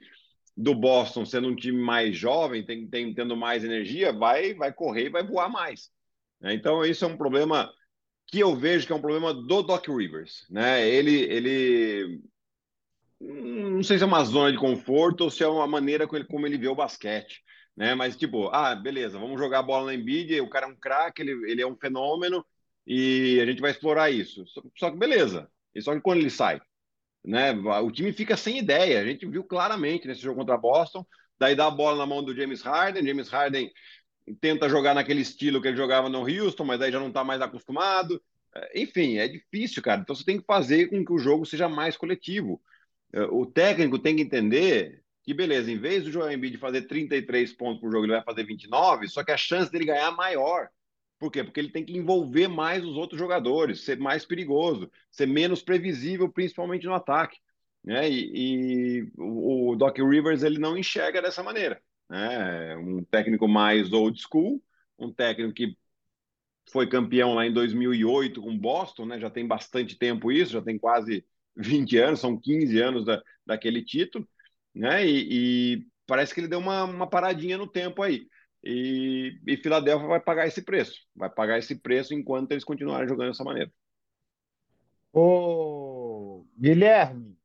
do 0.56 0.76
Boston, 0.76 1.26
sendo 1.26 1.48
um 1.50 1.56
time 1.56 1.82
mais 1.82 2.16
jovem, 2.16 2.64
tem, 2.64 2.88
tem, 2.88 3.14
tendo 3.14 3.36
mais 3.36 3.64
energia, 3.64 4.14
vai, 4.14 4.54
vai 4.54 4.72
correr 4.72 5.08
e 5.08 5.10
vai 5.10 5.24
voar 5.24 5.50
mais. 5.50 5.90
Né? 6.40 6.54
Então, 6.54 6.86
isso 6.86 7.04
é 7.04 7.08
um 7.08 7.18
problema 7.18 7.72
que 8.28 8.40
eu 8.40 8.56
vejo 8.56 8.86
que 8.88 8.94
é 8.94 8.96
um 8.96 9.02
problema 9.02 9.34
do 9.34 9.64
Doc 9.64 9.88
Rivers, 9.88 10.46
né? 10.50 10.88
Ele, 10.88 11.22
ele 11.24 12.22
não 13.20 13.84
sei 13.84 13.98
se 13.98 14.04
é 14.04 14.08
uma 14.08 14.24
zona 14.24 14.52
de 14.52 14.58
conforto 14.58 15.26
ou 15.26 15.32
se 15.32 15.44
é 15.44 15.48
uma 15.48 15.68
maneira 15.68 16.08
como 16.08 16.18
ele, 16.18 16.26
como 16.26 16.48
ele 16.48 16.58
vê 16.58 16.68
o 16.68 16.76
basquete, 16.76 17.44
né? 17.76 17.96
Mas 17.96 18.16
tipo, 18.16 18.50
ah, 18.50 18.76
beleza, 18.76 19.20
vamos 19.20 19.40
jogar 19.40 19.60
a 19.60 19.64
bola 19.64 19.88
na 19.88 19.94
Embiid, 19.96 20.40
o 20.42 20.50
cara 20.50 20.66
é 20.66 20.70
um 20.70 20.76
craque, 20.76 21.22
ele, 21.22 21.32
ele 21.52 21.62
é 21.62 21.68
um 21.68 21.76
fenômeno 21.76 22.46
e 22.86 23.40
a 23.42 23.46
gente 23.46 23.62
vai 23.62 23.72
explorar 23.72 24.12
isso. 24.12 24.46
Só, 24.48 24.62
só 24.78 24.92
que 24.92 24.98
beleza, 24.98 25.50
e 25.74 25.82
só 25.82 25.94
que 25.94 26.02
quando 26.02 26.20
ele 26.20 26.30
sai, 26.30 26.62
né, 27.26 27.52
o 27.52 27.92
time 27.92 28.14
fica 28.14 28.38
sem 28.38 28.60
ideia. 28.60 29.00
A 29.00 29.06
gente 29.06 29.26
viu 29.26 29.44
claramente 29.44 30.08
nesse 30.08 30.22
jogo 30.22 30.40
contra 30.40 30.58
Boston. 30.58 31.06
Daí 31.40 31.56
dá 31.56 31.68
a 31.68 31.72
bola 31.72 31.98
na 31.98 32.06
mão 32.06 32.24
do 32.24 32.36
James 32.36 32.62
Harden. 32.62 33.06
James 33.06 33.30
Harden 33.30 33.72
tenta 34.40 34.70
jogar 34.70 34.94
naquele 34.94 35.22
estilo 35.22 35.62
que 35.62 35.68
ele 35.68 35.78
jogava 35.78 36.08
no 36.08 36.22
Houston, 36.22 36.64
mas 36.64 36.80
daí 36.80 36.92
já 36.92 37.00
não 37.00 37.10
está 37.10 37.24
mais 37.24 37.42
acostumado. 37.42 38.22
É, 38.56 38.82
enfim, 38.82 39.18
é 39.18 39.28
difícil, 39.28 39.82
cara. 39.82 40.02
Então 40.02 40.16
você 40.16 40.24
tem 40.24 40.40
que 40.40 40.46
fazer 40.46 40.88
com 40.90 41.04
que 41.04 41.14
o 41.14 41.20
jogo 41.20 41.46
seja 41.46 41.68
mais 41.68 41.98
coletivo. 41.98 42.62
É, 43.12 43.24
o 43.24 43.46
técnico 43.46 44.00
tem 44.00 44.16
que 44.16 44.22
entender 44.22 45.04
que, 45.26 45.34
beleza, 45.34 45.72
em 45.72 45.78
vez 45.78 46.04
do 46.04 46.12
Joel 46.12 46.32
Embiid 46.32 46.58
fazer 46.58 46.84
33 46.84 47.52
pontos 47.54 47.82
por 47.82 47.92
jogo, 47.92 48.06
ele 48.06 48.14
vai 48.14 48.24
fazer 48.24 48.44
29, 48.44 49.08
só 49.08 49.24
que 49.24 49.32
a 49.32 49.38
chance 49.38 49.72
dele 49.72 49.86
ganhar 49.86 50.12
é 50.12 50.16
maior. 50.16 50.70
Por 51.18 51.32
quê? 51.32 51.44
Porque 51.44 51.60
ele 51.60 51.72
tem 51.72 51.84
que 51.84 51.98
envolver 51.98 52.48
mais 52.48 52.84
os 52.86 52.96
outros 52.96 53.18
jogadores, 53.18 53.84
ser 53.84 53.98
mais 53.98 54.26
perigoso, 54.26 54.92
ser 55.10 55.26
menos 55.26 55.64
previsível, 55.64 56.30
principalmente 56.30 56.86
no 56.86 56.94
ataque. 56.94 57.40
Né? 57.84 58.10
E, 58.10 59.02
e 59.02 59.12
o, 59.18 59.76
Doc 59.76 59.98
Rivers 59.98 60.44
ele 60.44 60.60
não 60.60 60.78
enxerga 60.78 61.22
dessa 61.22 61.42
maneira. 61.42 61.82
Né? 62.10 62.76
Um 62.78 63.04
técnico 63.04 63.48
mais 63.48 63.92
old 63.94 64.22
school, 64.22 64.62
um 65.00 65.12
técnico 65.12 65.54
que 65.54 65.76
foi 66.72 66.88
campeão 66.88 67.34
lá 67.34 67.46
em 67.46 67.54
2008 67.54 68.42
com 68.42 68.58
Boston, 68.58 69.06
né? 69.06 69.20
já 69.20 69.30
tem 69.30 69.48
bastante 69.48 69.98
tempo 69.98 70.32
isso, 70.32 70.54
já 70.54 70.62
tem 70.62 70.78
quase 70.78 71.26
20 71.56 71.98
anos, 71.98 72.20
são 72.20 72.40
15 72.40 72.80
anos 72.80 73.06
da, 73.06 73.22
daquele 73.46 73.84
título, 73.84 74.28
né? 74.76 75.06
E, 75.06 75.78
e 75.78 75.88
parece 76.06 76.34
que 76.34 76.40
ele 76.42 76.48
deu 76.48 76.60
uma, 76.60 76.84
uma 76.84 77.10
paradinha 77.10 77.58
no 77.58 77.68
tempo 77.68 78.04
aí. 78.04 78.28
E, 78.64 79.40
e 79.46 79.58
Filadélfia 79.58 80.08
vai 80.08 80.20
pagar 80.20 80.48
esse 80.48 80.64
preço. 80.64 81.00
Vai 81.16 81.30
pagar 81.30 81.60
esse 81.60 81.76
preço 81.76 82.14
enquanto 82.14 82.52
eles 82.52 82.64
continuarem 82.64 83.08
jogando 83.08 83.30
dessa 83.30 83.44
maneira. 83.44 83.72
Ô, 85.14 86.46
Guilherme, 86.60 87.38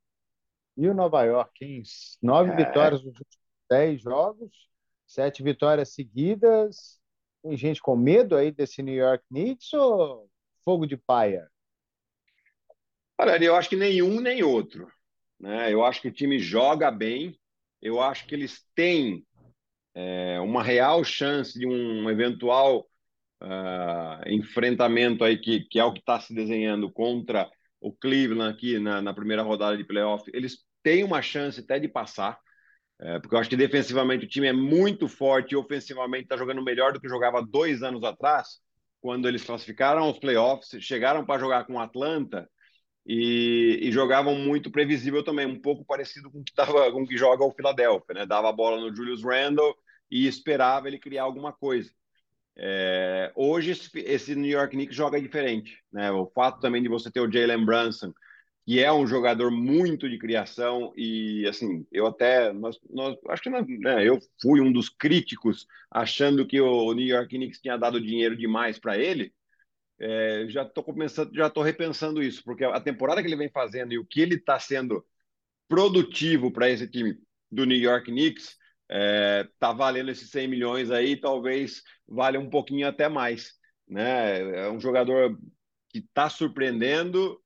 e 0.76 0.88
o 0.88 0.94
Nova 0.94 1.22
York, 1.24 1.64
hein? 1.64 1.82
Nove 2.22 2.50
é... 2.50 2.56
vitórias 2.56 3.04
nos 3.04 3.14
últimos 3.18 3.38
dez 3.68 4.00
jogos, 4.00 4.50
sete 5.06 5.42
vitórias 5.42 5.90
seguidas. 5.90 6.98
Tem 7.42 7.56
gente 7.56 7.80
com 7.80 7.96
medo 7.96 8.36
aí 8.36 8.50
desse 8.50 8.82
New 8.82 8.94
York 8.94 9.24
Knicks 9.28 9.72
ou 9.74 10.28
fogo 10.64 10.86
de 10.86 10.96
paia? 10.96 11.48
Olha, 13.18 13.42
eu 13.44 13.54
acho 13.54 13.68
que 13.68 13.76
nenhum 13.76 14.20
nem 14.20 14.42
outro. 14.42 14.90
Né? 15.40 15.72
Eu 15.72 15.84
acho 15.84 16.02
que 16.02 16.08
o 16.08 16.12
time 16.12 16.38
joga 16.38 16.90
bem. 16.90 17.38
Eu 17.80 18.00
acho 18.00 18.26
que 18.26 18.34
eles 18.34 18.62
têm 18.74 19.24
é, 19.94 20.38
uma 20.40 20.62
real 20.62 21.02
chance 21.02 21.58
de 21.58 21.66
um 21.66 22.08
eventual 22.10 22.86
uh, 23.42 24.28
enfrentamento 24.28 25.24
aí 25.24 25.38
que, 25.38 25.60
que 25.60 25.78
é 25.78 25.84
o 25.84 25.92
que 25.92 26.00
está 26.00 26.20
se 26.20 26.34
desenhando 26.34 26.90
contra 26.92 27.50
o 27.80 27.92
Cleveland 27.92 28.54
aqui 28.54 28.78
na, 28.78 29.00
na, 29.00 29.14
primeira 29.14 29.42
rodada 29.42 29.76
de 29.76 29.84
playoff, 29.84 30.30
eles 30.34 30.58
têm 30.82 31.02
uma 31.02 31.22
chance 31.22 31.60
até 31.60 31.78
de 31.78 31.88
passar, 31.88 32.38
é, 33.00 33.18
porque 33.18 33.34
eu 33.34 33.38
acho 33.38 33.48
que 33.48 33.56
defensivamente 33.56 34.26
o 34.26 34.28
time 34.28 34.46
é 34.48 34.52
muito 34.52 35.08
forte 35.08 35.52
e 35.52 35.56
ofensivamente 35.56 36.24
está 36.24 36.36
jogando 36.36 36.62
melhor 36.62 36.92
do 36.92 37.00
que 37.00 37.08
jogava 37.08 37.42
dois 37.42 37.82
anos 37.82 38.04
atrás, 38.04 38.60
quando 39.00 39.26
eles 39.26 39.42
classificaram 39.42 40.02
aos 40.02 40.18
playoffs, 40.18 40.82
chegaram 40.84 41.24
para 41.24 41.40
jogar 41.40 41.64
com 41.64 41.74
o 41.74 41.78
Atlanta 41.78 42.46
e, 43.12 43.88
e, 43.88 43.90
jogavam 43.90 44.36
muito 44.36 44.70
previsível 44.70 45.24
também, 45.24 45.44
um 45.44 45.58
pouco 45.58 45.84
parecido 45.84 46.30
com 46.30 46.38
o 46.38 46.44
que, 46.44 46.54
tava, 46.54 46.92
com 46.92 47.04
que 47.04 47.18
joga 47.18 47.44
o 47.44 47.50
Philadelphia, 47.50 48.14
né? 48.14 48.24
Dava 48.24 48.48
a 48.48 48.52
bola 48.52 48.80
no 48.80 48.94
Julius 48.94 49.24
Randle 49.24 49.74
e 50.08 50.28
esperava 50.28 50.86
ele 50.86 50.96
criar 50.96 51.24
alguma 51.24 51.52
coisa. 51.52 51.90
É, 52.56 53.32
hoje 53.34 53.72
esse, 53.72 53.90
esse, 53.98 54.36
New 54.36 54.48
York 54.48 54.76
Knicks 54.76 54.94
joga 54.94 55.20
diferente, 55.20 55.76
né? 55.92 56.12
O 56.12 56.30
fato 56.32 56.60
também 56.60 56.80
de 56.80 56.88
você 56.88 57.10
ter 57.10 57.18
o 57.18 57.28
Jalen 57.28 57.64
Brunson, 57.64 58.14
que 58.64 58.78
é 58.78 58.92
um 58.92 59.04
jogador 59.08 59.50
muito 59.50 60.08
de 60.08 60.16
criação 60.16 60.92
e 60.96 61.44
assim, 61.48 61.84
eu 61.90 62.06
até 62.06 62.52
nós, 62.52 62.78
nós 62.88 63.16
acho 63.30 63.42
que 63.42 63.50
nós, 63.50 63.66
né, 63.66 64.06
eu 64.06 64.20
fui 64.40 64.60
um 64.60 64.70
dos 64.70 64.88
críticos 64.88 65.66
achando 65.90 66.46
que 66.46 66.60
o 66.60 66.92
New 66.92 67.06
York 67.06 67.36
Knicks 67.36 67.60
tinha 67.60 67.76
dado 67.76 68.00
dinheiro 68.00 68.36
demais 68.36 68.78
para 68.78 68.96
ele 68.96 69.32
é, 70.00 70.46
já 70.48 70.62
estou 70.62 70.82
começando, 70.82 71.34
já 71.34 71.46
estou 71.46 71.62
repensando 71.62 72.22
isso, 72.22 72.42
porque 72.42 72.64
a 72.64 72.80
temporada 72.80 73.20
que 73.20 73.28
ele 73.28 73.36
vem 73.36 73.50
fazendo 73.50 73.92
e 73.92 73.98
o 73.98 74.04
que 74.04 74.20
ele 74.20 74.36
está 74.36 74.58
sendo 74.58 75.04
produtivo 75.68 76.50
para 76.50 76.70
esse 76.70 76.88
time 76.88 77.16
do 77.50 77.64
New 77.64 77.78
York 77.78 78.10
Knicks 78.10 78.56
é, 78.90 79.46
tá 79.58 79.72
valendo 79.72 80.10
esses 80.10 80.30
100 80.30 80.48
milhões 80.48 80.90
aí, 80.90 81.16
talvez 81.16 81.82
valha 82.08 82.40
um 82.40 82.50
pouquinho 82.50 82.88
até 82.88 83.08
mais, 83.08 83.52
né? 83.86 84.66
É 84.66 84.70
um 84.70 84.80
jogador 84.80 85.38
que 85.88 85.98
está 85.98 86.28
surpreendendo, 86.28 87.40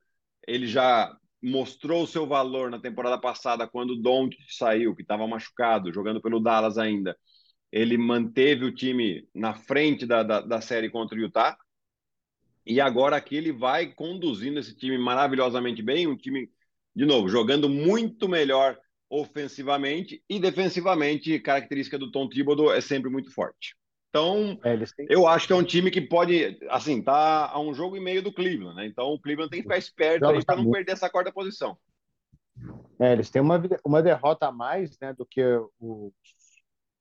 ele 0.46 0.66
já 0.66 1.14
mostrou 1.42 2.04
o 2.04 2.06
seu 2.06 2.26
valor 2.26 2.70
na 2.70 2.80
temporada 2.80 3.18
passada 3.20 3.68
quando 3.68 3.90
o 3.90 4.00
Doncic 4.00 4.40
saiu, 4.48 4.94
que 4.94 5.02
estava 5.02 5.26
machucado, 5.26 5.92
jogando 5.92 6.20
pelo 6.20 6.40
Dallas 6.40 6.78
ainda. 6.78 7.16
Ele 7.70 7.98
manteve 7.98 8.64
o 8.64 8.74
time 8.74 9.28
na 9.34 9.54
frente 9.54 10.06
da, 10.06 10.22
da, 10.22 10.40
da 10.40 10.60
série 10.60 10.88
contra 10.88 11.18
o 11.18 11.20
Utah. 11.20 11.56
E 12.66 12.80
agora 12.80 13.16
aqui 13.16 13.36
ele 13.36 13.52
vai 13.52 13.86
conduzindo 13.92 14.58
esse 14.58 14.74
time 14.74 14.96
maravilhosamente 14.96 15.82
bem, 15.82 16.06
um 16.06 16.16
time, 16.16 16.50
de 16.94 17.04
novo, 17.04 17.28
jogando 17.28 17.68
muito 17.68 18.28
melhor 18.28 18.78
ofensivamente 19.10 20.22
e 20.28 20.40
defensivamente, 20.40 21.38
característica 21.38 21.98
do 21.98 22.10
Tom 22.10 22.28
Thibodeau 22.28 22.72
é 22.72 22.80
sempre 22.80 23.10
muito 23.10 23.30
forte. 23.32 23.76
Então, 24.08 24.58
é, 24.62 24.76
têm... 24.76 25.06
eu 25.10 25.26
acho 25.26 25.46
que 25.46 25.52
é 25.52 25.56
um 25.56 25.64
time 25.64 25.90
que 25.90 26.00
pode, 26.00 26.56
assim, 26.70 27.02
tá 27.02 27.50
a 27.50 27.60
um 27.60 27.74
jogo 27.74 27.96
e 27.96 28.00
meio 28.00 28.22
do 28.22 28.32
Cleveland, 28.32 28.76
né? 28.76 28.86
Então, 28.86 29.08
o 29.08 29.20
Cleveland 29.20 29.50
tem 29.50 29.58
que 29.58 29.64
ficar 29.64 29.76
esperto 29.76 30.26
aí 30.26 30.44
para 30.44 30.56
não 30.56 30.70
perder 30.70 30.92
essa 30.92 31.10
quarta 31.10 31.32
posição. 31.32 31.76
É, 33.00 33.12
eles 33.12 33.28
têm 33.28 33.42
uma, 33.42 33.60
uma 33.84 34.00
derrota 34.00 34.46
a 34.46 34.52
mais, 34.52 34.96
né, 35.00 35.12
do 35.12 35.26
que 35.26 35.42
o, 35.80 36.12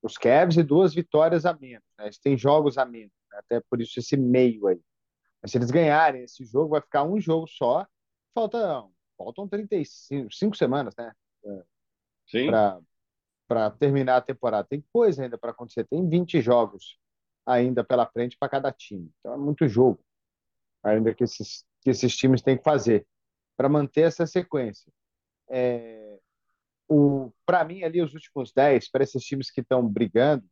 os 0.02 0.18
Cavs 0.18 0.56
e 0.56 0.62
duas 0.62 0.92
vitórias 0.92 1.46
a 1.46 1.54
menos. 1.54 1.86
Né? 1.96 2.06
Eles 2.06 2.18
têm 2.18 2.36
jogos 2.36 2.76
a 2.78 2.84
menos, 2.84 3.12
né? 3.30 3.38
até 3.38 3.60
por 3.70 3.80
isso 3.80 3.98
esse 4.00 4.16
meio 4.16 4.66
aí. 4.66 4.80
Mas 5.44 5.50
se 5.50 5.58
eles 5.58 5.70
ganharem 5.70 6.22
esse 6.22 6.42
jogo, 6.42 6.70
vai 6.70 6.80
ficar 6.80 7.04
um 7.04 7.20
jogo 7.20 7.46
só. 7.46 7.86
Falta, 8.34 8.82
faltam 9.18 9.46
35 9.46 10.32
cinco 10.32 10.56
semanas, 10.56 10.94
né? 10.96 11.12
Sim. 12.26 12.46
Para 13.46 13.70
terminar 13.72 14.16
a 14.16 14.20
temporada. 14.22 14.66
Tem 14.66 14.82
coisa 14.90 15.22
ainda 15.22 15.36
para 15.36 15.50
acontecer. 15.50 15.84
Tem 15.84 16.08
20 16.08 16.40
jogos 16.40 16.98
ainda 17.44 17.84
pela 17.84 18.06
frente 18.06 18.38
para 18.38 18.48
cada 18.48 18.72
time. 18.72 19.12
Então 19.20 19.34
é 19.34 19.36
muito 19.36 19.68
jogo 19.68 20.02
ainda 20.82 21.14
que 21.14 21.24
esses, 21.24 21.66
que 21.82 21.90
esses 21.90 22.16
times 22.16 22.40
têm 22.40 22.56
que 22.56 22.64
fazer 22.64 23.06
para 23.54 23.68
manter 23.68 24.00
essa 24.00 24.26
sequência. 24.26 24.90
É, 25.50 26.18
para 27.44 27.62
mim, 27.66 27.82
ali, 27.82 28.00
os 28.00 28.14
últimos 28.14 28.50
10, 28.50 28.90
para 28.90 29.04
esses 29.04 29.22
times 29.22 29.50
que 29.50 29.60
estão 29.60 29.86
brigando, 29.86 30.48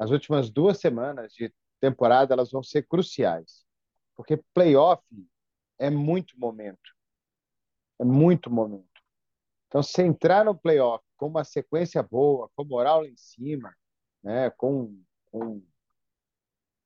as 0.00 0.10
últimas 0.10 0.50
duas 0.50 0.80
semanas 0.80 1.32
de 1.32 1.54
temporada 1.80 2.34
elas 2.34 2.50
vão 2.50 2.60
ser 2.60 2.82
cruciais. 2.88 3.64
Porque 4.16 4.36
playoff 4.54 5.02
é 5.78 5.90
muito 5.90 6.38
momento. 6.38 6.94
É 8.00 8.04
muito 8.04 8.50
momento. 8.50 8.88
Então, 9.68 9.82
se 9.82 10.02
entrar 10.02 10.44
no 10.44 10.56
playoff 10.56 11.04
com 11.16 11.28
uma 11.28 11.44
sequência 11.44 12.02
boa, 12.02 12.50
com 12.54 12.64
moral 12.64 13.02
lá 13.02 13.08
em 13.08 13.16
cima, 13.16 13.74
né, 14.22 14.50
com, 14.50 15.02
com 15.30 15.62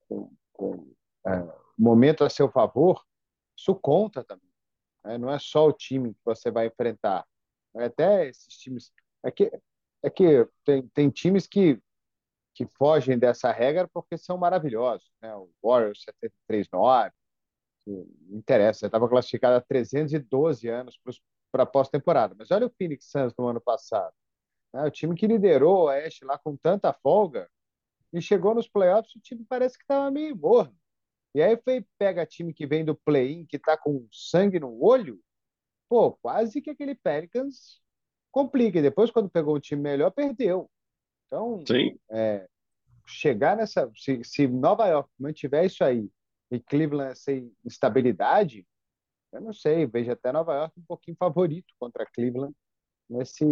com, 0.07 0.31
com 0.53 0.93
é, 1.25 1.31
momento 1.77 2.23
a 2.23 2.29
seu 2.29 2.49
favor, 2.49 3.03
isso 3.57 3.75
conta 3.75 4.23
também. 4.23 4.49
Né? 5.03 5.17
Não 5.17 5.29
é 5.29 5.39
só 5.39 5.67
o 5.67 5.73
time 5.73 6.13
que 6.13 6.21
você 6.23 6.49
vai 6.49 6.67
enfrentar. 6.67 7.25
Até 7.75 8.27
esses 8.27 8.57
times. 8.57 8.91
É 9.23 9.31
que, 9.31 9.51
é 10.03 10.09
que 10.09 10.47
tem, 10.63 10.87
tem 10.89 11.09
times 11.09 11.45
que, 11.47 11.81
que 12.57 12.65
fogem 12.75 13.19
dessa 13.19 13.51
regra 13.51 13.87
porque 13.87 14.17
são 14.17 14.35
maravilhosos. 14.35 15.11
Né? 15.21 15.33
O 15.35 15.47
Warriors 15.63 16.03
73-9, 16.49 17.11
não 17.85 18.07
interessa, 18.31 18.87
estava 18.87 19.07
classificado 19.07 19.57
há 19.57 19.61
312 19.61 20.67
anos 20.67 20.99
para 21.51 21.63
a 21.63 21.67
pós-temporada. 21.67 22.35
Mas 22.35 22.49
olha 22.49 22.65
o 22.65 22.73
Phoenix 22.75 23.11
Suns 23.11 23.31
no 23.37 23.45
ano 23.47 23.61
passado. 23.61 24.11
Né? 24.73 24.83
O 24.85 24.89
time 24.89 25.13
que 25.13 25.27
liderou 25.27 25.77
o 25.77 25.83
Oeste 25.83 26.25
lá 26.25 26.35
com 26.39 26.57
tanta 26.57 26.91
folga 26.91 27.47
e 28.11 28.19
chegou 28.19 28.55
nos 28.55 28.67
playoffs, 28.67 29.15
o 29.15 29.19
time 29.19 29.45
parece 29.47 29.77
que 29.77 29.83
estava 29.83 30.09
meio 30.09 30.35
morno. 30.35 30.75
E 31.35 31.41
aí 31.41 31.55
foi, 31.63 31.85
pega 31.99 32.25
time 32.25 32.51
que 32.51 32.65
vem 32.65 32.83
do 32.83 32.95
play-in, 32.95 33.45
que 33.45 33.57
está 33.57 33.77
com 33.77 34.07
sangue 34.11 34.59
no 34.59 34.83
olho, 34.83 35.21
pô, 35.87 36.13
quase 36.13 36.59
que 36.59 36.71
aquele 36.71 36.95
Pelicans 36.95 37.79
complica. 38.31 38.79
E 38.79 38.81
depois, 38.81 39.11
quando 39.11 39.29
pegou 39.29 39.55
um 39.55 39.59
time 39.59 39.81
melhor, 39.83 40.09
perdeu. 40.09 40.67
Então, 41.27 41.63
é, 42.09 42.47
chegar 43.05 43.55
nessa. 43.55 43.91
Se, 43.95 44.23
se, 44.23 44.47
Nova 44.47 44.87
York 44.87 45.09
mantiver 45.19 45.65
isso 45.65 45.83
aí 45.83 46.09
e 46.49 46.59
Cleveland 46.59 47.11
essa 47.11 47.31
instabilidade, 47.65 48.65
eu 49.33 49.41
não 49.41 49.53
sei, 49.53 49.85
vejo 49.85 50.11
até 50.11 50.31
Nova 50.31 50.55
York 50.55 50.79
um 50.79 50.83
pouquinho 50.83 51.17
favorito 51.17 51.73
contra 51.79 52.05
Cleveland 52.05 52.55
nesse, 53.09 53.45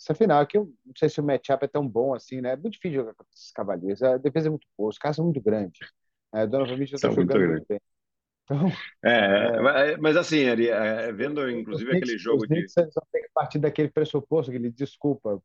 essa 0.00 0.14
final 0.14 0.40
aqui, 0.40 0.56
eu 0.56 0.72
não 0.86 0.94
sei 0.96 1.08
se 1.08 1.20
o 1.20 1.24
matchup 1.24 1.64
é 1.64 1.68
tão 1.68 1.86
bom 1.86 2.14
assim, 2.14 2.40
né? 2.40 2.52
É 2.52 2.56
muito 2.56 2.74
difícil 2.74 3.00
jogar 3.00 3.14
contra 3.14 3.34
esses 3.34 3.50
cavaleiros. 3.50 4.02
A 4.02 4.16
defesa 4.16 4.46
é 4.46 4.50
muito 4.50 4.66
boa, 4.76 4.90
os 4.90 4.98
caras 4.98 5.16
são 5.16 5.24
muito 5.24 5.40
grandes. 5.40 5.88
É, 6.32 6.46
Donovan 6.46 6.76
Mitchell 6.76 6.96
está 6.96 7.10
jogando 7.10 7.38
muito, 7.38 7.50
muito 7.50 7.66
bem. 7.68 7.80
Então, 8.48 8.72
é, 9.04 9.08
é, 9.92 9.96
mas 9.98 10.16
assim, 10.16 10.48
Ari, 10.48 10.68
é, 10.68 11.12
vendo 11.12 11.50
inclusive 11.50 11.94
aquele 11.94 12.16
jogo 12.16 12.42
os 12.42 12.48
de. 12.48 12.54
Knicks 12.54 12.74
vão 12.74 12.88
ter 13.12 13.20
que 13.20 13.28
partir 13.34 13.58
daquele 13.58 13.90
pressuposto, 13.90 14.50
aquele 14.50 14.70
desculpa, 14.70 15.42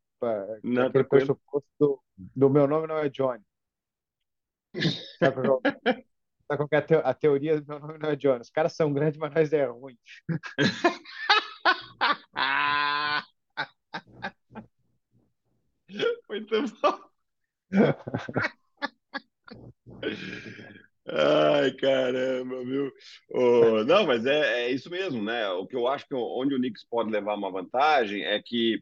não, 0.64 0.88
aquele 0.88 1.04
pressuposto 1.04 1.68
do, 1.78 2.02
do, 2.18 2.50
meu 2.50 2.66
nome 2.66 2.88
não 2.88 2.98
é 2.98 3.10
Johnny. 3.10 3.44
Sabe 5.20 5.42
qual, 5.42 5.62
sabe 6.48 6.58
qual 6.58 6.70
é 6.72 6.78
a, 7.04 7.14
teoria 7.14 7.60
do 7.60 7.68
meu 7.68 7.80
nome 7.80 8.00
não 8.00 8.10
é 8.10 8.16
Johnny? 8.16 8.40
Os 8.42 8.50
caras 8.50 8.74
são 8.74 8.94
grandes, 8.94 9.20
mas 9.20 9.34
nós 9.34 9.52
é 9.52 9.66
ruim. 9.66 9.98
Muito 16.30 16.64
bom. 16.82 17.00
Ai, 21.06 21.72
caramba, 21.74 22.64
viu? 22.64 22.92
Oh, 23.30 23.84
não, 23.86 24.06
mas 24.08 24.26
é, 24.26 24.66
é, 24.66 24.72
isso 24.72 24.90
mesmo, 24.90 25.22
né? 25.22 25.50
O 25.50 25.68
que 25.68 25.76
eu 25.76 25.88
acho 25.88 26.08
que 26.08 26.16
onde 26.16 26.56
o 26.56 26.58
Knicks 26.58 26.86
pode 26.90 27.12
levar 27.12 27.36
uma 27.36 27.52
vantagem 27.52 28.24
é 28.24 28.42
que 28.42 28.82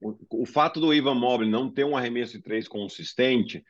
o, 0.00 0.42
o 0.42 0.46
fato 0.46 0.80
do 0.80 0.94
Ivan 0.94 1.14
Mobley 1.14 1.50
não 1.50 1.70
ter 1.70 1.84
um 1.84 1.96
arremesso 1.96 2.34
de 2.34 2.42
três 2.42 2.68
consistente 2.68 3.64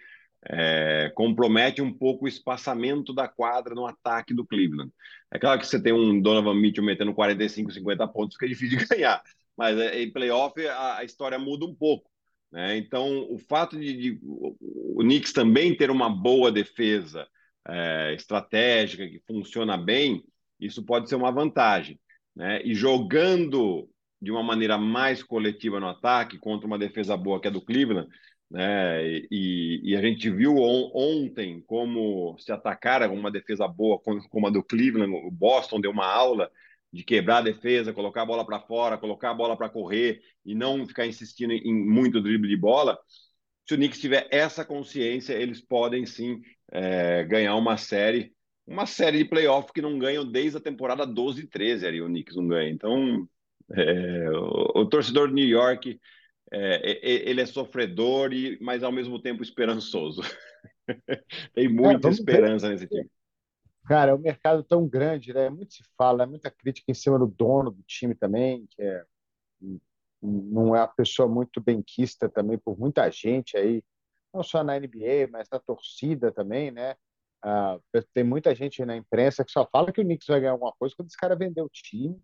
é, 0.46 1.11
compromete 1.14 1.81
um 1.81 1.92
pouco 1.92 2.27
o 2.27 2.29
espaçamento 2.29 3.14
da 3.14 3.27
quadra 3.27 3.74
no 3.74 3.87
ataque 3.87 4.35
do 4.35 4.46
Cleveland. 4.46 4.92
É 5.33 5.38
claro 5.38 5.59
que 5.59 5.66
você 5.66 5.83
tem 5.83 5.92
um 5.92 6.20
Donovan 6.20 6.55
Mitchell 6.55 6.85
metendo 6.85 7.14
45, 7.14 7.72
50 7.72 8.07
pontos, 8.09 8.37
que 8.37 8.44
é 8.44 8.48
difícil 8.48 8.79
de 8.79 8.85
ganhar, 8.87 9.22
mas 9.57 9.79
é, 9.79 10.03
em 10.03 10.12
playoff 10.12 10.55
a, 10.66 10.98
a 10.98 11.05
história 11.05 11.38
muda 11.38 11.64
um 11.64 11.74
pouco. 11.74 12.11
Né? 12.53 12.77
Então, 12.77 13.27
o 13.33 13.38
fato 13.38 13.79
de, 13.79 13.96
de, 13.96 14.20
o 14.22 14.98
Knicks 14.98 15.33
também 15.33 15.74
ter 15.74 15.90
uma 15.90 16.11
boa 16.11 16.53
defesa 16.53 17.27
é, 17.68 18.14
estratégica 18.14 19.07
que 19.07 19.22
funciona 19.27 19.77
bem, 19.77 20.24
isso 20.61 20.85
pode 20.85 21.09
ser 21.09 21.16
uma 21.16 21.33
vantagem. 21.33 21.98
Né? 22.35 22.62
E 22.64 22.74
jogando 22.74 23.88
de 24.20 24.31
uma 24.31 24.42
maneira 24.42 24.79
mais 24.79 25.22
coletiva 25.22 25.79
no 25.79 25.88
ataque 25.88 26.38
contra 26.38 26.66
uma 26.66 26.79
defesa 26.79 27.16
boa 27.16 27.40
que 27.40 27.48
é 27.48 27.50
do 27.50 27.61
Cleveland, 27.61 28.09
né? 28.50 29.05
E, 29.31 29.81
e, 29.83 29.96
a 29.96 30.00
gente 30.00 30.31
viu 30.31 30.57
on, 30.57 30.90
ontem 30.94 31.62
como 31.66 32.37
se 32.38 32.53
atacar 32.53 33.11
uma 33.11 33.31
defesa 33.31 33.66
boa 33.66 33.98
como 33.98 34.46
a 34.46 34.50
do 34.50 34.62
Cleveland, 34.62 35.12
o 35.12 35.31
Boston 35.31 35.81
deu 35.81 35.90
uma 35.90 36.07
aula 36.07 36.50
de 36.92 37.03
quebrar 37.03 37.38
a 37.38 37.42
defesa, 37.42 37.92
colocar 37.92 38.22
a 38.22 38.27
bola 38.27 38.46
para 38.46 38.61
fora, 38.61 38.96
colocar 38.96 39.31
a 39.31 39.35
bola 39.35 39.57
para 39.57 39.68
correr 39.68 40.20
e 40.44 40.55
não 40.55 40.87
ficar 40.87 41.07
insistindo 41.07 41.53
em 41.53 41.74
muito 41.74 42.20
drible 42.20 42.48
de 42.48 42.57
bola. 42.57 42.96
Se 43.66 43.74
o 43.74 43.77
Knicks 43.77 44.00
tiver 44.00 44.29
essa 44.31 44.64
consciência, 44.64 45.33
eles 45.33 45.61
podem 45.61 46.05
sim 46.05 46.42
é, 46.70 47.24
ganhar 47.24 47.57
uma 47.57 47.77
série, 47.77 48.33
uma 48.66 48.87
série 48.87 49.18
de 49.18 49.24
playoff 49.24 49.72
que 49.72 49.81
não 49.81 49.98
ganham 49.98 50.31
desde 50.31 50.59
a 50.59 50.61
temporada 50.61 51.07
12 51.07 51.42
e 51.42 51.46
13, 51.46 51.87
ali 51.87 52.03
o 52.03 52.07
Knicks 52.07 52.37
não 52.37 52.46
ganha. 52.46 52.70
Então, 52.70 53.27
é, 53.72 54.31
o, 54.31 54.81
o, 54.81 54.87
torcedor 54.87 55.29
de 55.29 55.35
New 55.35 55.48
York, 55.48 55.98
é, 56.53 57.31
ele 57.31 57.40
é 57.40 57.46
sofredor, 57.46 58.33
e, 58.33 58.59
mas 58.61 58.83
ao 58.83 58.92
mesmo 58.92 59.18
tempo 59.18 59.42
esperançoso. 59.42 60.20
Tem 61.55 61.68
muita 61.68 62.11
esperança 62.11 62.68
nesse 62.68 62.87
time. 62.87 63.09
Cara, 63.87 64.12
é 64.12 64.14
um 64.14 64.18
mercado 64.18 64.62
tão 64.62 64.88
grande, 64.88 65.33
né? 65.33 65.50
Muito 65.50 65.74
se 65.74 65.83
fala, 65.96 66.22
é 66.22 66.27
muita 66.27 66.50
crítica 66.50 66.90
em 66.90 66.94
cima 66.94 67.18
do 67.18 67.27
dono 67.27 67.70
do 67.70 67.83
time 67.83 68.14
também, 68.14 68.66
que 68.70 68.83
é, 68.83 69.05
não 70.25 70.75
é 70.75 70.81
uma 70.81 70.89
pessoa 70.89 71.29
muito 71.29 71.61
benquista 71.61 72.29
também 72.29 72.59
por 72.59 72.79
muita 72.79 73.11
gente 73.11 73.57
aí, 73.57 73.83
não 74.33 74.43
só 74.43 74.65
na 74.65 74.77
NBA, 74.79 75.29
mas 75.31 75.49
na 75.51 75.59
torcida 75.61 76.33
também, 76.33 76.71
né? 76.71 76.97
Ah, 77.43 77.79
tem 78.15 78.25
muita 78.25 78.55
gente 78.55 78.85
na 78.85 78.97
imprensa 78.97 79.45
que 79.45 79.53
só 79.53 79.69
fala 79.71 79.93
que 79.93 80.01
o 80.01 80.05
Knicks 80.05 80.27
vai 80.27 80.41
ganhar 80.41 80.53
alguma 80.53 80.73
coisa 80.73 80.95
quando 80.97 81.09
esse 81.09 81.17
cara 81.17 81.37
vender 81.37 81.61
o 81.63 81.69
time. 81.69 82.21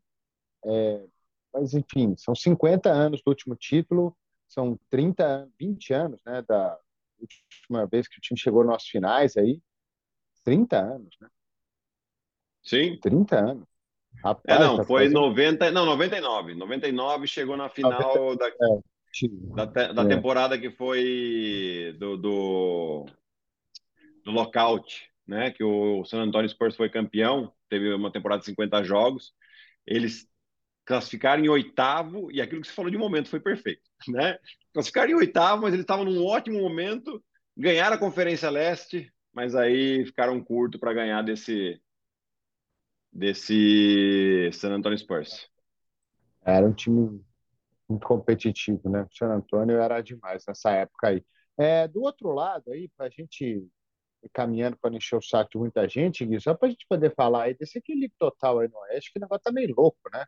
É, 0.65 1.07
mas, 1.53 1.75
enfim, 1.75 2.15
são 2.17 2.35
50 2.35 2.91
anos 2.91 3.23
do 3.23 3.29
último 3.29 3.55
título, 3.55 4.17
são 4.49 4.79
30, 4.89 5.49
20 5.59 5.93
anos, 5.93 6.21
né, 6.25 6.43
da 6.43 6.79
última 7.21 7.87
vez 7.87 8.09
que 8.09 8.19
o 8.19 8.21
time 8.21 8.39
chegou 8.39 8.65
nas 8.65 8.85
finais 8.85 9.37
aí. 9.37 9.61
30 10.45 10.79
anos, 10.79 11.17
né? 11.21 11.29
Sim. 12.63 12.99
30 13.01 13.39
anos. 13.39 13.70
Rapaz, 14.25 14.61
é, 14.61 14.63
não, 14.63 14.77
tá 14.77 14.85
foi 14.85 15.05
fazendo... 15.05 15.21
90, 15.21 15.71
não, 15.71 15.87
99. 15.87 16.55
99 16.55 17.27
chegou 17.27 17.57
na 17.57 17.69
final 17.69 17.93
90, 18.01 18.37
da. 18.37 18.47
É. 18.49 18.81
da, 19.55 19.67
te, 19.67 19.93
da 19.95 20.03
é. 20.03 20.07
temporada 20.07 20.59
que 20.59 20.71
foi 20.71 21.97
do, 21.99 22.17
do, 22.17 23.07
do 24.25 24.31
lockout, 24.31 25.09
né? 25.27 25.51
Que 25.51 25.65
o 25.65 26.05
San 26.05 26.23
Antonio 26.23 26.49
Spurs 26.49 26.77
foi 26.77 26.91
campeão, 26.91 27.53
teve 27.69 27.93
uma 27.95 28.13
temporada 28.13 28.41
de 28.41 28.47
50 28.47 28.85
jogos. 28.85 29.33
Eles 29.87 30.29
classificaram 30.85 31.45
em 31.45 31.49
oitavo, 31.49 32.31
e 32.33 32.41
aquilo 32.41 32.61
que 32.61 32.67
você 32.67 32.75
falou 32.75 32.91
de 32.91 32.99
momento 32.99 33.29
foi 33.29 33.41
perfeito, 33.41 33.83
né? 34.09 34.37
Classificaram 34.73 35.11
em 35.11 35.15
oitavo, 35.15 35.63
mas 35.63 35.73
eles 35.73 35.85
estavam 35.85 36.05
num 36.05 36.25
ótimo 36.25 36.61
momento, 36.61 37.23
ganharam 37.57 37.97
a 37.97 37.99
Conferência 37.99 38.51
Leste, 38.51 39.13
mas 39.33 39.55
aí 39.55 40.05
ficaram 40.05 40.43
curto 40.43 40.79
para 40.79 40.93
ganhar 40.93 41.23
desse 41.23 41.81
desse 43.13 44.51
San 44.53 44.73
Antonio 44.73 44.99
Spurs. 44.99 45.49
Era 46.43 46.67
um 46.67 46.73
time 46.73 47.23
muito 47.89 48.07
competitivo, 48.07 48.89
né? 48.89 49.03
O 49.03 49.17
San 49.17 49.33
Antonio 49.33 49.79
era 49.79 50.01
demais 50.01 50.45
nessa 50.47 50.71
época 50.71 51.09
aí. 51.09 51.25
É, 51.59 51.89
do 51.89 52.03
outro 52.03 52.33
lado 52.33 52.71
aí, 52.73 52.89
para 52.97 53.07
a 53.07 53.11
gente 53.11 53.45
ir 53.45 54.29
caminhando 54.33 54.77
para 54.81 54.95
encher 54.95 55.17
o 55.17 55.23
saco 55.23 55.51
de 55.51 55.59
muita 55.59 55.89
gente, 55.89 56.25
Gui, 56.25 56.41
só 56.41 56.55
para 56.55 56.69
a 56.69 56.71
gente 56.71 56.87
poder 56.89 57.15
falar 57.15 57.45
aí 57.45 57.55
desse 57.55 57.79
equilíbrio 57.79 58.17
total 58.19 58.61
aí 58.61 58.69
no 58.69 58.79
Oeste, 58.79 59.13
que 59.13 59.19
o 59.19 59.23
negócio 59.23 59.43
tá 59.43 59.53
meio 59.53 59.75
louco, 59.75 59.99
né? 60.13 60.25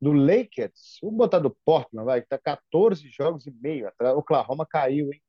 Do 0.00 0.12
Lakers, 0.12 0.98
vamos 1.00 1.16
botar 1.16 1.38
do 1.38 1.56
Portland, 1.64 2.04
vai, 2.04 2.20
que 2.22 2.28
tá 2.28 2.38
14 2.38 3.08
jogos 3.08 3.46
e 3.46 3.52
meio 3.52 3.86
atrás. 3.86 4.14
O 4.14 4.18
Oklahoma 4.18 4.66
caiu, 4.66 5.12
hein? 5.12 5.22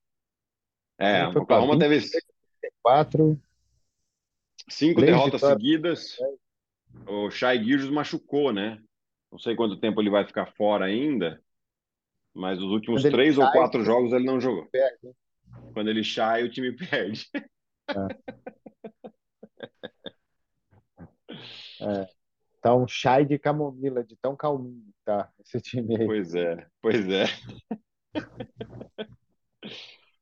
É, 0.97 1.27
o 1.27 1.41
Oklahoma 1.41 1.73
20, 1.73 1.79
teve 1.79 2.73
4, 2.81 3.39
cinco 4.69 5.01
derrotas 5.01 5.41
vitórias. 5.41 5.61
seguidas. 5.61 6.17
O 7.07 7.29
Shai 7.29 7.63
Gilgis 7.63 7.89
machucou, 7.89 8.51
né? 8.53 8.81
Não 9.31 9.39
sei 9.39 9.55
quanto 9.55 9.79
tempo 9.79 9.99
ele 10.01 10.09
vai 10.09 10.25
ficar 10.25 10.45
fora 10.53 10.85
ainda, 10.85 11.41
mas 12.33 12.59
os 12.59 12.69
últimos 12.71 13.01
três 13.03 13.37
ou 13.37 13.49
quatro 13.51 13.83
jogos 13.83 14.13
ele 14.13 14.25
não 14.25 14.39
jogou. 14.39 14.67
Perde. 14.67 15.11
Quando 15.73 15.89
ele 15.89 16.03
sai, 16.03 16.43
o 16.43 16.51
time 16.51 16.71
perde. 16.77 17.27
É. 17.89 18.07
é. 21.81 22.07
Tá 22.61 22.75
um 22.75 22.87
chai 22.87 23.25
de 23.25 23.37
camomila, 23.37 24.03
de 24.03 24.15
tão 24.15 24.35
calminho, 24.35 24.93
tá? 25.03 25.29
Esse 25.39 25.59
time 25.59 25.97
aí. 25.97 26.05
Pois 26.05 26.33
é, 26.33 26.67
pois 26.81 27.09
é. 27.09 27.25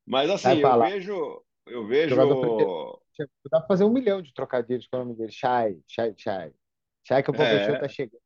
Mas 0.07 0.29
assim, 0.29 0.59
eu 0.59 0.79
vejo. 0.81 1.43
Eu 1.67 1.85
vejo. 1.85 2.15
Dá 3.51 3.59
pra 3.59 3.67
fazer 3.67 3.83
um 3.83 3.91
milhão 3.91 4.21
de 4.21 4.33
trocadilhos 4.33 4.87
com 4.87 4.97
o 4.97 4.99
nome 5.01 5.15
dele. 5.15 5.31
Chai, 5.31 5.77
chai, 5.87 6.13
chai. 6.17 6.51
Chai 7.03 7.23
que 7.23 7.31
o 7.31 7.33
professor 7.33 7.75
é. 7.75 7.79
tá 7.79 7.87
chegando. 7.87 8.21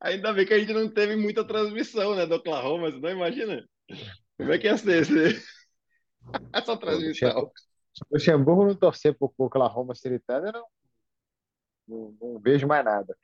Ainda 0.00 0.32
bem 0.32 0.46
que 0.46 0.54
a 0.54 0.58
gente 0.58 0.72
não 0.72 0.88
teve 0.88 1.16
muita 1.16 1.46
transmissão, 1.46 2.14
né, 2.14 2.26
do 2.26 2.36
Oklahoma, 2.36 2.90
você 2.90 2.98
não 2.98 3.10
imagina? 3.10 3.68
Como 4.36 4.52
é 4.52 4.58
que 4.58 4.66
ia 4.66 4.76
ser 4.78 5.02
esse... 5.02 5.42
essa 6.54 6.76
transmissão? 6.76 7.50
O 8.10 8.14
Luxemburgo 8.14 8.64
não 8.64 8.74
torcer 8.74 9.16
pro 9.16 9.32
Oklahoma 9.36 9.94
Thunder, 9.94 10.52
não, 10.52 10.66
não, 11.86 12.16
não, 12.20 12.40
vejo 12.40 12.66
mais 12.66 12.84
nada. 12.84 13.16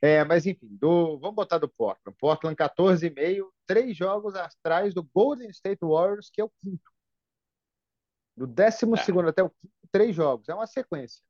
É, 0.00 0.24
mas 0.24 0.46
enfim, 0.46 0.66
do, 0.68 1.18
vamos 1.18 1.36
botar 1.36 1.58
do 1.58 1.68
Portland. 1.68 2.16
Portland 2.18 2.56
14,5, 2.56 3.48
três 3.66 3.96
jogos 3.96 4.34
atrás 4.34 4.92
do 4.92 5.02
Golden 5.02 5.50
State 5.50 5.84
Warriors, 5.84 6.28
que 6.30 6.40
é 6.40 6.44
o 6.44 6.50
quinto. 6.60 6.90
Do 8.36 8.46
décimo 8.46 8.96
é. 8.96 9.02
segundo 9.02 9.28
até 9.28 9.42
o 9.42 9.50
quinto, 9.50 9.74
três 9.90 10.14
jogos. 10.14 10.48
É 10.48 10.54
uma 10.54 10.66
sequência. 10.66 11.22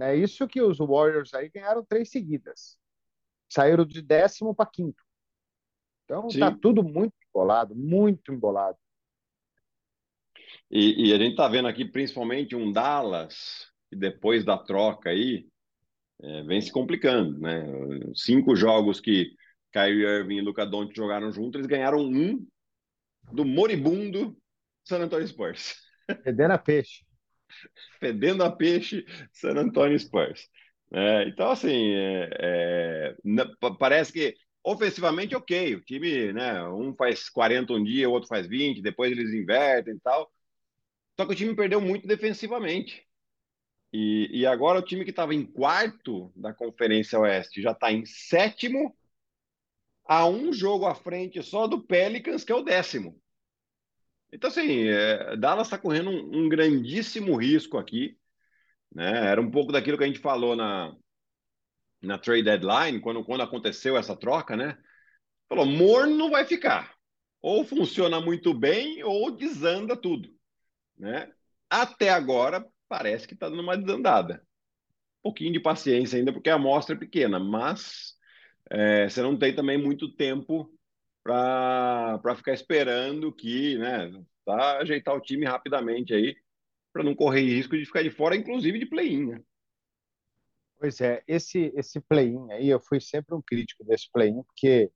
É 0.00 0.16
isso 0.16 0.48
que 0.48 0.60
os 0.60 0.78
Warriors 0.78 1.34
aí 1.34 1.50
ganharam 1.50 1.84
três 1.84 2.10
seguidas. 2.10 2.78
Saíram 3.48 3.84
de 3.84 4.00
décimo 4.00 4.54
para 4.54 4.70
quinto. 4.70 5.02
Então 6.04 6.26
está 6.28 6.50
tudo 6.50 6.82
muito 6.82 7.14
embolado, 7.28 7.74
muito 7.74 8.32
embolado. 8.32 8.78
E, 10.70 11.08
e 11.08 11.12
a 11.12 11.18
gente 11.18 11.32
está 11.32 11.48
vendo 11.48 11.68
aqui 11.68 11.84
principalmente 11.84 12.56
um 12.56 12.72
Dallas 12.72 13.70
que 13.90 13.96
depois 13.96 14.42
da 14.42 14.56
troca 14.56 15.10
aí 15.10 15.46
é, 16.22 16.42
vem 16.44 16.60
se 16.60 16.72
complicando, 16.72 17.38
né? 17.38 17.62
Cinco 18.14 18.56
jogos 18.56 19.00
que 19.00 19.34
Kyrie 19.70 20.04
Irving 20.04 20.36
e 20.36 20.40
Luca 20.40 20.64
Doncic 20.64 20.96
jogaram 20.96 21.30
juntos, 21.30 21.56
eles 21.56 21.66
ganharam 21.66 21.98
um 21.98 22.46
do 23.32 23.44
moribundo 23.44 24.36
San 24.84 25.00
Antonio 25.00 25.26
Spurs. 25.28 25.81
Fedendo 26.22 26.52
a 26.52 26.58
peixe. 26.58 27.04
Fedendo 28.00 28.44
a 28.44 28.50
peixe 28.50 29.04
San 29.32 29.56
Antonio 29.56 29.98
Spurs. 29.98 30.48
É, 30.92 31.28
então, 31.28 31.50
assim, 31.50 31.94
é, 31.94 33.14
é, 33.14 33.16
parece 33.78 34.12
que 34.12 34.36
ofensivamente, 34.62 35.34
ok, 35.34 35.74
o 35.76 35.80
time, 35.82 36.32
né, 36.32 36.62
um 36.68 36.94
faz 36.94 37.28
40 37.28 37.72
um 37.72 37.82
dia, 37.82 38.08
o 38.08 38.12
outro 38.12 38.28
faz 38.28 38.46
20, 38.46 38.82
depois 38.82 39.10
eles 39.10 39.32
invertem 39.32 39.94
e 39.94 40.00
tal. 40.00 40.30
Só 41.18 41.26
que 41.26 41.32
o 41.32 41.36
time 41.36 41.54
perdeu 41.56 41.80
muito 41.80 42.06
defensivamente. 42.06 43.06
E, 43.92 44.40
e 44.40 44.46
agora 44.46 44.78
o 44.78 44.82
time 44.82 45.04
que 45.04 45.10
estava 45.10 45.34
em 45.34 45.44
quarto 45.44 46.32
da 46.34 46.54
Conferência 46.54 47.18
Oeste 47.20 47.60
já 47.62 47.72
está 47.72 47.92
em 47.92 48.06
sétimo, 48.06 48.96
a 50.04 50.26
um 50.26 50.52
jogo 50.52 50.86
à 50.86 50.94
frente 50.94 51.42
só 51.42 51.66
do 51.66 51.82
Pelicans, 51.86 52.44
que 52.44 52.52
é 52.52 52.54
o 52.54 52.62
décimo. 52.62 53.21
Então, 54.32 54.48
assim, 54.48 54.88
é, 54.88 55.36
Dallas 55.36 55.66
está 55.66 55.76
correndo 55.76 56.10
um, 56.10 56.44
um, 56.44 56.48
grandíssimo 56.48 57.36
risco 57.36 57.76
aqui. 57.76 58.18
Né? 58.94 59.26
Era 59.28 59.40
um 59.40 59.50
pouco 59.50 59.70
daquilo 59.70 59.98
que 59.98 60.04
a 60.04 60.06
gente 60.06 60.18
falou 60.18 60.56
na, 60.56 60.96
na 62.00 62.18
trade 62.18 62.42
deadline, 62.42 63.00
quando, 63.00 63.22
quando 63.24 63.42
aconteceu 63.42 63.96
essa 63.96 64.16
troca, 64.16 64.56
né? 64.56 64.76
Falou, 65.48 65.66
morno 65.66 66.16
não 66.16 66.30
vai 66.30 66.46
ficar. 66.46 66.94
Ou 67.42 67.64
funciona 67.64 68.20
muito 68.20 68.54
bem, 68.54 69.02
ou 69.04 69.30
desanda 69.30 69.96
tudo. 69.96 70.34
Né? 70.96 71.30
Até 71.68 72.08
agora, 72.08 72.66
parece 72.88 73.28
que 73.28 73.34
está 73.34 73.48
dando 73.48 73.62
uma 73.62 73.76
desandada. 73.76 74.42
Um 75.20 75.22
pouquinho 75.24 75.52
de 75.52 75.60
paciência 75.60 76.18
ainda, 76.18 76.32
porque 76.32 76.48
a 76.48 76.54
amostra 76.54 76.94
é 76.94 76.98
pequena, 76.98 77.38
mas 77.38 78.16
é, 78.70 79.08
você 79.08 79.20
não 79.20 79.36
tem 79.36 79.54
também 79.54 79.76
muito 79.76 80.10
tempo 80.14 80.72
para 81.22 82.36
ficar 82.36 82.52
esperando 82.52 83.32
que, 83.32 83.78
né, 83.78 84.10
tá, 84.44 84.78
ajeitar 84.78 85.14
o 85.14 85.20
time 85.20 85.44
rapidamente 85.44 86.12
aí, 86.12 86.36
para 86.92 87.04
não 87.04 87.14
correr 87.14 87.42
risco 87.42 87.76
de 87.76 87.86
ficar 87.86 88.02
de 88.02 88.10
fora, 88.10 88.36
inclusive 88.36 88.78
de 88.78 88.86
play-in, 88.86 89.26
né? 89.26 89.42
Pois 90.78 91.00
é, 91.00 91.22
esse, 91.28 91.72
esse 91.76 92.00
play-in 92.00 92.50
aí, 92.50 92.68
eu 92.68 92.80
fui 92.80 93.00
sempre 93.00 93.34
um 93.34 93.40
crítico 93.40 93.84
desse 93.84 94.10
play-in, 94.10 94.42
porque 94.42 94.90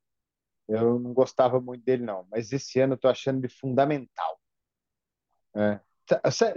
eu 0.68 0.98
não 0.98 1.14
gostava 1.14 1.60
muito 1.60 1.84
dele, 1.84 2.02
não. 2.02 2.26
Mas 2.30 2.52
esse 2.52 2.80
ano 2.80 2.94
eu 2.94 2.98
tô 2.98 3.08
achando 3.08 3.38
ele 3.38 3.48
fundamental. 3.48 4.40
É. 5.54 5.80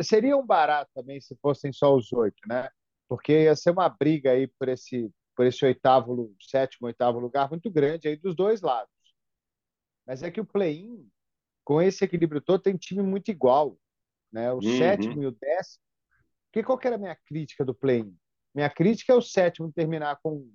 Seria 0.03 0.35
um 0.35 0.45
barato 0.45 0.91
também 0.93 1.21
se 1.21 1.35
fossem 1.37 1.71
só 1.71 1.95
os 1.95 2.11
oito, 2.11 2.39
né? 2.47 2.69
Porque 3.07 3.43
ia 3.43 3.55
ser 3.55 3.71
uma 3.71 3.87
briga 3.89 4.31
aí 4.31 4.47
por 4.47 4.67
esse, 4.67 5.11
por 5.35 5.45
esse 5.45 5.63
oitavo, 5.63 6.35
sétimo, 6.41 6.87
oitavo 6.87 7.19
lugar 7.19 7.49
muito 7.49 7.69
grande 7.69 8.07
aí 8.07 8.15
dos 8.15 8.35
dois 8.35 8.61
lados. 8.61 8.91
Mas 10.09 10.23
é 10.23 10.31
que 10.31 10.41
o 10.41 10.45
play-in, 10.45 11.07
com 11.63 11.79
esse 11.79 12.03
equilíbrio 12.03 12.41
todo, 12.41 12.63
tem 12.63 12.75
time 12.75 13.03
muito 13.03 13.29
igual. 13.29 13.77
Né? 14.31 14.51
O 14.51 14.55
uhum. 14.55 14.77
sétimo 14.79 15.21
e 15.21 15.27
o 15.27 15.31
décimo. 15.31 15.83
Porque 16.47 16.65
qual 16.65 16.79
que 16.79 16.87
era 16.87 16.95
a 16.95 16.99
minha 16.99 17.15
crítica 17.15 17.63
do 17.63 17.75
play-in? 17.75 18.17
Minha 18.55 18.71
crítica 18.71 19.13
é 19.13 19.15
o 19.15 19.21
sétimo 19.21 19.71
terminar 19.71 20.19
com 20.23 20.51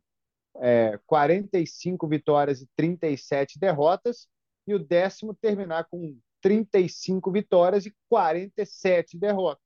é, 0.57 0.99
45 1.07 2.09
vitórias 2.09 2.63
e 2.63 2.69
37 2.75 3.57
derrotas, 3.57 4.27
e 4.67 4.75
o 4.75 4.79
décimo 4.85 5.33
terminar 5.33 5.85
com 5.85 6.19
35 6.41 7.31
vitórias 7.31 7.87
e 7.87 7.95
47 8.09 9.17
derrotas. 9.17 9.63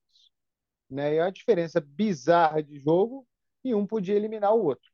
Né? 0.91 1.15
E 1.15 1.17
é 1.17 1.23
uma 1.23 1.33
diferença 1.33 1.81
bizarra 1.81 2.63
de 2.63 2.79
jogo 2.79 3.27
e 3.65 3.75
um 3.75 3.87
podia 3.87 4.17
eliminar 4.17 4.55
o 4.55 4.63
outro. 4.63 4.91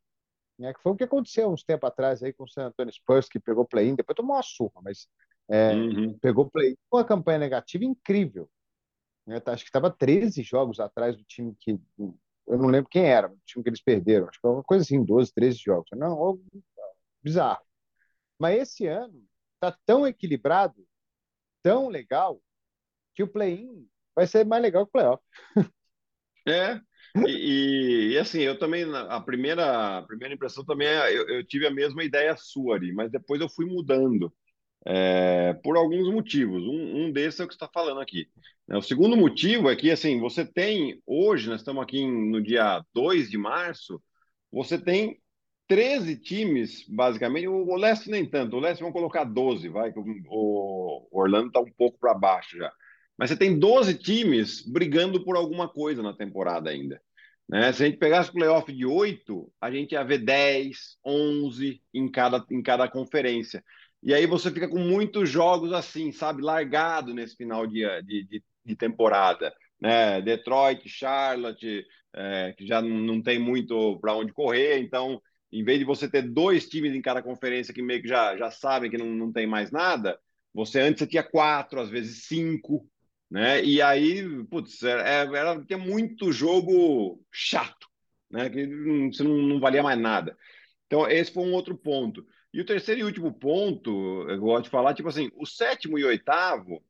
Né? 0.58 0.72
Que 0.72 0.80
foi 0.80 0.92
o 0.92 0.96
que 0.96 1.04
aconteceu 1.04 1.50
uns 1.50 1.62
tempo 1.62 1.86
atrás 1.86 2.22
aí 2.22 2.32
com 2.32 2.44
o 2.44 2.48
San 2.48 2.66
Antonio 2.66 2.92
Spurs, 2.92 3.28
que 3.28 3.40
pegou 3.40 3.64
play-in, 3.64 3.94
depois 3.94 4.16
tomou 4.16 4.36
uma 4.36 4.42
surra, 4.42 4.80
mas 4.82 5.08
é, 5.48 5.74
uhum. 5.74 6.18
pegou 6.18 6.50
play-in 6.50 6.76
com 6.88 6.98
uma 6.98 7.04
campanha 7.04 7.38
negativa 7.38 7.84
incrível. 7.84 8.48
Né? 9.26 9.40
Acho 9.46 9.64
que 9.64 9.68
estava 9.68 9.90
13 9.90 10.42
jogos 10.42 10.80
atrás 10.80 11.16
do 11.16 11.24
time 11.24 11.54
que. 11.58 11.78
Eu 12.46 12.58
não 12.58 12.66
lembro 12.66 12.90
quem 12.90 13.06
era, 13.06 13.28
o 13.28 13.38
time 13.46 13.62
que 13.62 13.70
eles 13.70 13.82
perderam. 13.82 14.28
Acho 14.28 14.38
que 14.38 14.42
foi 14.42 14.50
uma 14.50 14.62
coisa 14.62 14.82
assim, 14.82 15.02
12, 15.02 15.32
13 15.32 15.58
jogos. 15.58 15.88
Não, 15.94 16.38
bizarro. 17.22 17.64
Mas 18.38 18.60
esse 18.60 18.86
ano 18.86 19.24
está 19.54 19.76
tão 19.86 20.06
equilibrado, 20.06 20.86
tão 21.62 21.88
legal, 21.88 22.40
que 23.14 23.22
o 23.22 23.28
play-in 23.28 23.88
vai 24.14 24.26
ser 24.26 24.44
mais 24.44 24.62
legal 24.62 24.84
que 24.84 24.90
o 24.90 24.92
playoff. 24.92 25.22
É, 26.46 26.78
e, 27.16 28.12
e, 28.12 28.18
assim, 28.18 28.40
eu 28.40 28.58
também, 28.58 28.84
a 28.92 29.20
primeira, 29.20 29.98
a 29.98 30.02
primeira 30.02 30.34
impressão 30.34 30.64
também, 30.64 30.88
é, 30.88 31.16
eu, 31.16 31.28
eu, 31.28 31.44
tive 31.44 31.66
a 31.66 31.70
mesma 31.70 32.02
ideia 32.02 32.36
sua 32.36 32.76
ali, 32.76 32.92
mas 32.92 33.10
depois 33.10 33.40
eu 33.40 33.48
fui 33.48 33.66
mudando 33.66 34.32
é, 34.84 35.54
por 35.62 35.76
alguns 35.76 36.12
motivos. 36.12 36.62
Um, 36.64 37.06
um 37.06 37.12
desses 37.12 37.40
é 37.40 37.44
o 37.44 37.48
que 37.48 37.54
está 37.54 37.68
falando 37.72 38.00
aqui. 38.00 38.28
Né? 38.66 38.76
O 38.76 38.82
segundo 38.82 39.16
motivo 39.16 39.70
é 39.70 39.76
que, 39.76 39.90
assim, 39.90 40.20
você 40.20 40.44
tem, 40.44 41.00
hoje, 41.06 41.48
nós 41.48 41.60
estamos 41.60 41.82
aqui 41.82 42.04
no 42.04 42.42
dia 42.42 42.84
2 42.92 43.30
de 43.30 43.38
março, 43.38 44.02
você 44.50 44.76
tem 44.78 45.20
13 45.68 46.16
times, 46.16 46.84
basicamente. 46.88 47.48
O, 47.48 47.66
o 47.66 47.76
Leste 47.76 48.10
nem 48.10 48.28
tanto. 48.28 48.56
O 48.56 48.60
Leste 48.60 48.82
vão 48.82 48.92
colocar 48.92 49.24
12, 49.24 49.68
vai, 49.68 49.92
que 49.92 49.98
o, 49.98 50.04
o 50.30 51.08
Orlando 51.12 51.48
está 51.48 51.60
um 51.60 51.70
pouco 51.70 51.98
para 51.98 52.14
baixo 52.14 52.56
já. 52.56 52.72
Mas 53.16 53.30
você 53.30 53.36
tem 53.36 53.58
12 53.58 53.98
times 53.98 54.62
brigando 54.66 55.24
por 55.24 55.36
alguma 55.36 55.68
coisa 55.68 56.02
na 56.02 56.12
temporada 56.12 56.70
ainda. 56.70 57.00
Né? 57.48 57.72
Se 57.72 57.82
a 57.82 57.86
gente 57.86 57.98
pegasse 57.98 58.30
o 58.30 58.32
playoff 58.32 58.72
de 58.72 58.86
8, 58.86 59.52
a 59.60 59.70
gente 59.70 59.92
ia 59.92 60.02
ver 60.02 60.18
10, 60.18 60.98
11 61.04 61.82
em 61.92 62.10
cada, 62.10 62.44
em 62.50 62.62
cada 62.62 62.88
conferência. 62.88 63.62
E 64.02 64.12
aí 64.12 64.26
você 64.26 64.50
fica 64.50 64.68
com 64.68 64.78
muitos 64.78 65.28
jogos 65.28 65.72
assim, 65.72 66.12
sabe, 66.12 66.42
largado 66.42 67.14
nesse 67.14 67.36
final 67.36 67.66
de, 67.66 67.84
de, 68.02 68.24
de, 68.24 68.44
de 68.64 68.76
temporada. 68.76 69.52
Né? 69.80 70.20
Detroit, 70.22 70.88
Charlotte, 70.88 71.84
é, 72.14 72.54
que 72.56 72.66
já 72.66 72.80
não 72.80 73.22
tem 73.22 73.38
muito 73.38 73.98
para 74.00 74.14
onde 74.14 74.32
correr, 74.32 74.78
então 74.78 75.20
em 75.52 75.62
vez 75.62 75.78
de 75.78 75.84
você 75.84 76.08
ter 76.08 76.22
dois 76.22 76.68
times 76.68 76.94
em 76.94 77.02
cada 77.02 77.22
conferência 77.22 77.72
que 77.72 77.82
meio 77.82 78.02
que 78.02 78.08
já, 78.08 78.36
já 78.36 78.50
sabem 78.50 78.90
que 78.90 78.98
não, 78.98 79.06
não 79.06 79.32
tem 79.32 79.46
mais 79.46 79.70
nada, 79.70 80.18
você 80.52 80.80
antes 80.80 81.00
você 81.00 81.06
tinha 81.06 81.22
quatro, 81.22 81.80
às 81.80 81.88
vezes 81.88 82.24
cinco, 82.26 82.88
né? 83.34 83.64
E 83.64 83.82
aí, 83.82 84.44
putz, 84.44 84.80
era, 84.84 85.02
era, 85.36 85.64
tinha 85.64 85.76
muito 85.76 86.30
jogo 86.30 87.20
chato, 87.32 87.88
né? 88.30 88.48
Que 88.48 88.64
não, 88.64 89.12
você 89.12 89.24
não, 89.24 89.36
não 89.38 89.58
valia 89.58 89.82
mais 89.82 89.98
nada. 89.98 90.38
Então, 90.86 91.10
esse 91.10 91.32
foi 91.32 91.42
um 91.42 91.52
outro 91.52 91.76
ponto. 91.76 92.24
E 92.52 92.60
o 92.60 92.64
terceiro 92.64 93.00
e 93.00 93.04
último 93.04 93.34
ponto, 93.34 93.90
eu 94.30 94.38
gosto 94.38 94.64
de 94.66 94.70
falar, 94.70 94.94
tipo 94.94 95.08
assim, 95.08 95.32
o 95.34 95.44
sétimo 95.44 95.98
e 95.98 96.04
oitavo, 96.04 96.80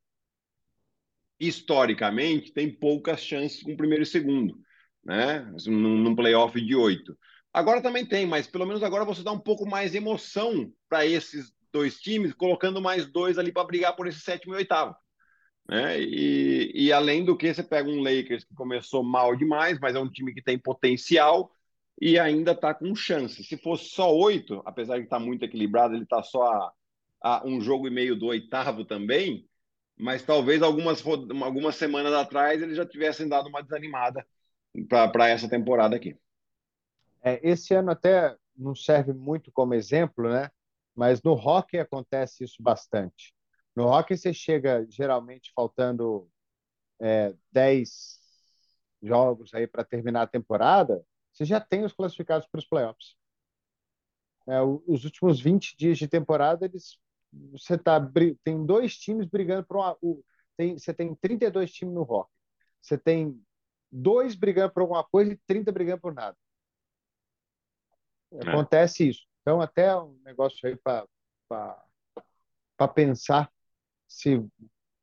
historicamente, 1.41 2.53
tem 2.53 2.71
poucas 2.71 3.23
chances 3.25 3.63
com 3.63 3.73
o 3.73 3.77
primeiro 3.79 4.03
e 4.03 4.07
segundo, 4.07 4.59
né? 5.03 5.51
Num, 5.67 5.97
num 5.97 6.15
playoff 6.15 6.61
de 6.61 6.77
oito. 6.77 7.17
Agora 7.55 7.81
também 7.81 8.05
tem, 8.05 8.27
mas 8.27 8.47
pelo 8.47 8.67
menos 8.67 8.83
agora 8.83 9.07
você 9.07 9.23
dá 9.23 9.33
um 9.33 9.41
pouco 9.41 9.67
mais 9.67 9.95
emoção 9.95 10.71
para 10.91 11.07
esses 11.07 11.51
dois 11.73 11.99
times, 11.99 12.35
colocando 12.35 12.83
mais 12.83 13.07
dois 13.07 13.39
ali 13.39 13.51
para 13.51 13.67
brigar 13.67 13.97
por 13.97 14.07
esse 14.07 14.21
sétimo 14.21 14.53
e 14.53 14.59
oitavo. 14.59 14.95
Né? 15.69 16.01
E, 16.01 16.73
e, 16.75 16.93
além 16.93 17.25
do 17.25 17.37
que, 17.37 17.53
você 17.53 17.63
pega 17.63 17.89
um 17.89 18.03
Lakers 18.03 18.45
que 18.45 18.55
começou 18.55 19.03
mal 19.03 19.35
demais, 19.35 19.79
mas 19.81 19.95
é 19.95 19.99
um 19.99 20.11
time 20.11 20.35
que 20.35 20.43
tem 20.43 20.59
potencial 20.59 21.51
e 22.01 22.19
ainda 22.19 22.53
está 22.53 22.75
com 22.75 22.95
chance. 22.95 23.43
Se 23.43 23.57
fosse 23.57 23.87
só 23.87 24.15
oito, 24.15 24.63
apesar 24.65 24.99
de 24.99 25.05
estar 25.05 25.19
tá 25.19 25.25
muito 25.25 25.45
equilibrado, 25.45 25.95
ele 25.95 26.05
está 26.05 26.23
só 26.23 26.43
a, 26.43 26.73
a, 27.23 27.47
um 27.47 27.61
jogo 27.61 27.87
e 27.89 27.91
meio 27.91 28.17
do 28.17 28.27
oitavo 28.27 28.85
também, 28.85 29.49
mas 29.97 30.23
talvez 30.23 30.61
algumas, 30.63 31.03
algumas 31.43 31.77
semanas 31.77 32.13
atrás 32.13 32.61
eles 32.61 32.77
já 32.77 32.85
tivessem 32.85 33.29
dado 33.29 33.49
uma 33.49 33.63
desanimada 33.63 34.27
para 34.89 35.29
essa 35.29 35.49
temporada 35.49 35.97
aqui. 35.97 36.17
É, 37.23 37.41
esse 37.43 37.75
ano 37.75 37.91
até 37.91 38.37
não 38.57 38.75
serve 38.75 39.13
muito 39.13 39.51
como 39.51 39.73
exemplo, 39.73 40.29
né? 40.29 40.51
Mas 40.95 41.23
no 41.23 41.33
hockey 41.33 41.79
acontece 41.79 42.45
isso 42.45 42.63
bastante. 42.63 43.34
No 43.75 43.89
hockey 43.89 44.17
você 44.17 44.33
chega 44.33 44.87
geralmente 44.89 45.53
faltando 45.55 46.31
é, 47.01 47.35
10 47.53 48.21
jogos 49.03 49.53
aí 49.55 49.67
para 49.67 49.85
terminar 49.85 50.23
a 50.23 50.27
temporada, 50.27 51.05
você 51.33 51.45
já 51.45 51.61
tem 51.61 51.85
os 51.85 51.93
classificados 51.93 52.47
para 52.47 52.59
os 52.59 52.67
playoffs. 52.67 53.17
É, 54.47 54.61
os 54.63 55.05
últimos 55.05 55.41
20 55.41 55.77
dias 55.77 55.99
de 55.99 56.07
temporada, 56.07 56.67
eles, 56.67 56.99
você 57.51 57.77
tá, 57.77 58.01
tem 58.45 58.65
dois 58.65 58.97
times 58.97 59.27
brigando 59.27 59.67
por 59.67 59.79
uma. 59.79 59.99
Tem, 60.57 60.79
você 60.79 60.95
tem 60.95 61.15
32 61.15 61.73
times 61.73 61.95
no 61.95 62.03
hockey. 62.03 62.31
Você 62.81 62.99
tem 62.99 63.43
dois 63.91 64.35
brigando 64.35 64.73
por 64.73 64.83
alguma 64.83 65.03
coisa 65.03 65.33
e 65.33 65.41
30 65.47 65.73
brigando 65.73 66.01
por 66.01 66.15
nada. 66.15 66.37
É. 68.33 68.49
Acontece 68.49 69.09
isso. 69.09 69.27
Então, 69.41 69.61
até 69.61 69.97
um 69.97 70.19
negócio 70.25 70.69
aí 70.69 70.77
para 70.77 71.07
pensar 72.95 73.51
se 74.15 74.41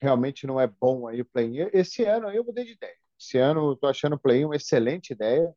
realmente 0.01 0.47
não 0.47 0.59
é 0.59 0.67
bom 0.67 1.07
aí 1.07 1.21
o 1.21 1.25
play-in. 1.25 1.69
Esse 1.73 2.03
ano 2.05 2.27
aí 2.27 2.37
eu 2.37 2.45
mudei 2.45 2.63
de 2.65 2.71
ideia. 2.71 2.95
Esse 3.19 3.37
ano 3.37 3.67
eu 3.67 3.73
estou 3.73 3.89
achando 3.89 4.15
o 4.15 4.19
play-in 4.19 4.45
uma 4.45 4.55
excelente 4.55 5.11
ideia. 5.11 5.53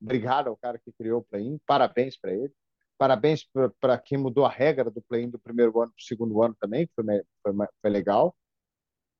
Obrigado 0.00 0.48
ao 0.48 0.56
cara 0.56 0.78
que 0.78 0.92
criou 0.92 1.20
o 1.20 1.24
play-in. 1.24 1.58
Parabéns 1.66 2.18
para 2.18 2.32
ele. 2.32 2.52
Parabéns 2.98 3.48
para 3.80 3.98
quem 3.98 4.18
mudou 4.18 4.44
a 4.44 4.50
regra 4.50 4.90
do 4.90 5.00
play-in 5.02 5.30
do 5.30 5.38
primeiro 5.38 5.80
ano 5.80 5.92
para 5.92 6.02
o 6.02 6.06
segundo 6.06 6.42
ano 6.42 6.56
também, 6.60 6.86
que 6.86 6.92
foi, 6.94 7.04
foi, 7.42 7.66
foi 7.80 7.90
legal. 7.90 8.36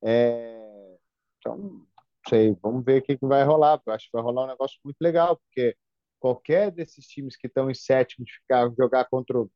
É... 0.02 0.98
Então, 1.38 1.86
sei, 2.28 2.56
vamos 2.60 2.84
ver 2.84 3.00
o 3.00 3.04
que, 3.04 3.16
que 3.16 3.26
vai 3.26 3.44
rolar. 3.44 3.80
Eu 3.86 3.92
acho 3.92 4.06
que 4.06 4.12
vai 4.12 4.22
rolar 4.22 4.44
um 4.44 4.48
negócio 4.48 4.78
muito 4.84 4.98
legal, 5.00 5.36
porque 5.36 5.76
qualquer 6.18 6.72
desses 6.72 7.06
times 7.06 7.36
que 7.36 7.46
estão 7.46 7.70
em 7.70 7.74
sétimo 7.74 8.24
de 8.24 8.32
ficar 8.32 8.68
jogar 8.76 9.04
contra 9.06 9.38
o, 9.38 9.50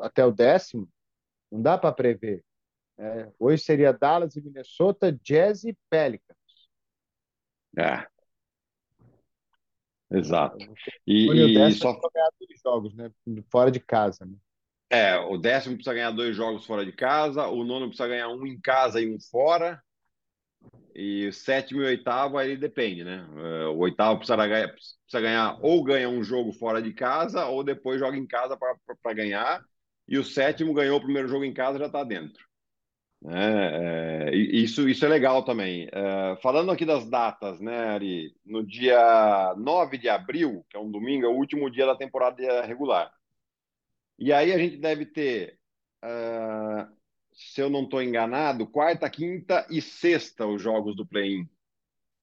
até 0.00 0.24
o 0.24 0.32
décimo, 0.32 0.88
não 1.52 1.60
dá 1.60 1.76
para 1.76 1.92
prever. 1.92 2.42
É, 2.98 3.28
hoje 3.38 3.62
seria 3.62 3.92
Dallas 3.92 4.36
e 4.36 4.42
Minnesota, 4.42 5.12
Jazz 5.22 5.64
e 5.64 5.76
Pelicans. 5.90 6.36
É. 7.76 8.06
Exato. 10.10 10.64
E, 11.06 11.26
e, 11.26 11.68
e 11.68 11.74
só 11.74 11.92
ganhar 11.92 12.30
dois 12.40 12.60
jogos, 12.62 12.94
né? 12.94 13.10
Fora 13.50 13.70
de 13.70 13.80
casa, 13.80 14.24
né? 14.24 14.34
É, 14.88 15.18
o 15.18 15.36
décimo 15.36 15.74
precisa 15.74 15.94
ganhar 15.94 16.12
dois 16.12 16.34
jogos 16.36 16.64
fora 16.64 16.84
de 16.84 16.92
casa, 16.92 17.48
o 17.48 17.64
nono 17.64 17.88
precisa 17.88 18.08
ganhar 18.08 18.28
um 18.28 18.46
em 18.46 18.58
casa 18.60 19.00
e 19.00 19.12
um 19.12 19.18
fora, 19.20 19.82
e 20.94 21.26
o 21.26 21.32
sétimo 21.32 21.82
e 21.82 21.84
o 21.84 21.88
oitavo 21.88 22.38
aí 22.38 22.56
depende, 22.56 23.04
né? 23.04 23.26
É, 23.36 23.66
o 23.66 23.78
oitavo 23.78 24.18
precisa 24.18 24.36
ganhar, 24.46 24.68
precisa 24.68 25.20
ganhar 25.20 25.58
ou 25.60 25.84
ganha 25.84 26.08
um 26.08 26.22
jogo 26.22 26.52
fora 26.52 26.80
de 26.80 26.92
casa, 26.94 27.46
ou 27.46 27.62
depois 27.62 27.98
joga 27.98 28.16
em 28.16 28.26
casa 28.26 28.56
para 28.56 29.14
ganhar. 29.14 29.62
E 30.08 30.16
o 30.16 30.24
sétimo 30.24 30.72
ganhou 30.72 30.98
o 30.98 31.02
primeiro 31.02 31.28
jogo 31.28 31.44
em 31.44 31.52
casa 31.52 31.78
já 31.78 31.86
está 31.86 32.04
dentro. 32.04 32.42
É, 33.28 34.30
é, 34.30 34.36
isso, 34.36 34.88
isso 34.88 35.04
é 35.04 35.08
legal 35.08 35.44
também. 35.44 35.88
É, 35.92 36.36
falando 36.42 36.70
aqui 36.70 36.84
das 36.84 37.08
datas, 37.08 37.60
né, 37.60 37.88
Ari? 37.88 38.34
No 38.44 38.64
dia 38.64 39.54
9 39.56 39.98
de 39.98 40.08
abril, 40.08 40.64
que 40.70 40.76
é 40.76 40.80
um 40.80 40.90
domingo, 40.90 41.26
é 41.26 41.28
o 41.28 41.36
último 41.36 41.70
dia 41.70 41.86
da 41.86 41.96
temporada 41.96 42.62
regular. 42.62 43.12
E 44.18 44.32
aí 44.32 44.52
a 44.52 44.58
gente 44.58 44.76
deve 44.78 45.06
ter 45.06 45.58
uh, 46.04 46.96
se 47.36 47.60
eu 47.60 47.68
não 47.68 47.84
estou 47.84 48.02
enganado, 48.02 48.66
quarta, 48.66 49.10
quinta 49.10 49.66
e 49.70 49.82
sexta 49.82 50.46
os 50.46 50.62
jogos 50.62 50.96
do 50.96 51.06
play-in. 51.06 51.46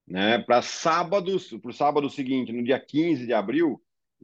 Né? 0.08 0.39
Para 0.39 0.62
sábados, 0.62 1.50
para 1.62 1.70
o 1.70 1.74
sábado 1.74 2.10
seguinte, 2.10 2.52
no 2.52 2.63
dia 2.63 2.80
15 2.80 3.26
de 3.26 3.34
abril, 3.34 3.82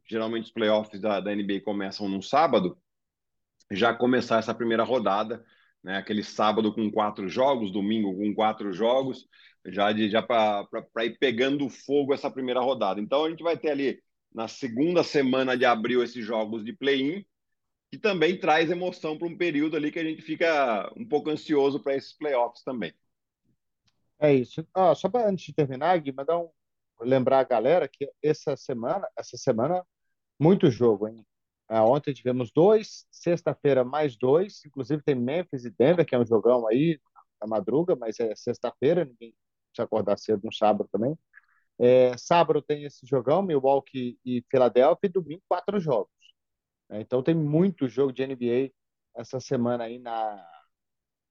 geralmente 0.08 0.46
os 0.46 0.52
playoffs 0.52 1.00
da, 1.00 1.20
da 1.20 1.34
NBA 1.34 1.62
começam 1.63 2.10
no 2.10 2.24
sábado, 2.24 2.78
já 3.70 3.94
começar 3.94 4.39
essa 4.39 4.54
primeira 4.54 4.84
rodada, 4.84 5.46
né? 5.84 5.98
aquele 5.98 6.24
sábado 6.24 6.74
com 6.74 6.92
quatro 6.92 7.28
jogos, 7.30 7.72
domingo 7.72 8.15
com 8.15 8.34
quatro 8.34 8.72
jogos, 8.74 9.28
já, 9.65 9.92
de, 9.92 10.10
já 10.10 10.22
para 10.22 11.06
ir 11.06 11.18
pegando 11.18 11.70
fogo 11.70 12.13
essa 12.13 12.30
primeira 12.30 12.60
rodada. 12.60 13.00
Então 13.00 13.26
a 13.26 13.30
gente 13.30 13.44
vai 13.44 13.58
ter 13.58 13.70
ali 13.70 14.02
na 14.34 14.48
segunda 14.48 15.04
semana 15.04 15.58
de 15.58 15.65
abril 15.65 16.04
esses 16.04 16.26
jogos 16.26 16.63
de 16.63 16.74
play-in, 16.74 17.26
que 17.92 17.98
também 17.98 18.39
traz 18.39 18.70
emoção 18.70 19.18
para 19.18 19.28
um 19.28 19.38
período 19.38 19.76
ali 19.76 19.92
que 19.92 20.00
a 20.00 20.04
gente 20.04 20.22
fica 20.22 20.92
um 20.96 21.08
pouco 21.08 21.30
ansioso 21.30 21.80
para 21.80 21.96
esses 21.96 22.13
playoffs 22.13 22.63
também. 22.63 22.94
É 24.20 24.34
isso. 24.34 24.68
Ah, 24.74 24.94
só 24.94 25.10
para 25.10 25.28
antes 25.28 25.46
de 25.46 25.54
terminar, 25.54 25.98
Gui, 26.00 26.12
mandar 26.12 26.38
um, 26.38 26.50
lembrar 27.02 27.39
a 27.39 27.44
galera 27.44 27.88
que 27.88 28.12
essa 28.22 28.56
semana, 28.56 29.08
essa 29.18 29.38
semana, 29.38 29.84
muito 30.38 30.70
jogo, 30.70 31.08
hein? 31.08 31.26
Ah, 31.70 31.86
ontem 31.86 32.14
tivemos 32.14 32.52
dois, 32.52 33.06
sexta-feira 33.12 33.84
mais 33.84 34.18
dois, 34.18 34.62
inclusive 34.66 35.04
tem 35.04 35.16
Memphis 35.16 35.66
e 35.66 35.70
Denver, 35.72 36.06
que 36.06 36.16
é 36.16 36.20
um 36.20 36.26
jogão 36.26 36.68
aí 36.68 37.00
na 37.42 37.48
madruga, 37.48 37.96
mas 37.96 38.20
é 38.20 38.36
sexta-feira, 38.36 39.06
ninguém 39.06 39.36
precisa 39.72 39.86
acordar 39.86 40.18
cedo 40.18 40.42
no 40.46 40.54
sábado 40.54 40.90
também. 40.92 41.18
É, 41.80 42.17
sábado 42.17 42.62
tem 42.62 42.84
esse 42.86 43.06
jogão, 43.06 43.42
Milwaukee 43.42 44.20
e 44.26 44.44
Filadélfia, 44.52 45.08
e 45.08 45.10
domingo 45.10 45.44
quatro 45.48 45.80
jogos. 45.80 46.12
É, 46.90 47.02
então 47.02 47.24
tem 47.24 47.36
muito 47.36 47.88
jogo 47.88 48.12
de 48.13 48.24
NBA 48.24 48.72
essa 49.15 49.40
semana 49.40 49.86
aí 49.86 50.00
na, 50.00 50.46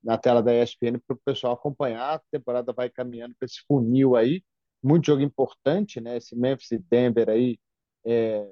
na 0.02 0.18
tela 0.18 0.42
da 0.42 0.54
ESPN 0.54 0.98
para 1.06 1.14
o 1.14 1.20
pessoal 1.24 1.54
acompanhar. 1.54 2.14
A 2.16 2.22
temporada 2.30 2.72
vai 2.72 2.90
caminhando 2.90 3.34
para 3.38 3.46
esse 3.46 3.60
funil 3.66 4.16
aí. 4.16 4.42
Muito 4.82 5.06
jogo 5.06 5.22
importante, 5.22 6.00
né? 6.00 6.16
Esse 6.18 6.36
Memphis 6.36 6.70
e 6.72 6.78
Denver 6.78 7.28
aí. 7.28 7.58
É, 8.06 8.48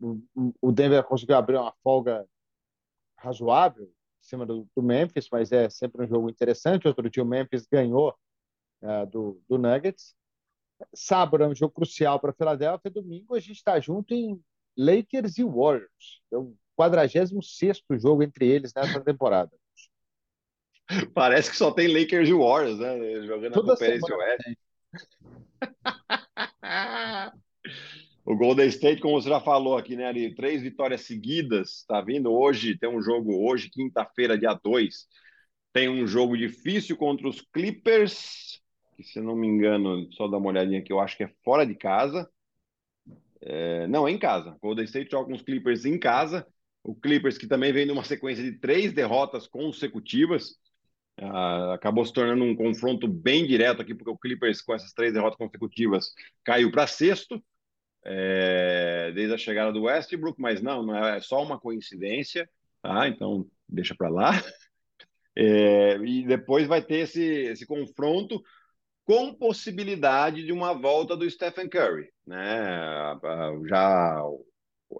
o 0.00 0.72
Denver 0.72 1.04
conseguiu 1.04 1.36
abrir 1.36 1.56
uma 1.56 1.72
folga 1.82 2.26
razoável 3.18 3.84
em 3.84 3.92
cima 4.20 4.46
do, 4.46 4.66
do, 4.74 4.82
Memphis, 4.82 5.28
mas 5.30 5.52
é 5.52 5.68
sempre 5.68 6.04
um 6.04 6.08
jogo 6.08 6.30
interessante. 6.30 6.88
Outro 6.88 7.08
dia 7.10 7.22
o 7.22 7.26
Memphis 7.26 7.66
ganhou 7.66 8.16
é, 8.82 9.06
do, 9.06 9.40
do 9.48 9.58
Nuggets. 9.58 10.14
Sábado 10.94 11.44
é 11.44 11.48
um 11.48 11.54
jogo 11.54 11.74
crucial 11.74 12.18
para 12.18 12.30
a 12.30 12.34
Filadélfia. 12.34 12.90
Domingo 12.90 13.34
a 13.34 13.40
gente 13.40 13.56
está 13.56 13.78
junto 13.78 14.14
em 14.14 14.42
Lakers 14.76 15.38
e 15.38 15.44
Warriors. 15.44 16.22
É 16.32 16.38
o 16.38 16.54
46 16.76 17.30
jogo 17.98 18.22
entre 18.22 18.48
eles 18.48 18.72
nessa 18.74 19.00
temporada. 19.00 19.52
Parece 21.14 21.50
que 21.50 21.56
só 21.56 21.70
tem 21.70 21.88
Lakers 21.88 22.28
e 22.28 22.32
Warriors, 22.32 22.78
né? 22.78 23.26
Jogando 23.26 23.52
Toda 23.52 23.74
a 23.74 23.76
Conferência 23.76 24.16
Oeste. 24.16 24.58
o 28.30 28.36
Golden 28.36 28.68
State, 28.68 29.00
como 29.00 29.20
você 29.20 29.28
já 29.28 29.40
falou 29.40 29.76
aqui, 29.76 29.96
né, 29.96 30.06
Ari, 30.06 30.34
três 30.36 30.62
vitórias 30.62 31.00
seguidas, 31.00 31.78
está 31.78 32.00
vindo 32.00 32.32
hoje, 32.32 32.78
tem 32.78 32.88
um 32.88 33.02
jogo 33.02 33.44
hoje, 33.44 33.68
quinta-feira, 33.68 34.38
dia 34.38 34.54
2, 34.54 35.08
tem 35.72 35.88
um 35.88 36.06
jogo 36.06 36.36
difícil 36.36 36.96
contra 36.96 37.28
os 37.28 37.40
Clippers, 37.40 38.62
que 38.96 39.02
se 39.02 39.20
não 39.20 39.34
me 39.34 39.48
engano, 39.48 40.12
só 40.12 40.28
dá 40.28 40.36
uma 40.36 40.48
olhadinha 40.48 40.78
aqui, 40.78 40.92
eu 40.92 41.00
acho 41.00 41.16
que 41.16 41.24
é 41.24 41.32
fora 41.44 41.66
de 41.66 41.74
casa. 41.74 42.30
É, 43.40 43.86
não, 43.88 44.06
é 44.06 44.12
em 44.12 44.18
casa. 44.18 44.56
Golden 44.62 44.84
State 44.84 45.10
joga 45.10 45.26
com 45.26 45.34
os 45.34 45.42
Clippers 45.42 45.84
em 45.84 45.98
casa. 45.98 46.46
O 46.84 46.94
Clippers, 46.94 47.36
que 47.36 47.48
também 47.48 47.72
vem 47.72 47.86
numa 47.86 48.04
sequência 48.04 48.44
de 48.44 48.58
três 48.58 48.92
derrotas 48.92 49.48
consecutivas, 49.48 50.50
uh, 51.20 51.72
acabou 51.72 52.04
se 52.04 52.12
tornando 52.12 52.44
um 52.44 52.54
confronto 52.54 53.08
bem 53.08 53.46
direto 53.46 53.82
aqui, 53.82 53.94
porque 53.94 54.10
o 54.10 54.18
Clippers, 54.18 54.62
com 54.62 54.74
essas 54.74 54.92
três 54.92 55.12
derrotas 55.12 55.38
consecutivas, 55.38 56.12
caiu 56.44 56.70
para 56.70 56.86
sexto, 56.86 57.42
é, 58.04 59.12
desde 59.14 59.34
a 59.34 59.38
chegada 59.38 59.72
do 59.72 59.82
Westbrook, 59.82 60.40
mas 60.40 60.62
não, 60.62 60.82
não 60.82 60.96
é, 60.96 61.18
é 61.18 61.20
só 61.20 61.42
uma 61.42 61.58
coincidência, 61.58 62.48
tá? 62.82 63.08
Então, 63.08 63.46
deixa 63.68 63.94
para 63.94 64.08
lá. 64.08 64.32
É, 65.36 65.96
e 65.98 66.26
depois 66.26 66.66
vai 66.66 66.82
ter 66.82 66.98
esse, 66.98 67.22
esse 67.22 67.64
confronto 67.64 68.42
com 69.04 69.32
possibilidade 69.32 70.44
de 70.44 70.52
uma 70.52 70.72
volta 70.72 71.16
do 71.16 71.28
Stephen 71.30 71.68
Curry. 71.68 72.10
Né? 72.26 73.18
Já 73.68 74.22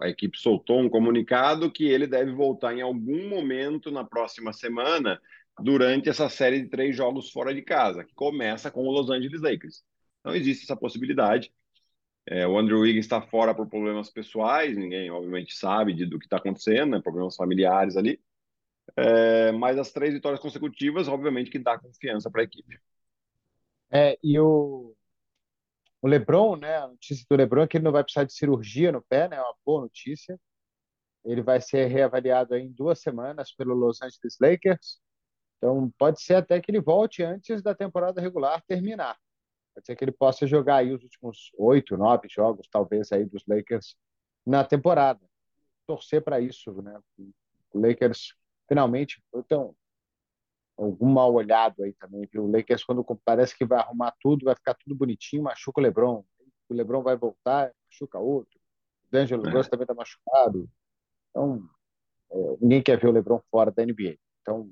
a 0.01 0.09
equipe 0.09 0.37
soltou 0.37 0.79
um 0.79 0.89
comunicado 0.89 1.71
que 1.71 1.85
ele 1.85 2.07
deve 2.07 2.31
voltar 2.31 2.73
em 2.73 2.81
algum 2.81 3.29
momento 3.29 3.91
na 3.91 4.03
próxima 4.03 4.53
semana, 4.53 5.19
durante 5.59 6.09
essa 6.09 6.29
série 6.29 6.61
de 6.61 6.69
três 6.69 6.95
jogos 6.95 7.29
fora 7.29 7.53
de 7.53 7.61
casa, 7.61 8.03
que 8.03 8.13
começa 8.13 8.71
com 8.71 8.85
o 8.85 8.91
Los 8.91 9.09
Angeles 9.09 9.41
Lakers. 9.41 9.83
Então 10.19 10.35
existe 10.35 10.63
essa 10.63 10.75
possibilidade. 10.75 11.51
É, 12.27 12.47
o 12.47 12.57
Andrew 12.57 12.79
Wiggins 12.81 13.05
está 13.05 13.21
fora 13.21 13.53
por 13.53 13.67
problemas 13.67 14.09
pessoais, 14.09 14.77
ninguém 14.77 15.09
obviamente 15.09 15.55
sabe 15.55 15.93
de, 15.93 16.05
do 16.05 16.19
que 16.19 16.25
está 16.25 16.37
acontecendo, 16.37 16.91
né? 16.91 17.01
problemas 17.01 17.35
familiares 17.35 17.97
ali. 17.97 18.21
É, 18.95 19.51
mas 19.51 19.77
as 19.77 19.91
três 19.91 20.13
vitórias 20.13 20.41
consecutivas, 20.41 21.07
obviamente, 21.07 21.49
que 21.49 21.59
dá 21.59 21.79
confiança 21.79 22.29
para 22.29 22.41
a 22.41 22.43
equipe. 22.43 22.79
É, 23.89 24.17
e 24.23 24.39
o, 24.39 24.95
o 26.01 26.07
LeBron, 26.07 26.55
né? 26.55 26.77
A 26.77 26.87
notícia 26.87 27.25
do 27.29 27.35
LeBron 27.35 27.63
é 27.63 27.67
que 27.67 27.77
ele 27.77 27.83
não 27.83 27.91
vai 27.91 28.03
precisar 28.03 28.23
de 28.23 28.33
cirurgia 28.33 28.91
no 28.91 29.01
pé, 29.01 29.27
né? 29.27 29.37
É 29.37 29.41
uma 29.41 29.55
boa 29.65 29.81
notícia. 29.81 30.39
Ele 31.25 31.41
vai 31.41 31.61
ser 31.61 31.87
reavaliado 31.87 32.55
em 32.55 32.71
duas 32.71 32.99
semanas 33.01 33.53
pelo 33.53 33.75
Los 33.75 34.01
Angeles 34.01 34.37
Lakers. 34.41 34.99
Então, 35.57 35.91
pode 35.97 36.21
ser 36.21 36.35
até 36.35 36.59
que 36.59 36.71
ele 36.71 36.81
volte 36.81 37.23
antes 37.23 37.61
da 37.61 37.75
temporada 37.75 38.21
regular 38.21 38.63
terminar. 38.67 39.17
Pode 39.81 39.87
ser 39.87 39.95
que 39.95 40.03
ele 40.03 40.11
possa 40.11 40.45
jogar 40.45 40.77
aí 40.77 40.93
os 40.93 41.01
últimos 41.01 41.51
oito, 41.57 41.97
nove 41.97 42.27
jogos, 42.29 42.67
talvez, 42.69 43.11
aí 43.11 43.25
dos 43.25 43.43
Lakers 43.47 43.95
na 44.45 44.63
temporada. 44.63 45.19
Torcer 45.87 46.23
para 46.23 46.39
isso, 46.39 46.71
né? 46.83 46.99
O 47.73 47.79
Lakers 47.79 48.35
finalmente. 48.69 49.23
Então, 49.33 49.75
algum 50.77 51.07
mal 51.07 51.33
olhado 51.33 51.83
aí 51.83 51.93
também, 51.93 52.29
viu? 52.31 52.45
O 52.45 52.51
Lakers, 52.51 52.83
quando 52.83 53.03
parece 53.25 53.57
que 53.57 53.65
vai 53.65 53.79
arrumar 53.79 54.13
tudo, 54.21 54.45
vai 54.45 54.53
ficar 54.53 54.75
tudo 54.75 54.95
bonitinho, 54.95 55.43
machuca 55.43 55.81
o 55.81 55.83
Lebron. 55.83 56.23
O 56.69 56.73
Lebron 56.75 57.01
vai 57.01 57.17
voltar, 57.17 57.73
machuca 57.89 58.19
outro. 58.19 58.59
O 59.07 59.11
D'Angelo 59.11 59.47
é. 59.47 59.63
também 59.63 59.83
está 59.83 59.95
machucado. 59.95 60.69
Então, 61.31 61.67
é, 62.31 62.57
ninguém 62.61 62.83
quer 62.83 62.99
ver 62.99 63.07
o 63.07 63.11
Lebron 63.11 63.41
fora 63.49 63.71
da 63.71 63.83
NBA. 63.83 64.15
Então, 64.41 64.69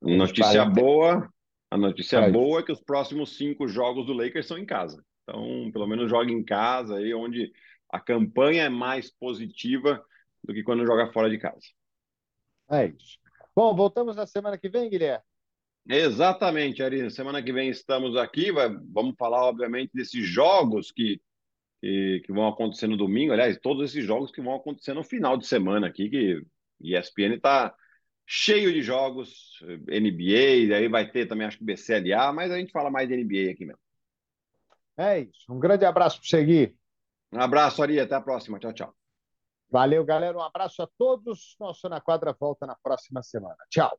notícia 0.00 0.64
boa. 0.64 1.32
A 1.72 1.78
notícia 1.78 2.30
boa 2.30 2.60
é 2.60 2.62
que 2.62 2.70
os 2.70 2.82
próximos 2.82 3.34
cinco 3.34 3.66
jogos 3.66 4.04
do 4.04 4.12
Lakers 4.12 4.46
são 4.46 4.58
em 4.58 4.66
casa. 4.66 5.02
Então, 5.22 5.70
pelo 5.72 5.86
menos 5.86 6.10
joga 6.10 6.30
em 6.30 6.44
casa 6.44 6.98
aí, 6.98 7.14
onde 7.14 7.50
a 7.88 7.98
campanha 7.98 8.64
é 8.64 8.68
mais 8.68 9.10
positiva 9.10 10.04
do 10.44 10.52
que 10.52 10.62
quando 10.62 10.84
joga 10.84 11.10
fora 11.14 11.30
de 11.30 11.38
casa. 11.38 11.62
É 12.70 12.88
isso. 12.88 13.18
Bom, 13.56 13.74
voltamos 13.74 14.16
na 14.16 14.26
semana 14.26 14.58
que 14.58 14.68
vem, 14.68 14.90
Guilherme. 14.90 15.24
Exatamente, 15.88 16.82
Ari. 16.82 17.10
Semana 17.10 17.42
que 17.42 17.54
vem 17.54 17.70
estamos 17.70 18.18
aqui. 18.18 18.52
Vai, 18.52 18.68
vamos 18.92 19.14
falar, 19.16 19.42
obviamente, 19.42 19.92
desses 19.94 20.26
jogos 20.26 20.92
que, 20.92 21.22
que, 21.80 22.20
que, 22.26 22.32
vão 22.34 22.48
acontecer 22.48 22.86
no 22.86 22.98
domingo. 22.98 23.32
Aliás, 23.32 23.58
todos 23.58 23.90
esses 23.90 24.04
jogos 24.04 24.30
que 24.30 24.42
vão 24.42 24.56
acontecer 24.56 24.92
no 24.92 25.02
final 25.02 25.38
de 25.38 25.46
semana 25.46 25.86
aqui, 25.86 26.10
que 26.10 26.42
ESPN 26.82 27.36
está 27.36 27.74
cheio 28.26 28.72
de 28.72 28.82
jogos, 28.82 29.58
NBA, 29.86 30.74
aí 30.76 30.88
vai 30.88 31.10
ter 31.10 31.26
também, 31.26 31.46
acho 31.46 31.58
que 31.58 31.64
BCLA, 31.64 32.32
mas 32.32 32.50
a 32.50 32.58
gente 32.58 32.72
fala 32.72 32.90
mais 32.90 33.08
de 33.08 33.16
NBA 33.16 33.52
aqui 33.52 33.64
mesmo. 33.64 33.80
É 34.96 35.20
isso. 35.20 35.50
Um 35.50 35.58
grande 35.58 35.84
abraço 35.84 36.18
para 36.18 36.28
você, 36.28 36.44
Gui. 36.44 36.76
Um 37.32 37.40
abraço, 37.40 37.82
Ari. 37.82 37.98
Até 37.98 38.14
a 38.14 38.20
próxima. 38.20 38.58
Tchau, 38.58 38.72
tchau. 38.72 38.94
Valeu, 39.70 40.04
galera. 40.04 40.36
Um 40.36 40.42
abraço 40.42 40.82
a 40.82 40.88
todos. 40.98 41.56
Nosso 41.58 41.88
Na 41.88 42.00
Quadra 42.00 42.36
volta 42.38 42.66
na 42.66 42.76
próxima 42.82 43.22
semana. 43.22 43.56
Tchau. 43.70 43.98